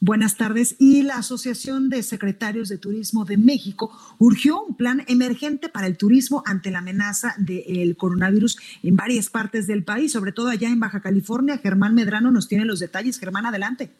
Buenas 0.00 0.36
tardes. 0.36 0.76
Y 0.78 1.02
la 1.02 1.16
Asociación 1.16 1.88
de 1.88 2.02
Secretarios 2.02 2.68
de 2.68 2.78
Turismo 2.78 3.24
de 3.24 3.36
México 3.36 3.90
urgió 4.18 4.62
un 4.62 4.76
plan 4.76 5.04
emergente 5.08 5.68
para 5.68 5.86
el 5.86 5.96
turismo 5.96 6.42
ante 6.46 6.70
la 6.70 6.78
amenaza 6.78 7.34
del 7.38 7.96
coronavirus 7.96 8.58
en 8.82 8.96
varias 8.96 9.30
partes 9.30 9.66
del 9.66 9.84
país, 9.84 10.12
sobre 10.12 10.32
todo 10.32 10.48
allá 10.48 10.68
en 10.68 10.80
Baja 10.80 11.00
California. 11.00 11.58
Germán 11.58 11.94
Medrano 11.94 12.30
nos 12.30 12.48
tiene 12.48 12.64
los 12.64 12.80
detalles. 12.80 13.18
Germán, 13.18 13.46
adelante. 13.46 13.90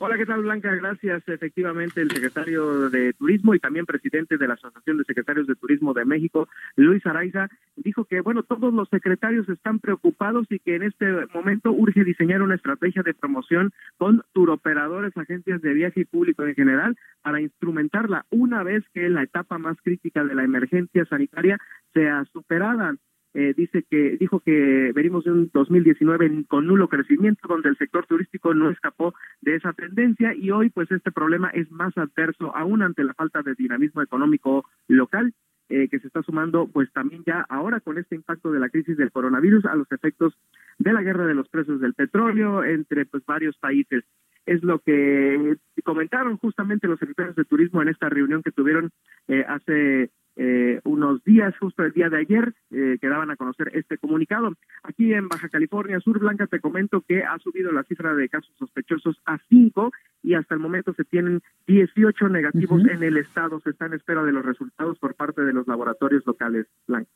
Hola, 0.00 0.16
¿qué 0.16 0.26
tal 0.26 0.42
Blanca? 0.42 0.72
Gracias. 0.76 1.28
Efectivamente, 1.28 2.00
el 2.00 2.08
secretario 2.12 2.88
de 2.88 3.14
Turismo 3.14 3.56
y 3.56 3.58
también 3.58 3.84
presidente 3.84 4.38
de 4.38 4.46
la 4.46 4.54
Asociación 4.54 4.96
de 4.96 5.02
Secretarios 5.02 5.48
de 5.48 5.56
Turismo 5.56 5.92
de 5.92 6.04
México, 6.04 6.48
Luis 6.76 7.04
Araiza, 7.04 7.48
dijo 7.74 8.04
que, 8.04 8.20
bueno, 8.20 8.44
todos 8.44 8.72
los 8.72 8.88
secretarios 8.90 9.48
están 9.48 9.80
preocupados 9.80 10.46
y 10.50 10.60
que 10.60 10.76
en 10.76 10.84
este 10.84 11.04
momento 11.34 11.72
urge 11.72 12.04
diseñar 12.04 12.42
una 12.42 12.54
estrategia 12.54 13.02
de 13.02 13.12
promoción 13.12 13.72
con 13.96 14.22
turoperadores, 14.32 15.16
agencias 15.16 15.60
de 15.62 15.74
viaje 15.74 16.02
y 16.02 16.04
público 16.04 16.46
en 16.46 16.54
general 16.54 16.96
para 17.22 17.40
instrumentarla 17.40 18.24
una 18.30 18.62
vez 18.62 18.84
que 18.94 19.08
la 19.08 19.24
etapa 19.24 19.58
más 19.58 19.78
crítica 19.82 20.22
de 20.22 20.36
la 20.36 20.44
emergencia 20.44 21.06
sanitaria 21.06 21.58
sea 21.92 22.24
superada. 22.32 22.94
Eh, 23.34 23.52
dice 23.54 23.84
que 23.88 24.16
dijo 24.18 24.40
que 24.40 24.90
venimos 24.94 25.24
de 25.24 25.32
un 25.32 25.50
2019 25.52 26.44
con 26.48 26.66
nulo 26.66 26.88
crecimiento 26.88 27.46
donde 27.46 27.68
el 27.68 27.76
sector 27.76 28.06
turístico 28.06 28.54
no 28.54 28.70
escapó 28.70 29.14
de 29.48 29.56
esa 29.56 29.72
tendencia 29.72 30.34
y 30.34 30.50
hoy 30.50 30.68
pues 30.68 30.90
este 30.90 31.10
problema 31.10 31.48
es 31.48 31.70
más 31.70 31.96
adverso 31.96 32.54
aún 32.54 32.82
ante 32.82 33.02
la 33.02 33.14
falta 33.14 33.40
de 33.40 33.54
dinamismo 33.54 34.02
económico 34.02 34.66
local 34.88 35.32
eh, 35.70 35.88
que 35.88 35.98
se 36.00 36.08
está 36.08 36.22
sumando 36.22 36.68
pues 36.68 36.92
también 36.92 37.22
ya 37.26 37.46
ahora 37.48 37.80
con 37.80 37.96
este 37.96 38.14
impacto 38.14 38.52
de 38.52 38.60
la 38.60 38.68
crisis 38.68 38.98
del 38.98 39.10
coronavirus 39.10 39.64
a 39.64 39.74
los 39.74 39.90
efectos 39.90 40.34
de 40.78 40.92
la 40.92 41.00
guerra 41.00 41.24
de 41.24 41.32
los 41.32 41.48
precios 41.48 41.80
del 41.80 41.94
petróleo 41.94 42.62
entre 42.62 43.06
pues 43.06 43.24
varios 43.24 43.56
países 43.56 44.04
es 44.44 44.62
lo 44.62 44.80
que 44.80 45.56
comentaron 45.82 46.36
justamente 46.36 46.86
los 46.86 46.98
secretarios 46.98 47.36
de 47.36 47.46
turismo 47.46 47.80
en 47.80 47.88
esta 47.88 48.10
reunión 48.10 48.42
que 48.42 48.52
tuvieron 48.52 48.90
eh, 49.28 49.46
hace 49.48 50.10
eh, 50.40 50.80
unos 50.84 51.22
días, 51.24 51.52
justo 51.58 51.82
el 51.82 51.92
día 51.92 52.08
de 52.08 52.18
ayer, 52.18 52.54
eh, 52.70 52.96
que 53.00 53.08
daban 53.08 53.30
a 53.30 53.36
conocer 53.36 53.72
este 53.74 53.98
comunicado. 53.98 54.52
Aquí 54.98 55.14
en 55.14 55.28
Baja 55.28 55.48
California 55.48 56.00
Sur, 56.00 56.18
Blanca, 56.18 56.48
te 56.48 56.58
comento 56.58 57.04
que 57.06 57.22
ha 57.22 57.38
subido 57.38 57.70
la 57.70 57.84
cifra 57.84 58.16
de 58.16 58.28
casos 58.28 58.52
sospechosos 58.58 59.16
a 59.26 59.38
5 59.48 59.92
y 60.24 60.34
hasta 60.34 60.56
el 60.56 60.60
momento 60.60 60.92
se 60.92 61.04
tienen 61.04 61.40
18 61.68 62.28
negativos 62.28 62.82
en 62.84 63.04
el 63.04 63.16
estado. 63.16 63.60
Se 63.60 63.70
está 63.70 63.86
en 63.86 63.94
espera 63.94 64.24
de 64.24 64.32
los 64.32 64.44
resultados 64.44 64.98
por 64.98 65.14
parte 65.14 65.42
de 65.42 65.52
los 65.52 65.68
laboratorios 65.68 66.26
locales, 66.26 66.66
Blanca. 66.88 67.08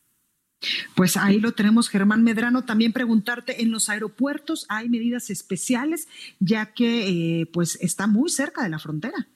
Pues 0.95 1.17
ahí 1.17 1.41
lo 1.41 1.51
tenemos, 1.51 1.89
Germán 1.89 2.23
Medrano. 2.23 2.65
También 2.65 2.93
preguntarte, 2.93 3.63
¿en 3.63 3.73
los 3.73 3.89
aeropuertos 3.89 4.65
hay 4.69 4.89
medidas 4.89 5.29
especiales 5.29 6.07
ya 6.39 6.67
que 6.67 7.41
eh, 7.41 7.47
pues 7.53 7.81
está 7.81 8.07
muy 8.07 8.31
cerca 8.31 8.63
de 8.63 8.69
la 8.69 8.79
frontera? 8.79 9.27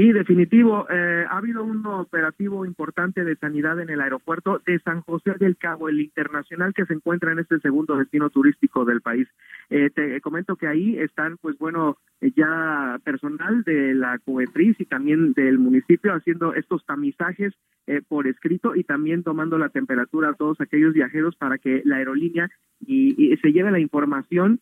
Sí, 0.00 0.12
definitivo. 0.12 0.86
Eh, 0.88 1.26
ha 1.28 1.36
habido 1.36 1.62
un 1.62 1.84
operativo 1.84 2.64
importante 2.64 3.22
de 3.22 3.36
sanidad 3.36 3.78
en 3.80 3.90
el 3.90 4.00
aeropuerto 4.00 4.62
de 4.64 4.78
San 4.78 5.02
José 5.02 5.32
del 5.38 5.58
Cabo, 5.58 5.90
el 5.90 6.00
internacional 6.00 6.72
que 6.72 6.86
se 6.86 6.94
encuentra 6.94 7.32
en 7.32 7.40
este 7.40 7.60
segundo 7.60 7.98
destino 7.98 8.30
turístico 8.30 8.86
del 8.86 9.02
país. 9.02 9.28
Eh, 9.68 9.90
te 9.94 10.18
comento 10.22 10.56
que 10.56 10.68
ahí 10.68 10.96
están, 10.96 11.36
pues 11.36 11.58
bueno, 11.58 11.98
ya 12.34 12.98
personal 13.04 13.62
de 13.64 13.92
la 13.92 14.18
COEPRIS 14.20 14.80
y 14.80 14.86
también 14.86 15.34
del 15.34 15.58
municipio 15.58 16.14
haciendo 16.14 16.54
estos 16.54 16.82
tamizajes 16.86 17.52
eh, 17.86 18.00
por 18.08 18.26
escrito 18.26 18.74
y 18.74 18.84
también 18.84 19.22
tomando 19.22 19.58
la 19.58 19.68
temperatura 19.68 20.30
a 20.30 20.34
todos 20.34 20.62
aquellos 20.62 20.94
viajeros 20.94 21.36
para 21.36 21.58
que 21.58 21.82
la 21.84 21.96
aerolínea 21.96 22.48
y, 22.80 23.36
se 23.36 23.52
lleve 23.52 23.70
la 23.70 23.80
información 23.80 24.60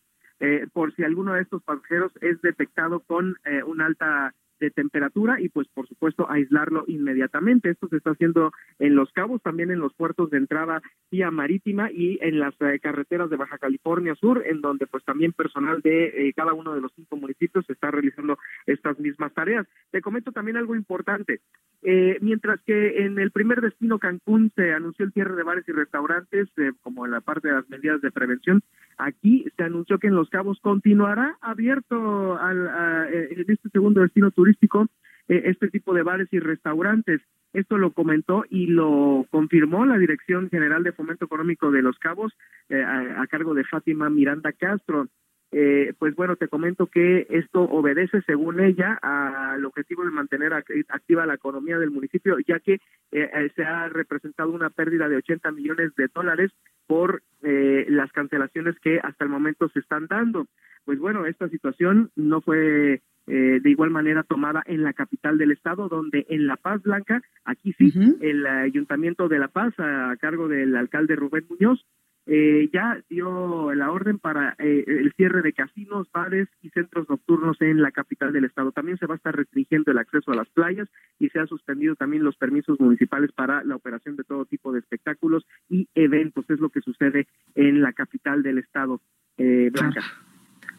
por 0.73 0.93
si 0.95 1.03
alguno 1.03 1.33
de 1.33 1.41
estos 1.41 1.61
pasajeros 1.63 2.13
es 2.21 2.41
detectado 2.41 3.01
con 3.01 3.35
una 3.65 3.85
alta 3.85 4.33
de 4.59 4.71
temperatura 4.71 5.39
y 5.39 5.49
pues 5.49 5.67
por 5.73 5.87
supuesto 5.87 6.29
aislarlo 6.29 6.83
inmediatamente. 6.87 7.69
Esto 7.69 7.87
se 7.87 7.97
está 7.97 8.11
haciendo 8.11 8.51
en 8.79 8.95
Los 8.95 9.11
Cabos, 9.11 9.41
también 9.41 9.71
en 9.71 9.79
los 9.79 9.93
puertos 9.93 10.29
de 10.29 10.37
entrada 10.37 10.81
vía 11.11 11.31
marítima 11.31 11.91
y 11.91 12.19
en 12.21 12.39
las 12.39 12.53
eh, 12.61 12.79
carreteras 12.81 13.29
de 13.29 13.37
Baja 13.37 13.57
California 13.57 14.15
Sur, 14.15 14.43
en 14.45 14.61
donde 14.61 14.87
pues 14.87 15.03
también 15.03 15.33
personal 15.33 15.81
de 15.81 16.05
eh, 16.29 16.33
cada 16.35 16.53
uno 16.53 16.73
de 16.73 16.81
los 16.81 16.91
cinco 16.95 17.17
municipios 17.17 17.69
está 17.69 17.91
realizando 17.91 18.37
estas 18.65 18.99
mismas 18.99 19.33
tareas. 19.33 19.67
Te 19.91 20.01
comento 20.01 20.31
también 20.31 20.57
algo 20.57 20.75
importante. 20.75 21.41
Eh, 21.81 22.17
mientras 22.21 22.59
que 22.61 23.05
en 23.05 23.19
el 23.19 23.31
primer 23.31 23.61
destino 23.61 23.99
Cancún 23.99 24.51
se 24.55 24.73
anunció 24.73 25.05
el 25.05 25.13
cierre 25.13 25.35
de 25.35 25.43
bares 25.43 25.63
y 25.67 25.71
restaurantes 25.71 26.49
como 26.81 27.05
en 27.05 27.11
la 27.11 27.21
parte 27.21 27.47
de 27.47 27.53
las 27.53 27.69
medidas 27.69 28.01
de 28.01 28.11
prevención, 28.11 28.61
aquí 28.99 29.45
se 29.57 29.63
anunció 29.63 29.97
que 29.97 30.07
en 30.07 30.15
Los 30.15 30.29
Cabos 30.29 30.59
continuará 30.61 31.37
abierto 31.41 32.37
al, 32.37 32.69
en 33.11 33.45
este 33.47 33.69
segundo 33.69 34.01
destino 34.01 34.29
turístico 34.31 34.87
eh, 35.29 35.43
este 35.45 35.69
tipo 35.69 35.93
de 35.93 36.03
bares 36.03 36.27
y 36.31 36.39
restaurantes. 36.39 37.21
Esto 37.53 37.77
lo 37.77 37.93
comentó 37.93 38.45
y 38.49 38.67
lo 38.67 39.25
confirmó 39.29 39.85
la 39.85 39.97
Dirección 39.97 40.49
General 40.49 40.83
de 40.83 40.91
Fomento 40.91 41.25
Económico 41.25 41.71
de 41.71 41.81
Los 41.81 41.97
Cabos 41.99 42.33
eh, 42.69 42.83
a, 42.83 43.25
cargo 43.27 43.53
de 43.53 43.63
Fátima 43.63 44.09
Miranda 44.09 44.51
Castro. 44.51 45.07
Eh, 45.51 45.93
pues 45.97 46.15
bueno, 46.15 46.35
te 46.35 46.47
comento 46.47 46.87
que 46.87 47.25
esto 47.29 47.61
obedece, 47.61 48.21
según 48.21 48.59
ella, 48.59 48.99
al 49.01 49.65
objetivo 49.65 50.03
de 50.03 50.11
mantener 50.11 50.53
activa 50.53 51.25
la 51.25 51.33
economía 51.33 51.79
del 51.79 51.89
municipio, 51.89 52.37
ya 52.47 52.59
que 52.59 52.79
se 53.11 53.63
ha 53.63 53.89
representado 53.89 54.51
una 54.51 54.69
pérdida 54.69 55.09
de 55.09 55.17
80 55.17 55.51
millones 55.51 55.95
de 55.95 56.07
dólares 56.13 56.51
por 56.85 57.23
las 57.41 58.11
cancelaciones 58.11 58.79
que 58.79 58.99
hasta 59.01 59.23
el 59.23 59.31
momento 59.31 59.69
se 59.69 59.79
están 59.79 60.05
dando. 60.07 60.45
Pues 60.85 60.99
bueno, 60.99 61.25
esta 61.25 61.49
situación 61.49 62.11
no 62.15 62.41
fue 62.41 63.01
eh, 63.31 63.59
de 63.61 63.69
igual 63.69 63.91
manera 63.91 64.23
tomada 64.23 64.63
en 64.65 64.81
la 64.81 64.93
capital 64.93 65.37
del 65.37 65.51
estado, 65.51 65.87
donde 65.87 66.25
en 66.29 66.47
La 66.47 66.55
Paz 66.55 66.81
Blanca, 66.81 67.21
aquí 67.45 67.73
sí, 67.73 67.91
el 68.21 68.47
Ayuntamiento 68.47 69.27
de 69.27 69.37
La 69.37 69.49
Paz, 69.49 69.71
a, 69.77 70.15
cargo 70.19 70.47
del 70.47 70.75
alcalde 70.75 71.15
Rubén 71.15 71.45
Muñoz, 71.47 71.85
eh, 72.31 72.69
ya 72.71 73.03
dio 73.09 73.73
la 73.73 73.91
orden 73.91 74.19
para 74.19 74.55
eh, 74.59 74.83
el 74.87 75.11
cierre 75.17 75.41
de 75.41 75.53
casinos, 75.53 76.07
bares 76.13 76.47
y 76.61 76.69
centros 76.69 77.09
nocturnos 77.09 77.59
en 77.61 77.81
la 77.81 77.91
capital 77.91 78.31
del 78.31 78.45
estado. 78.45 78.71
También 78.71 78.97
se 78.97 79.07
va 79.07 79.15
a 79.15 79.17
estar 79.17 79.35
restringiendo 79.35 79.91
el 79.91 79.97
acceso 79.97 80.31
a 80.31 80.35
las 80.35 80.49
playas 80.49 80.87
y 81.17 81.29
se 81.29 81.39
han 81.39 81.47
suspendido 81.47 81.95
también 81.95 82.23
los 82.23 82.37
permisos 82.37 82.79
municipales 82.79 83.31
para 83.31 83.63
la 83.63 83.75
operación 83.75 84.15
de 84.15 84.23
todo 84.23 84.45
tipo 84.45 84.71
de 84.71 84.79
espectáculos 84.79 85.45
y 85.69 85.87
eventos. 85.95 86.49
Es 86.49 86.59
lo 86.59 86.69
que 86.69 86.81
sucede 86.81 87.27
en 87.55 87.81
la 87.81 87.93
capital 87.93 88.43
del 88.43 88.59
estado, 88.59 89.01
Blanca 89.37 90.03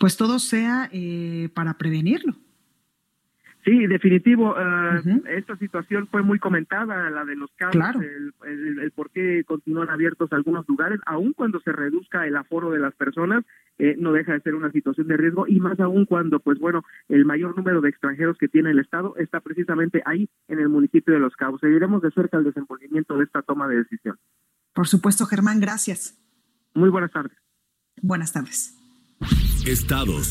pues 0.01 0.17
todo 0.17 0.39
sea 0.39 0.89
eh, 0.93 1.51
para 1.55 1.75
prevenirlo. 1.75 2.35
Sí, 3.65 3.87
definitivo. 3.87 4.55
Eh, 4.59 5.23
esta 5.37 5.57
situación 5.57 6.07
fue 6.07 6.23
muy 6.23 6.39
comentada, 6.39 7.11
la 7.11 7.25
de 7.25 7.37
los 7.37 7.51
casos, 7.57 8.03
el, 8.47 8.93
por 8.93 9.11
qué 9.11 9.45
continúan 9.45 9.91
abiertos 9.91 10.33
algunos 10.33 10.67
lugares, 10.67 10.99
aun 11.05 11.35
cuando 11.35 11.61
se 11.61 11.73
reduzca 11.73 12.27
el 12.27 12.37
aforo 12.37 12.71
de 12.71 12.79
las 12.79 12.95
personas, 12.95 13.45
eh, 13.79 13.97
no 13.99 14.13
deja 14.13 14.33
de 14.33 14.41
ser 14.41 14.55
una 14.55 14.73
situación 14.73 15.09
de 15.09 15.17
riesgo 15.17 15.47
y 15.47 15.61
más 15.61 15.79
aún 15.79 16.07
cuando, 16.07 16.41
pues 16.41 16.59
bueno, 16.59 16.85
el 17.09 17.25
mayor 17.27 17.57
número 17.57 17.81
de 17.83 17.91
extranjeros 17.91 18.39
que 18.39 18.49
tiene 18.49 18.71
el 18.71 18.79
Estado 18.79 19.15
está 19.17 19.41
precisamente 19.41 20.03
ahí 20.07 20.29
en 20.49 20.59
el 20.59 20.69
municipio 20.69 21.13
de 21.13 21.21
Los 21.21 21.37
Cabos. 21.37 21.61
Seguiremos 21.61 22.01
de 22.03 22.11
cerca 22.13 22.39
el 22.39 22.45
desenvolvimiento 22.45 23.19
de 23.19 23.25
esta 23.25 23.43
toma 23.43 23.69
de 23.69 23.77
decisión. 23.77 24.17
Por 24.73 24.87
supuesto, 24.87 25.27
Germán, 25.27 25.61
gracias. 25.61 26.19
Muy 26.75 26.89
buenas 26.89 27.11
tardes. 27.11 27.37
Buenas 28.01 28.33
tardes. 28.33 28.77
Estados. 29.67 30.31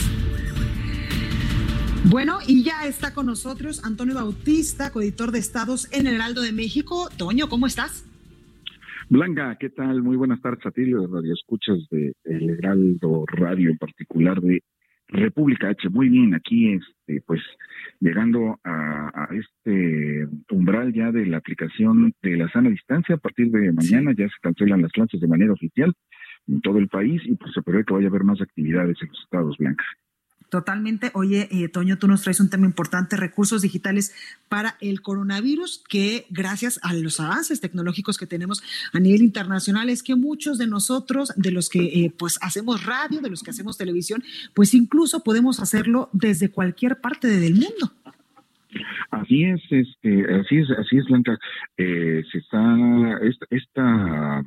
Bueno, 2.06 2.40
y 2.48 2.64
ya 2.64 2.86
está 2.88 3.14
con 3.14 3.26
nosotros 3.26 3.84
Antonio 3.84 4.16
Bautista, 4.16 4.92
coeditor 4.92 5.32
de 5.32 5.40
Estados 5.40 5.92
en 5.92 6.08
el 6.08 6.16
Heraldo 6.16 6.42
de 6.42 6.54
México. 6.54 7.10
Toño, 7.18 7.50
¿cómo 7.50 7.68
estás? 7.68 8.06
Blanca, 9.10 9.58
¿qué 9.60 9.70
tal? 9.70 10.02
Muy 10.02 10.16
buenas 10.16 10.42
tardes 10.42 10.66
a 10.66 10.72
ti, 10.72 10.84
de 10.84 10.94
Radio 10.94 11.34
Escuchas 11.34 11.78
de 11.92 12.14
El 12.24 12.52
Heraldo 12.52 13.26
Radio, 13.28 13.70
en 13.70 13.78
particular 13.78 14.40
de 14.40 14.64
República 15.10 15.70
H. 15.70 15.90
Muy 15.90 16.08
bien, 16.08 16.34
aquí 16.34 16.74
este, 16.74 17.22
pues 17.28 17.42
llegando 18.00 18.60
a, 18.64 19.28
este 19.32 20.28
umbral 20.52 20.94
ya 20.94 21.12
de 21.12 21.26
la 21.26 21.38
aplicación 21.38 22.14
de 22.22 22.38
la 22.38 22.50
sana 22.50 22.70
distancia. 22.70 23.16
A 23.16 23.20
partir 23.20 23.52
de 23.52 23.74
mañana 23.74 24.14
ya 24.18 24.28
se 24.28 24.40
cancelan 24.42 24.82
las 24.82 24.92
clases 24.92 25.20
de 25.20 25.28
manera 25.28 25.52
oficial 25.52 25.94
en 26.48 26.62
todo 26.62 26.78
el 26.78 26.88
país 26.88 27.22
y 27.26 27.36
pues 27.36 27.52
se 27.54 27.62
prevé 27.62 27.84
que 27.84 27.94
vaya 27.94 28.08
a 28.08 28.10
haber 28.10 28.24
más 28.24 28.42
actividades 28.42 28.98
en 29.02 29.10
los 29.10 29.20
estados 29.22 29.58
blancos. 29.58 29.86
Totalmente. 30.50 31.12
Oye, 31.14 31.48
eh, 31.52 31.70
Toño, 31.70 32.00
tú 32.00 32.08
nos 32.08 32.24
traes 32.24 32.40
un 32.40 32.50
tema 32.50 32.66
importante, 32.66 33.16
recursos 33.16 33.62
digitales 33.62 34.14
para 34.48 34.78
el 34.82 35.02
coronavirus, 35.02 35.84
que 35.88 36.26
gracias 36.32 36.80
a 36.82 36.94
los 36.94 37.20
avances 37.20 37.62
tecnológicos 37.62 38.18
que 38.18 38.26
tenemos 38.26 38.64
a 38.92 39.00
nivel 39.00 39.22
internacional, 39.22 39.90
es 39.90 40.02
que 40.02 40.16
muchos 40.16 40.58
de 40.58 40.66
nosotros, 40.66 41.32
de 41.36 41.52
los 41.52 41.70
que 41.70 41.80
eh, 41.84 42.14
pues 42.18 42.40
hacemos 42.42 42.84
radio, 42.86 43.22
de 43.22 43.30
los 43.30 43.44
que 43.44 43.52
hacemos 43.52 43.78
televisión, 43.78 44.24
pues 44.56 44.74
incluso 44.74 45.24
podemos 45.24 45.60
hacerlo 45.60 46.10
desde 46.14 46.50
cualquier 46.50 47.00
parte 47.00 47.28
del 47.28 47.54
mundo. 47.54 47.94
Así 49.12 49.44
es, 49.44 49.62
este, 49.70 50.34
así 50.34 50.58
es, 50.58 50.70
así 50.72 50.98
es, 50.98 51.06
Blanca. 51.06 51.38
Eh, 51.78 52.24
se 52.32 52.38
está 52.40 52.78
esta, 53.22 53.46
esta 53.52 54.46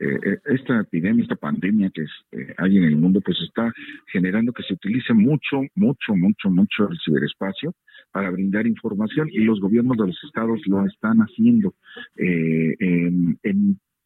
eh, 0.00 0.18
eh, 0.24 0.38
esta 0.44 0.80
epidemia, 0.80 1.22
esta 1.22 1.34
pandemia 1.34 1.90
que 1.90 2.02
eh, 2.02 2.54
hay 2.56 2.76
en 2.76 2.84
el 2.84 2.96
mundo, 2.96 3.20
pues 3.20 3.36
está 3.40 3.72
generando 4.12 4.52
que 4.52 4.62
se 4.62 4.74
utilice 4.74 5.12
mucho, 5.12 5.62
mucho, 5.74 6.14
mucho, 6.14 6.50
mucho 6.50 6.88
el 6.88 6.98
ciberespacio 7.04 7.74
para 8.12 8.30
brindar 8.30 8.66
información 8.68 9.28
y 9.30 9.40
los 9.40 9.60
gobiernos 9.60 9.96
de 9.96 10.06
los 10.06 10.24
estados 10.24 10.60
lo 10.66 10.86
están 10.86 11.18
haciendo 11.18 11.74
en, 12.16 13.38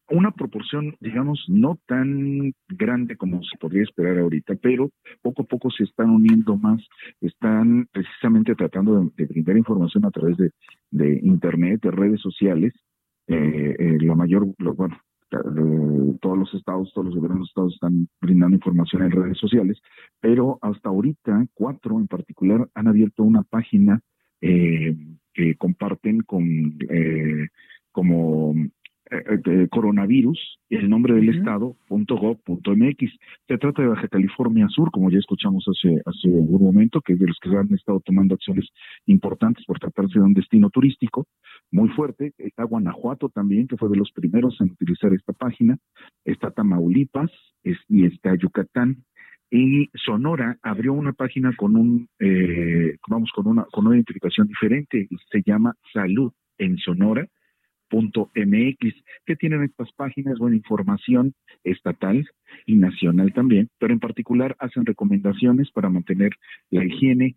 una 0.09 0.31
proporción, 0.31 0.95
digamos, 0.99 1.45
no 1.47 1.79
tan 1.87 2.53
grande 2.67 3.15
como 3.15 3.41
se 3.43 3.57
podría 3.57 3.83
esperar 3.83 4.17
ahorita, 4.19 4.55
pero 4.61 4.89
poco 5.21 5.43
a 5.43 5.45
poco 5.45 5.71
se 5.71 5.85
están 5.85 6.09
uniendo 6.09 6.57
más, 6.57 6.81
están 7.21 7.87
precisamente 7.91 8.53
tratando 8.53 9.11
de, 9.15 9.25
brindar 9.25 9.57
información 9.57 10.05
a 10.05 10.11
través 10.11 10.37
de, 10.37 10.51
de 10.91 11.19
Internet, 11.23 11.81
de 11.83 11.91
redes 11.91 12.19
sociales. 12.19 12.73
la 13.27 14.15
mayor, 14.15 14.45
bueno, 14.57 14.97
todos 16.21 16.37
los 16.37 16.53
estados, 16.53 16.91
todos 16.93 17.07
los 17.07 17.15
gobiernos 17.15 17.47
de 17.47 17.49
estados 17.49 17.73
están 17.73 18.07
brindando 18.21 18.55
información 18.55 19.03
en 19.03 19.11
redes 19.11 19.37
sociales, 19.37 19.81
pero 20.19 20.59
hasta 20.61 20.89
ahorita 20.89 21.45
cuatro 21.53 21.97
en 21.99 22.07
particular 22.07 22.67
han 22.73 22.87
abierto 22.87 23.23
una 23.23 23.43
página 23.43 24.01
eh, 24.41 24.95
que 25.33 25.55
comparten 25.55 26.21
con 26.21 26.77
eh, 26.89 27.47
como 27.91 28.55
eh, 29.13 29.67
coronavirus, 29.69 30.59
el 30.69 30.89
nombre 30.89 31.13
del 31.13 31.29
estado, 31.29 31.75
punto 31.87 32.15
.mx. 32.15 33.11
Se 33.47 33.57
trata 33.57 33.81
de 33.81 33.87
Baja 33.87 34.07
California 34.07 34.67
Sur, 34.69 34.89
como 34.91 35.11
ya 35.11 35.19
escuchamos 35.19 35.65
hace, 35.67 36.01
hace 36.05 36.27
un 36.27 36.63
momento, 36.63 37.01
que 37.01 37.13
es 37.13 37.19
de 37.19 37.27
los 37.27 37.37
que 37.41 37.55
han 37.55 37.73
estado 37.73 37.99
tomando 37.99 38.33
acciones 38.35 38.67
importantes 39.05 39.65
por 39.65 39.79
tratarse 39.79 40.19
de 40.19 40.25
un 40.25 40.33
destino 40.33 40.69
turístico 40.69 41.27
muy 41.71 41.89
fuerte. 41.89 42.33
Está 42.37 42.63
Guanajuato 42.63 43.29
también, 43.29 43.67
que 43.67 43.77
fue 43.77 43.89
de 43.89 43.97
los 43.97 44.11
primeros 44.11 44.59
en 44.61 44.71
utilizar 44.71 45.13
esta 45.13 45.33
página. 45.33 45.77
Está 46.25 46.51
Tamaulipas 46.51 47.31
y 47.63 48.05
está 48.05 48.35
Yucatán. 48.35 49.03
Y 49.51 49.89
Sonora 49.93 50.57
abrió 50.63 50.93
una 50.93 51.13
página 51.13 51.55
con 51.55 51.75
un, 51.75 52.07
eh, 52.19 52.95
vamos, 53.07 53.31
con 53.35 53.45
una, 53.45 53.65
con 53.65 53.85
una 53.85 53.95
identificación 53.95 54.47
diferente, 54.47 55.07
se 55.31 55.43
llama 55.45 55.75
Salud 55.93 56.31
en 56.57 56.77
Sonora 56.77 57.27
.mx, 57.93 58.95
que 59.25 59.35
tienen 59.35 59.63
estas 59.63 59.91
páginas, 59.93 60.39
buena 60.39 60.57
información 60.57 61.33
estatal 61.63 62.25
y 62.65 62.75
nacional 62.75 63.33
también, 63.33 63.69
pero 63.79 63.93
en 63.93 63.99
particular 63.99 64.55
hacen 64.59 64.85
recomendaciones 64.85 65.71
para 65.71 65.89
mantener 65.89 66.31
la 66.69 66.85
higiene, 66.85 67.35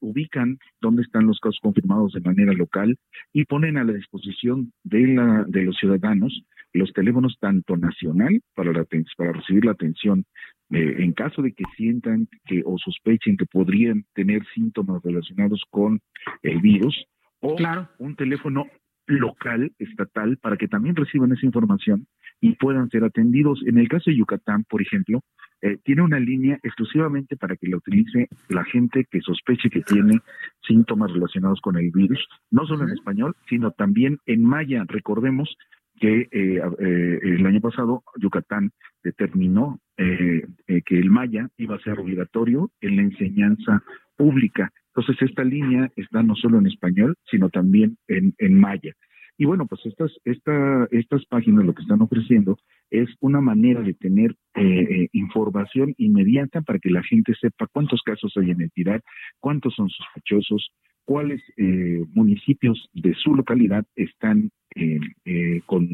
ubican 0.00 0.58
dónde 0.80 1.02
están 1.02 1.26
los 1.26 1.40
casos 1.40 1.58
confirmados 1.62 2.12
de 2.12 2.20
manera 2.20 2.52
local 2.52 2.96
y 3.32 3.44
ponen 3.44 3.76
a 3.76 3.84
la 3.84 3.92
disposición 3.92 4.72
de, 4.84 5.08
la, 5.08 5.44
de 5.48 5.62
los 5.62 5.76
ciudadanos 5.76 6.44
los 6.72 6.92
teléfonos 6.92 7.36
tanto 7.40 7.76
nacional 7.76 8.40
para, 8.54 8.72
la, 8.72 8.84
para 9.16 9.32
recibir 9.32 9.64
la 9.64 9.72
atención 9.72 10.24
eh, 10.70 10.96
en 10.98 11.12
caso 11.12 11.40
de 11.40 11.52
que 11.52 11.64
sientan 11.76 12.26
que 12.46 12.62
o 12.64 12.76
sospechen 12.78 13.36
que 13.36 13.46
podrían 13.46 14.04
tener 14.14 14.42
síntomas 14.54 15.02
relacionados 15.02 15.62
con 15.70 16.00
el 16.42 16.60
virus, 16.60 17.06
o 17.40 17.56
un 17.98 18.16
teléfono 18.16 18.66
local, 19.06 19.72
estatal, 19.78 20.38
para 20.38 20.56
que 20.56 20.68
también 20.68 20.96
reciban 20.96 21.32
esa 21.32 21.46
información 21.46 22.06
y 22.40 22.54
puedan 22.56 22.88
ser 22.90 23.04
atendidos. 23.04 23.62
En 23.66 23.78
el 23.78 23.88
caso 23.88 24.10
de 24.10 24.16
Yucatán, 24.16 24.64
por 24.68 24.82
ejemplo, 24.82 25.20
eh, 25.62 25.78
tiene 25.82 26.02
una 26.02 26.18
línea 26.18 26.58
exclusivamente 26.62 27.36
para 27.36 27.56
que 27.56 27.68
la 27.68 27.78
utilice 27.78 28.28
la 28.48 28.64
gente 28.64 29.06
que 29.10 29.20
sospeche 29.20 29.70
que 29.70 29.82
tiene 29.82 30.20
síntomas 30.66 31.12
relacionados 31.12 31.60
con 31.60 31.76
el 31.76 31.90
virus, 31.90 32.26
no 32.50 32.66
solo 32.66 32.84
en 32.84 32.90
español, 32.90 33.34
sino 33.48 33.70
también 33.70 34.18
en 34.26 34.44
maya. 34.44 34.84
Recordemos 34.86 35.56
que 36.00 36.28
eh, 36.30 36.60
eh, 36.80 37.18
el 37.22 37.46
año 37.46 37.60
pasado 37.60 38.02
Yucatán 38.20 38.72
determinó 39.02 39.78
que 39.96 40.98
el 40.98 41.08
maya 41.08 41.48
iba 41.56 41.76
a 41.76 41.80
ser 41.80 42.00
obligatorio 42.00 42.68
en 42.80 42.96
la 42.96 43.02
enseñanza 43.02 43.84
pública. 44.16 44.70
Entonces, 44.94 45.28
esta 45.28 45.44
línea 45.44 45.90
está 45.96 46.22
no 46.22 46.34
solo 46.36 46.58
en 46.58 46.66
español, 46.66 47.16
sino 47.30 47.48
también 47.50 47.96
en, 48.08 48.60
maya. 48.60 48.92
Y 49.36 49.46
bueno, 49.46 49.66
pues 49.66 49.80
estas, 49.86 50.12
esta, 50.24 50.86
estas 50.92 51.24
páginas 51.26 51.64
lo 51.64 51.74
que 51.74 51.82
están 51.82 52.00
ofreciendo 52.00 52.56
es 52.90 53.08
una 53.20 53.40
manera 53.40 53.80
de 53.80 53.94
tener 53.94 54.36
eh, 54.54 54.62
eh, 54.62 55.08
información 55.12 55.94
inmediata 55.98 56.62
para 56.62 56.78
que 56.78 56.90
la 56.90 57.02
gente 57.02 57.34
sepa 57.40 57.66
cuántos 57.72 58.02
casos 58.02 58.32
hay 58.36 58.50
en 58.50 58.62
entidad, 58.62 59.00
cuántos 59.40 59.74
son 59.74 59.88
sospechosos, 59.88 60.70
cuáles 61.04 61.42
eh, 61.56 62.04
municipios 62.12 62.88
de 62.92 63.14
su 63.14 63.34
localidad 63.34 63.84
están 63.96 64.50
eh, 64.74 64.98
eh, 65.24 65.60
con, 65.66 65.86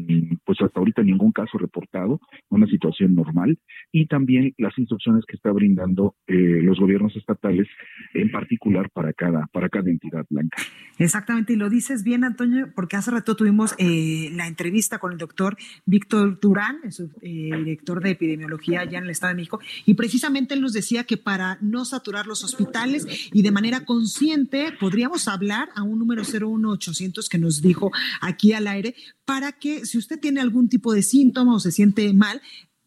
pues 0.45 0.61
hasta 0.61 0.79
ahorita 0.79 1.03
ningún 1.03 1.31
caso 1.31 1.57
reportado, 1.57 2.19
una 2.49 2.67
situación 2.67 3.15
normal, 3.15 3.59
y 3.91 4.07
también 4.07 4.53
las 4.57 4.77
instrucciones 4.77 5.25
que 5.25 5.35
está 5.35 5.51
brindando 5.51 6.15
los 6.27 6.79
gobiernos 6.79 7.15
estatales, 7.15 7.67
en 8.13 8.31
particular 8.31 8.89
para 8.91 9.11
cada, 9.13 9.47
para 9.51 9.67
cada 9.69 9.89
entidad 9.89 10.25
blanca. 10.29 10.57
Exactamente, 10.97 11.53
y 11.53 11.55
lo 11.57 11.69
dices 11.69 12.03
bien, 12.03 12.23
Antonio, 12.23 12.69
porque 12.73 12.95
hace 12.95 13.11
rato 13.11 13.35
tuvimos 13.35 13.75
la 13.77 14.47
entrevista 14.47 14.97
con 14.97 15.11
el 15.11 15.17
doctor 15.17 15.57
Víctor 15.85 16.39
Durán, 16.39 16.91
su 16.91 17.11
director 17.21 18.01
de 18.01 18.11
epidemiología 18.11 18.81
allá 18.81 18.99
en 18.99 19.05
el 19.05 19.09
Estado 19.09 19.33
de 19.33 19.37
México, 19.37 19.59
y 19.85 19.95
precisamente 19.95 20.53
él 20.53 20.61
nos 20.61 20.73
decía 20.73 21.03
que 21.03 21.17
para 21.17 21.57
no 21.61 21.83
saturar 21.85 22.27
los 22.27 22.43
hospitales 22.43 23.29
y 23.33 23.41
de 23.41 23.51
manera 23.51 23.83
consciente 23.85 24.71
podría 24.79 25.01
podríamos 25.01 25.27
hablar 25.27 25.69
a 25.73 25.81
un 25.81 25.97
número 25.97 26.21
01800 26.21 27.27
que 27.27 27.39
nos 27.39 27.59
dijo 27.59 27.91
aquí 28.21 28.53
al 28.53 28.67
aire 28.71 28.95
para 29.25 29.51
que 29.53 29.85
si 29.85 29.97
usted 29.97 30.19
tiene 30.19 30.41
algún 30.41 30.69
tipo 30.69 30.93
de 30.93 31.03
síntoma 31.03 31.55
o 31.55 31.59
se 31.59 31.71
siente 31.71 32.11
mal, 32.13 32.41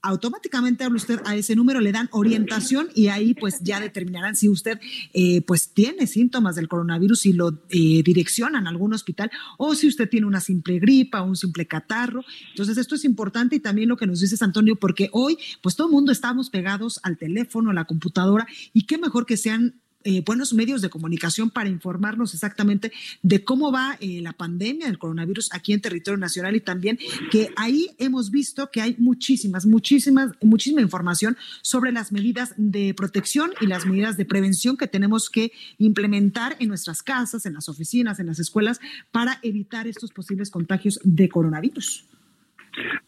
automáticamente 0.04 0.84
habla 0.84 0.96
usted 0.96 1.20
a 1.24 1.34
ese 1.34 1.56
número, 1.56 1.80
le 1.80 1.90
dan 1.90 2.10
orientación 2.12 2.88
y 2.94 3.08
ahí 3.08 3.32
pues 3.32 3.60
ya 3.62 3.80
determinarán 3.80 4.36
si 4.36 4.50
usted 4.50 4.78
eh, 5.14 5.40
pues 5.46 5.72
tiene 5.72 6.06
síntomas 6.06 6.56
del 6.56 6.68
coronavirus 6.68 7.26
y 7.26 7.32
lo 7.32 7.62
eh, 7.70 8.02
direccionan 8.04 8.66
a 8.66 8.70
algún 8.70 8.92
hospital 8.92 9.30
o 9.56 9.74
si 9.74 9.88
usted 9.88 10.08
tiene 10.08 10.26
una 10.26 10.40
simple 10.40 10.78
gripa 10.78 11.22
un 11.22 11.36
simple 11.36 11.66
catarro. 11.66 12.22
Entonces 12.50 12.76
esto 12.76 12.94
es 12.96 13.04
importante 13.06 13.56
y 13.56 13.60
también 13.60 13.88
lo 13.88 13.96
que 13.96 14.06
nos 14.06 14.20
dices 14.20 14.42
Antonio, 14.42 14.76
porque 14.76 15.08
hoy 15.12 15.38
pues 15.62 15.74
todo 15.74 15.86
el 15.86 15.94
mundo 15.94 16.12
estamos 16.12 16.50
pegados 16.50 17.00
al 17.02 17.16
teléfono, 17.16 17.70
a 17.70 17.74
la 17.74 17.86
computadora 17.86 18.46
y 18.74 18.84
qué 18.84 18.98
mejor 18.98 19.24
que 19.24 19.38
sean 19.38 19.80
eh, 20.04 20.22
buenos 20.24 20.52
medios 20.52 20.82
de 20.82 20.90
comunicación 20.90 21.50
para 21.50 21.68
informarnos 21.68 22.34
exactamente 22.34 22.92
de 23.22 23.42
cómo 23.42 23.72
va 23.72 23.96
eh, 24.00 24.20
la 24.20 24.32
pandemia 24.32 24.86
del 24.86 24.98
coronavirus 24.98 25.48
aquí 25.52 25.72
en 25.72 25.80
territorio 25.80 26.18
nacional 26.18 26.54
y 26.56 26.60
también 26.60 26.98
que 27.30 27.50
ahí 27.56 27.90
hemos 27.98 28.30
visto 28.30 28.70
que 28.70 28.80
hay 28.80 28.96
muchísimas, 28.98 29.66
muchísimas, 29.66 30.32
muchísima 30.42 30.82
información 30.82 31.36
sobre 31.62 31.90
las 31.90 32.12
medidas 32.12 32.54
de 32.56 32.94
protección 32.94 33.52
y 33.60 33.66
las 33.66 33.86
medidas 33.86 34.16
de 34.16 34.24
prevención 34.24 34.76
que 34.76 34.86
tenemos 34.86 35.30
que 35.30 35.52
implementar 35.78 36.56
en 36.58 36.68
nuestras 36.68 37.02
casas, 37.02 37.46
en 37.46 37.54
las 37.54 37.68
oficinas, 37.68 38.20
en 38.20 38.26
las 38.26 38.38
escuelas 38.38 38.80
para 39.10 39.38
evitar 39.42 39.86
estos 39.86 40.12
posibles 40.12 40.50
contagios 40.50 41.00
de 41.02 41.28
coronavirus. 41.28 42.04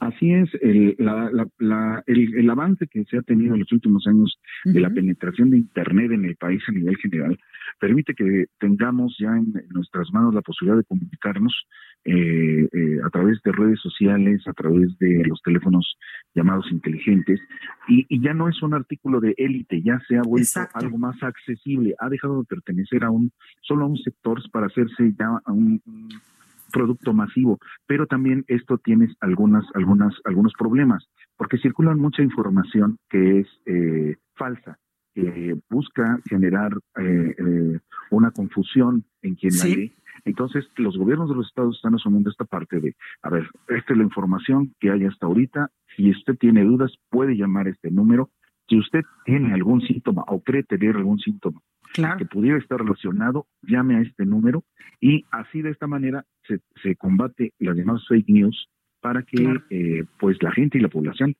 Así 0.07 0.33
es, 0.33 0.49
el, 0.61 0.97
el, 0.99 2.51
avance 2.51 2.87
que 2.87 3.05
se 3.05 3.19
ha 3.19 3.23
tenido 3.23 3.55
en 3.55 3.61
los 3.61 3.73
últimos 3.73 4.07
años 4.07 4.39
de 4.65 4.81
la 4.81 4.91
penetración 4.91 5.51
de 5.51 5.59
Internet 5.59 6.13
en 6.13 6.25
el 6.25 6.37
país 6.37 6.63
a 6.69 6.73
nivel 6.73 6.97
general 6.99 7.37
permite 7.79 8.15
que 8.15 8.47
tengamos 8.59 9.17
ya 9.19 9.37
en 9.37 9.53
nuestras 9.71 10.13
manos 10.13 10.35
la 10.35 10.43
posibilidad 10.43 10.79
de 10.79 10.85
comunicarnos 10.85 11.67
eh, 12.05 12.69
eh, 12.73 12.99
a 13.05 13.11
través 13.11 13.41
de 13.43 13.53
redes 13.53 13.81
sociales, 13.81 14.43
a 14.47 14.53
través 14.53 14.97
de 14.99 15.25
los 15.27 15.43
teléfonos 15.43 15.97
llamados 16.35 16.71
inteligentes, 16.71 17.41
y, 17.89 18.07
ya 18.21 18.33
no 18.33 18.49
es 18.49 18.63
un 18.63 18.75
artículo 18.75 19.21
de 19.21 19.35
élite, 19.37 19.83
ya 19.83 20.01
se 20.07 20.17
ha 20.17 20.23
vuelto 20.23 20.61
algo 20.75 20.99
más 20.99 21.21
accesible, 21.23 21.95
ha 21.99 22.09
dejado 22.09 22.41
de 22.41 22.45
pertenecer 22.45 23.05
a 23.05 23.11
un 23.11 23.33
solo 23.63 23.85
a 23.85 23.89
un 23.89 23.97
sector 23.99 24.41
para 24.53 24.67
hacerse 24.67 25.15
ya 25.19 25.41
a 25.45 25.53
un 25.53 25.81
producto 26.77 27.15
masivo, 27.15 27.59
pero 27.87 28.07
también 28.07 28.45
esto 28.49 28.77
tiene 28.77 29.09
algunas, 29.21 29.65
algunas, 29.75 30.15
algunos 30.25 30.53
problemas, 30.59 31.09
porque 31.37 31.57
circulan 31.59 31.99
mucha 31.99 32.23
información 32.23 32.99
que 33.09 33.41
es 33.41 33.47
eh, 33.65 34.17
falsa, 34.35 34.79
que 35.15 35.57
busca 35.71 36.21
generar 36.29 36.73
eh, 37.01 37.35
eh, 37.39 37.79
una 38.11 38.31
confusión 38.31 39.05
en 39.23 39.37
quien 39.37 39.57
la 39.57 39.65
lee. 39.65 39.93
Entonces, 40.27 40.67
los 40.77 40.99
gobiernos 40.99 41.31
de 41.31 41.37
los 41.37 41.47
estados 41.47 41.77
están 41.77 41.95
asumiendo 41.95 42.29
esta 42.29 42.45
parte 42.45 42.81
de, 42.81 42.95
a 43.23 43.31
ver, 43.31 43.49
esta 43.69 43.93
es 43.93 43.99
la 43.99 44.05
información 44.05 44.75
que 44.79 44.91
hay 44.91 45.05
hasta 45.05 45.27
ahorita. 45.27 45.71
Si 45.97 46.11
usted 46.11 46.37
tiene 46.37 46.65
dudas, 46.65 46.93
puede 47.09 47.37
llamar 47.37 47.69
a 47.69 47.71
este 47.71 47.91
número. 47.91 48.31
Si 48.69 48.79
usted 48.79 49.03
tiene 49.25 49.55
algún 49.55 49.81
síntoma 49.81 50.25
o 50.27 50.43
cree 50.43 50.65
tener 50.65 50.97
algún 50.97 51.19
síntoma 51.21 51.61
que 52.19 52.27
pudiera 52.27 52.59
estar 52.59 52.81
relacionado, 52.81 53.47
llame 53.63 53.97
a 53.97 54.01
este 54.03 54.27
número 54.27 54.65
y 55.01 55.25
así 55.31 55.63
de 55.63 55.71
esta 55.71 55.87
manera 55.87 56.25
se, 56.47 56.61
se 56.83 56.97
combate 56.97 57.53
las 57.59 57.77
demás 57.77 58.03
fake 58.09 58.29
news 58.29 58.69
para 59.01 59.23
que 59.23 59.61
eh, 59.71 60.05
pues 60.19 60.43
la 60.43 60.53
gente 60.53 60.79
y 60.79 60.81
la 60.81 60.89
población 60.89 61.37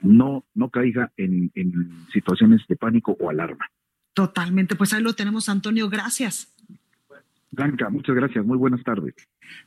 no, 0.00 0.44
no 0.54 0.70
caiga 0.70 1.12
en, 1.16 1.50
en 1.54 1.72
situaciones 2.12 2.62
de 2.68 2.76
pánico 2.76 3.16
o 3.18 3.30
alarma. 3.30 3.66
Totalmente, 4.14 4.76
pues 4.76 4.92
ahí 4.92 5.02
lo 5.02 5.14
tenemos, 5.14 5.48
Antonio, 5.48 5.88
gracias. 5.88 6.54
Blanca, 7.50 7.88
muchas 7.88 8.14
gracias. 8.14 8.44
Muy 8.44 8.58
buenas 8.58 8.82
tardes. 8.84 9.14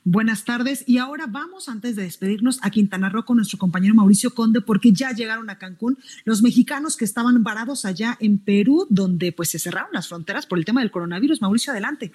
Buenas 0.04 0.46
tardes. 0.46 0.88
Y 0.88 1.00
ahora 1.00 1.26
vamos, 1.28 1.68
antes 1.68 1.96
de 1.96 2.04
despedirnos, 2.04 2.60
a 2.64 2.70
Quintana 2.70 3.10
Roo 3.10 3.26
con 3.26 3.38
nuestro 3.38 3.58
compañero 3.58 3.96
Mauricio 3.96 4.36
Conde, 4.36 4.62
porque 4.62 4.92
ya 4.92 5.12
llegaron 5.12 5.50
a 5.50 5.58
Cancún 5.58 5.98
los 6.24 6.44
mexicanos 6.44 6.96
que 6.96 7.06
estaban 7.06 7.42
varados 7.44 7.86
allá 7.86 8.18
en 8.20 8.38
Perú, 8.38 8.86
donde 8.90 9.32
pues 9.32 9.50
se 9.50 9.60
cerraron 9.60 9.90
las 9.94 10.08
fronteras 10.08 10.46
por 10.46 10.60
el 10.60 10.66
tema 10.66 10.82
del 10.82 10.92
coronavirus. 10.92 11.42
Mauricio, 11.42 11.72
adelante. 11.72 12.12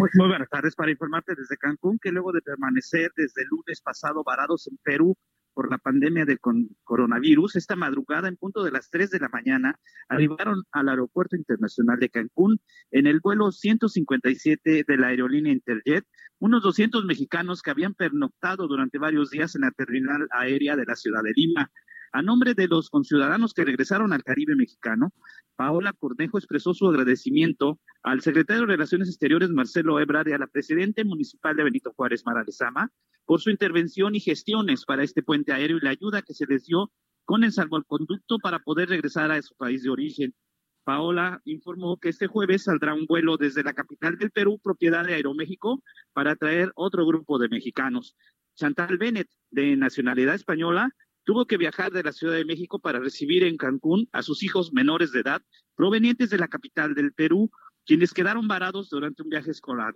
Muy, 0.00 0.28
buenas 0.28 0.48
tardes 0.48 0.74
para 0.74 0.90
informarte 0.90 1.34
desde 1.34 1.58
Cancún 1.58 1.98
que 1.98 2.10
luego 2.10 2.32
de 2.32 2.40
permanecer 2.40 3.10
desde 3.14 3.42
el 3.42 3.48
lunes 3.50 3.82
pasado 3.82 4.24
varados 4.24 4.66
en 4.66 4.78
Perú 4.82 5.14
por 5.52 5.70
la 5.70 5.76
pandemia 5.76 6.24
del 6.24 6.38
coronavirus, 6.84 7.56
esta 7.56 7.76
madrugada 7.76 8.28
en 8.28 8.38
punto 8.38 8.64
de 8.64 8.70
las 8.70 8.88
3 8.88 9.10
de 9.10 9.18
la 9.18 9.28
mañana 9.28 9.78
arribaron 10.08 10.62
al 10.72 10.88
Aeropuerto 10.88 11.36
Internacional 11.36 11.98
de 11.98 12.08
Cancún 12.08 12.60
en 12.90 13.06
el 13.06 13.20
vuelo 13.20 13.52
157 13.52 14.84
de 14.88 14.96
la 14.96 15.08
aerolínea 15.08 15.52
Interjet 15.52 16.06
unos 16.38 16.62
200 16.62 17.04
mexicanos 17.04 17.60
que 17.60 17.70
habían 17.70 17.92
pernoctado 17.92 18.68
durante 18.68 18.96
varios 18.96 19.28
días 19.28 19.54
en 19.54 19.62
la 19.62 19.70
terminal 19.70 20.26
aérea 20.30 20.76
de 20.76 20.86
la 20.86 20.96
ciudad 20.96 21.22
de 21.22 21.32
Lima. 21.36 21.70
A 22.12 22.22
nombre 22.22 22.54
de 22.54 22.66
los 22.66 22.90
conciudadanos 22.90 23.54
que 23.54 23.64
regresaron 23.64 24.12
al 24.12 24.24
Caribe 24.24 24.56
mexicano, 24.56 25.12
Paola 25.54 25.92
Cornejo 25.92 26.38
expresó 26.38 26.74
su 26.74 26.88
agradecimiento 26.88 27.78
al 28.02 28.20
secretario 28.20 28.62
de 28.62 28.72
Relaciones 28.72 29.08
Exteriores 29.08 29.50
Marcelo 29.50 30.00
Ebrard 30.00 30.26
y 30.28 30.32
a 30.32 30.38
la 30.38 30.48
presidenta 30.48 31.04
municipal 31.04 31.54
de 31.54 31.62
Benito 31.62 31.92
Juárez 31.94 32.24
Mara 32.26 32.42
Lezama 32.42 32.90
por 33.26 33.40
su 33.40 33.50
intervención 33.50 34.16
y 34.16 34.20
gestiones 34.20 34.84
para 34.84 35.04
este 35.04 35.22
puente 35.22 35.52
aéreo 35.52 35.76
y 35.76 35.82
la 35.82 35.90
ayuda 35.90 36.22
que 36.22 36.34
se 36.34 36.46
les 36.46 36.66
dio 36.66 36.90
con 37.24 37.44
el 37.44 37.52
salvoconducto 37.52 38.38
para 38.40 38.58
poder 38.58 38.88
regresar 38.88 39.30
a 39.30 39.40
su 39.40 39.54
país 39.54 39.84
de 39.84 39.90
origen. 39.90 40.34
Paola 40.82 41.40
informó 41.44 41.96
que 41.98 42.08
este 42.08 42.26
jueves 42.26 42.64
saldrá 42.64 42.92
un 42.94 43.06
vuelo 43.06 43.36
desde 43.36 43.62
la 43.62 43.72
capital 43.72 44.18
del 44.18 44.32
Perú, 44.32 44.58
propiedad 44.60 45.04
de 45.04 45.14
Aeroméxico, 45.14 45.80
para 46.12 46.34
traer 46.34 46.72
otro 46.74 47.06
grupo 47.06 47.38
de 47.38 47.48
mexicanos. 47.48 48.16
Chantal 48.56 48.98
Bennett, 48.98 49.28
de 49.50 49.76
nacionalidad 49.76 50.34
española, 50.34 50.90
tuvo 51.30 51.46
que 51.46 51.58
viajar 51.58 51.92
de 51.92 52.02
la 52.02 52.10
Ciudad 52.10 52.34
de 52.34 52.44
México 52.44 52.80
para 52.80 52.98
recibir 52.98 53.44
en 53.44 53.56
Cancún 53.56 54.08
a 54.10 54.20
sus 54.20 54.42
hijos 54.42 54.72
menores 54.72 55.12
de 55.12 55.20
edad 55.20 55.40
provenientes 55.76 56.28
de 56.28 56.38
la 56.38 56.48
capital 56.48 56.92
del 56.92 57.12
Perú, 57.12 57.52
quienes 57.86 58.12
quedaron 58.12 58.48
varados 58.48 58.90
durante 58.90 59.22
un 59.22 59.28
viaje 59.28 59.52
escolar. 59.52 59.94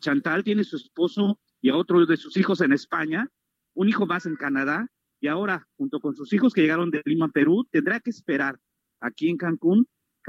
Chantal 0.00 0.44
tiene 0.44 0.64
su 0.64 0.76
esposo 0.76 1.38
y 1.60 1.68
a 1.68 1.76
otro 1.76 2.06
de 2.06 2.16
sus 2.16 2.38
hijos 2.38 2.62
en 2.62 2.72
España, 2.72 3.28
un 3.74 3.90
hijo 3.90 4.06
más 4.06 4.24
en 4.24 4.36
Canadá, 4.36 4.88
y 5.20 5.26
ahora, 5.26 5.68
junto 5.76 6.00
con 6.00 6.16
sus 6.16 6.32
hijos 6.32 6.54
que 6.54 6.62
llegaron 6.62 6.90
de 6.90 7.02
Lima, 7.04 7.28
Perú, 7.28 7.68
tendrá 7.70 8.00
que 8.00 8.08
esperar 8.08 8.58
aquí 9.00 9.28
en 9.28 9.36
Cancún 9.36 9.86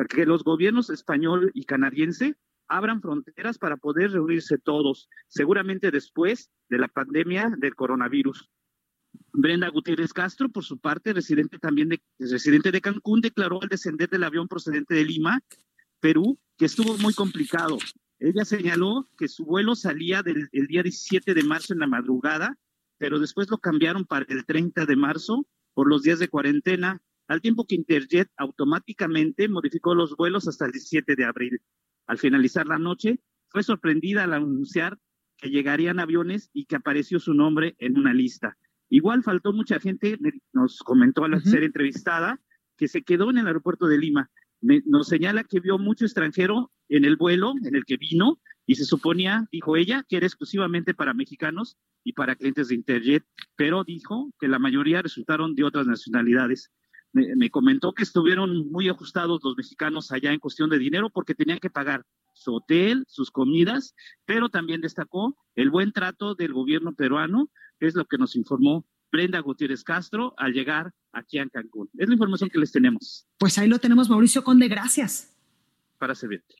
que 0.09 0.25
los 0.25 0.43
gobiernos 0.43 0.89
español 0.89 1.49
y 1.53 1.63
canadiense 1.63 2.35
abran 2.67 3.01
fronteras 3.01 3.57
para 3.57 3.77
poder 3.77 4.11
reunirse 4.11 4.57
todos, 4.57 5.07
seguramente 5.29 5.91
después 5.91 6.51
de 6.67 6.77
la 6.77 6.89
pandemia 6.89 7.53
del 7.57 7.73
coronavirus. 7.73 8.49
Brenda 9.31 9.69
Gutiérrez 9.69 10.13
Castro, 10.13 10.49
por 10.49 10.63
su 10.63 10.79
parte, 10.79 11.13
residente 11.13 11.59
también 11.59 11.89
de, 11.89 12.01
residente 12.19 12.71
de 12.71 12.81
Cancún, 12.81 13.21
declaró 13.21 13.61
al 13.61 13.69
descender 13.69 14.09
del 14.09 14.23
avión 14.23 14.47
procedente 14.47 14.95
de 14.95 15.05
Lima, 15.05 15.41
Perú, 15.99 16.39
que 16.57 16.65
estuvo 16.65 16.97
muy 16.97 17.13
complicado. 17.13 17.77
Ella 18.19 18.43
señaló 18.43 19.09
que 19.17 19.27
su 19.27 19.45
vuelo 19.45 19.75
salía 19.75 20.23
del, 20.23 20.49
el 20.51 20.67
día 20.67 20.83
17 20.83 21.33
de 21.33 21.43
marzo 21.43 21.73
en 21.73 21.79
la 21.79 21.87
madrugada, 21.87 22.57
pero 22.97 23.19
después 23.19 23.49
lo 23.49 23.57
cambiaron 23.57 24.05
para 24.05 24.25
el 24.27 24.45
30 24.45 24.85
de 24.85 24.95
marzo 24.95 25.47
por 25.73 25.87
los 25.87 26.03
días 26.03 26.19
de 26.19 26.27
cuarentena 26.27 27.01
al 27.29 27.41
tiempo 27.41 27.65
que 27.65 27.75
Interjet 27.75 28.29
automáticamente 28.37 29.47
modificó 29.47 29.93
los 29.93 30.15
vuelos 30.17 30.47
hasta 30.47 30.65
el 30.65 30.71
17 30.71 31.15
de 31.15 31.25
abril. 31.25 31.61
Al 32.07 32.17
finalizar 32.17 32.65
la 32.65 32.79
noche, 32.79 33.19
fue 33.49 33.61
sorprendida 33.61 34.23
al 34.23 34.33
anunciar 34.33 34.97
que 35.37 35.49
llegarían 35.49 35.99
aviones 35.99 36.49
y 36.53 36.65
que 36.65 36.75
apareció 36.75 37.19
su 37.19 37.33
nombre 37.33 37.75
en 37.77 37.97
una 37.97 38.13
lista. 38.13 38.57
Igual 38.89 39.23
faltó 39.23 39.53
mucha 39.53 39.79
gente, 39.79 40.17
nos 40.53 40.79
comentó 40.79 41.23
al 41.23 41.41
ser 41.43 41.63
entrevistada, 41.63 42.39
que 42.77 42.87
se 42.87 43.03
quedó 43.03 43.29
en 43.29 43.37
el 43.37 43.47
aeropuerto 43.47 43.87
de 43.87 43.97
Lima. 43.97 44.29
nos 44.61 45.07
señala 45.07 45.43
que 45.43 45.59
vio 45.59 45.77
mucho 45.77 46.05
extranjero 46.05 46.71
en 46.87 47.05
el 47.05 47.15
vuelo 47.15 47.53
en 47.63 47.75
el 47.75 47.85
que 47.85 47.97
vino 47.97 48.39
y 48.65 48.75
se 48.75 48.85
suponía, 48.85 49.47
dijo 49.51 49.75
ella, 49.75 50.05
que 50.07 50.17
era 50.17 50.25
exclusivamente 50.25 50.93
para 50.93 51.13
mexicanos 51.13 51.77
y 52.03 52.13
para 52.13 52.35
clientes 52.35 52.69
de 52.69 52.75
Interjet, 52.75 53.25
pero 53.55 53.83
dijo 53.83 54.31
que 54.39 54.47
la 54.47 54.59
mayoría 54.59 55.01
resultaron 55.01 55.55
de 55.55 55.63
otras 55.63 55.87
nacionalidades 55.87 56.71
me, 57.11 57.49
comentó 57.49 57.93
que 57.93 58.03
estuvieron 58.03 58.69
muy 58.69 58.89
ajustados 58.89 59.41
los 59.43 59.55
mexicanos 59.57 60.11
allá 60.11 60.31
en 60.31 60.39
cuestión 60.39 60.69
de 60.69 60.77
dinero 60.77 61.09
porque 61.09 61.35
tenían 61.35 61.59
que 61.59 61.69
pagar 61.69 62.05
su 62.33 62.55
hotel, 62.55 63.03
sus 63.07 63.31
comidas, 63.31 63.95
pero 64.25 64.49
también 64.49 64.81
destacó 64.81 65.35
el 65.55 65.71
buen 65.71 65.91
trato 65.91 66.35
del 66.35 66.53
gobierno 66.53 66.93
peruano, 66.93 67.49
es 67.87 67.95
lo 67.95 68.05
que 68.05 68.17
nos 68.17 68.35
informó 68.35 68.85
Brenda 69.11 69.39
Gutiérrez 69.39 69.83
Castro 69.83 70.33
al 70.37 70.53
llegar 70.53 70.93
aquí 71.11 71.39
a 71.39 71.47
Cancún. 71.47 71.89
Es 71.97 72.07
la 72.07 72.13
información 72.13 72.49
que 72.49 72.59
les 72.59 72.71
tenemos. 72.71 73.27
Pues 73.37 73.57
ahí 73.57 73.67
lo 73.67 73.79
tenemos, 73.79 74.09
Mauricio 74.09 74.43
Conde, 74.43 74.67
gracias. 74.67 75.35
Para 75.97 76.15
servirte. 76.15 76.55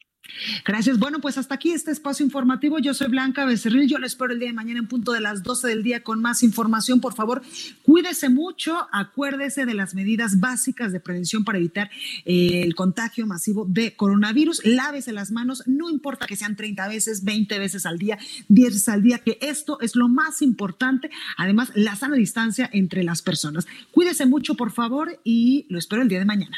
Gracias. 0.65 0.99
Bueno, 0.99 1.19
pues 1.19 1.37
hasta 1.37 1.55
aquí 1.55 1.71
este 1.71 1.91
espacio 1.91 2.25
informativo. 2.25 2.79
Yo 2.79 2.93
soy 2.93 3.07
Blanca 3.07 3.45
Becerril. 3.45 3.87
Yo 3.87 3.97
les 3.97 4.13
espero 4.13 4.33
el 4.33 4.39
día 4.39 4.49
de 4.49 4.53
mañana 4.53 4.79
en 4.79 4.87
punto 4.87 5.11
de 5.11 5.21
las 5.21 5.43
12 5.43 5.67
del 5.67 5.83
día 5.83 6.03
con 6.03 6.21
más 6.21 6.43
información. 6.43 7.01
Por 7.01 7.13
favor, 7.13 7.41
cuídese 7.83 8.29
mucho. 8.29 8.87
Acuérdese 8.91 9.65
de 9.65 9.73
las 9.73 9.95
medidas 9.95 10.39
básicas 10.39 10.91
de 10.91 10.99
prevención 10.99 11.43
para 11.43 11.57
evitar 11.57 11.89
eh, 12.25 12.61
el 12.63 12.75
contagio 12.75 13.25
masivo 13.27 13.65
de 13.67 13.95
coronavirus. 13.95 14.65
Lávese 14.65 15.11
las 15.11 15.31
manos. 15.31 15.63
No 15.65 15.89
importa 15.89 16.25
que 16.25 16.35
sean 16.35 16.55
30 16.55 16.87
veces, 16.87 17.23
20 17.23 17.59
veces 17.59 17.85
al 17.85 17.97
día, 17.97 18.17
10 18.47 18.69
veces 18.69 18.89
al 18.89 19.03
día, 19.03 19.19
que 19.19 19.37
esto 19.41 19.79
es 19.81 19.95
lo 19.95 20.07
más 20.07 20.41
importante. 20.41 21.09
Además, 21.37 21.71
la 21.75 21.95
sana 21.95 22.15
distancia 22.15 22.69
entre 22.71 23.03
las 23.03 23.21
personas. 23.21 23.67
Cuídese 23.91 24.25
mucho, 24.25 24.55
por 24.55 24.71
favor, 24.71 25.19
y 25.23 25.65
lo 25.69 25.79
espero 25.79 26.01
el 26.01 26.07
día 26.07 26.19
de 26.19 26.25
mañana. 26.25 26.57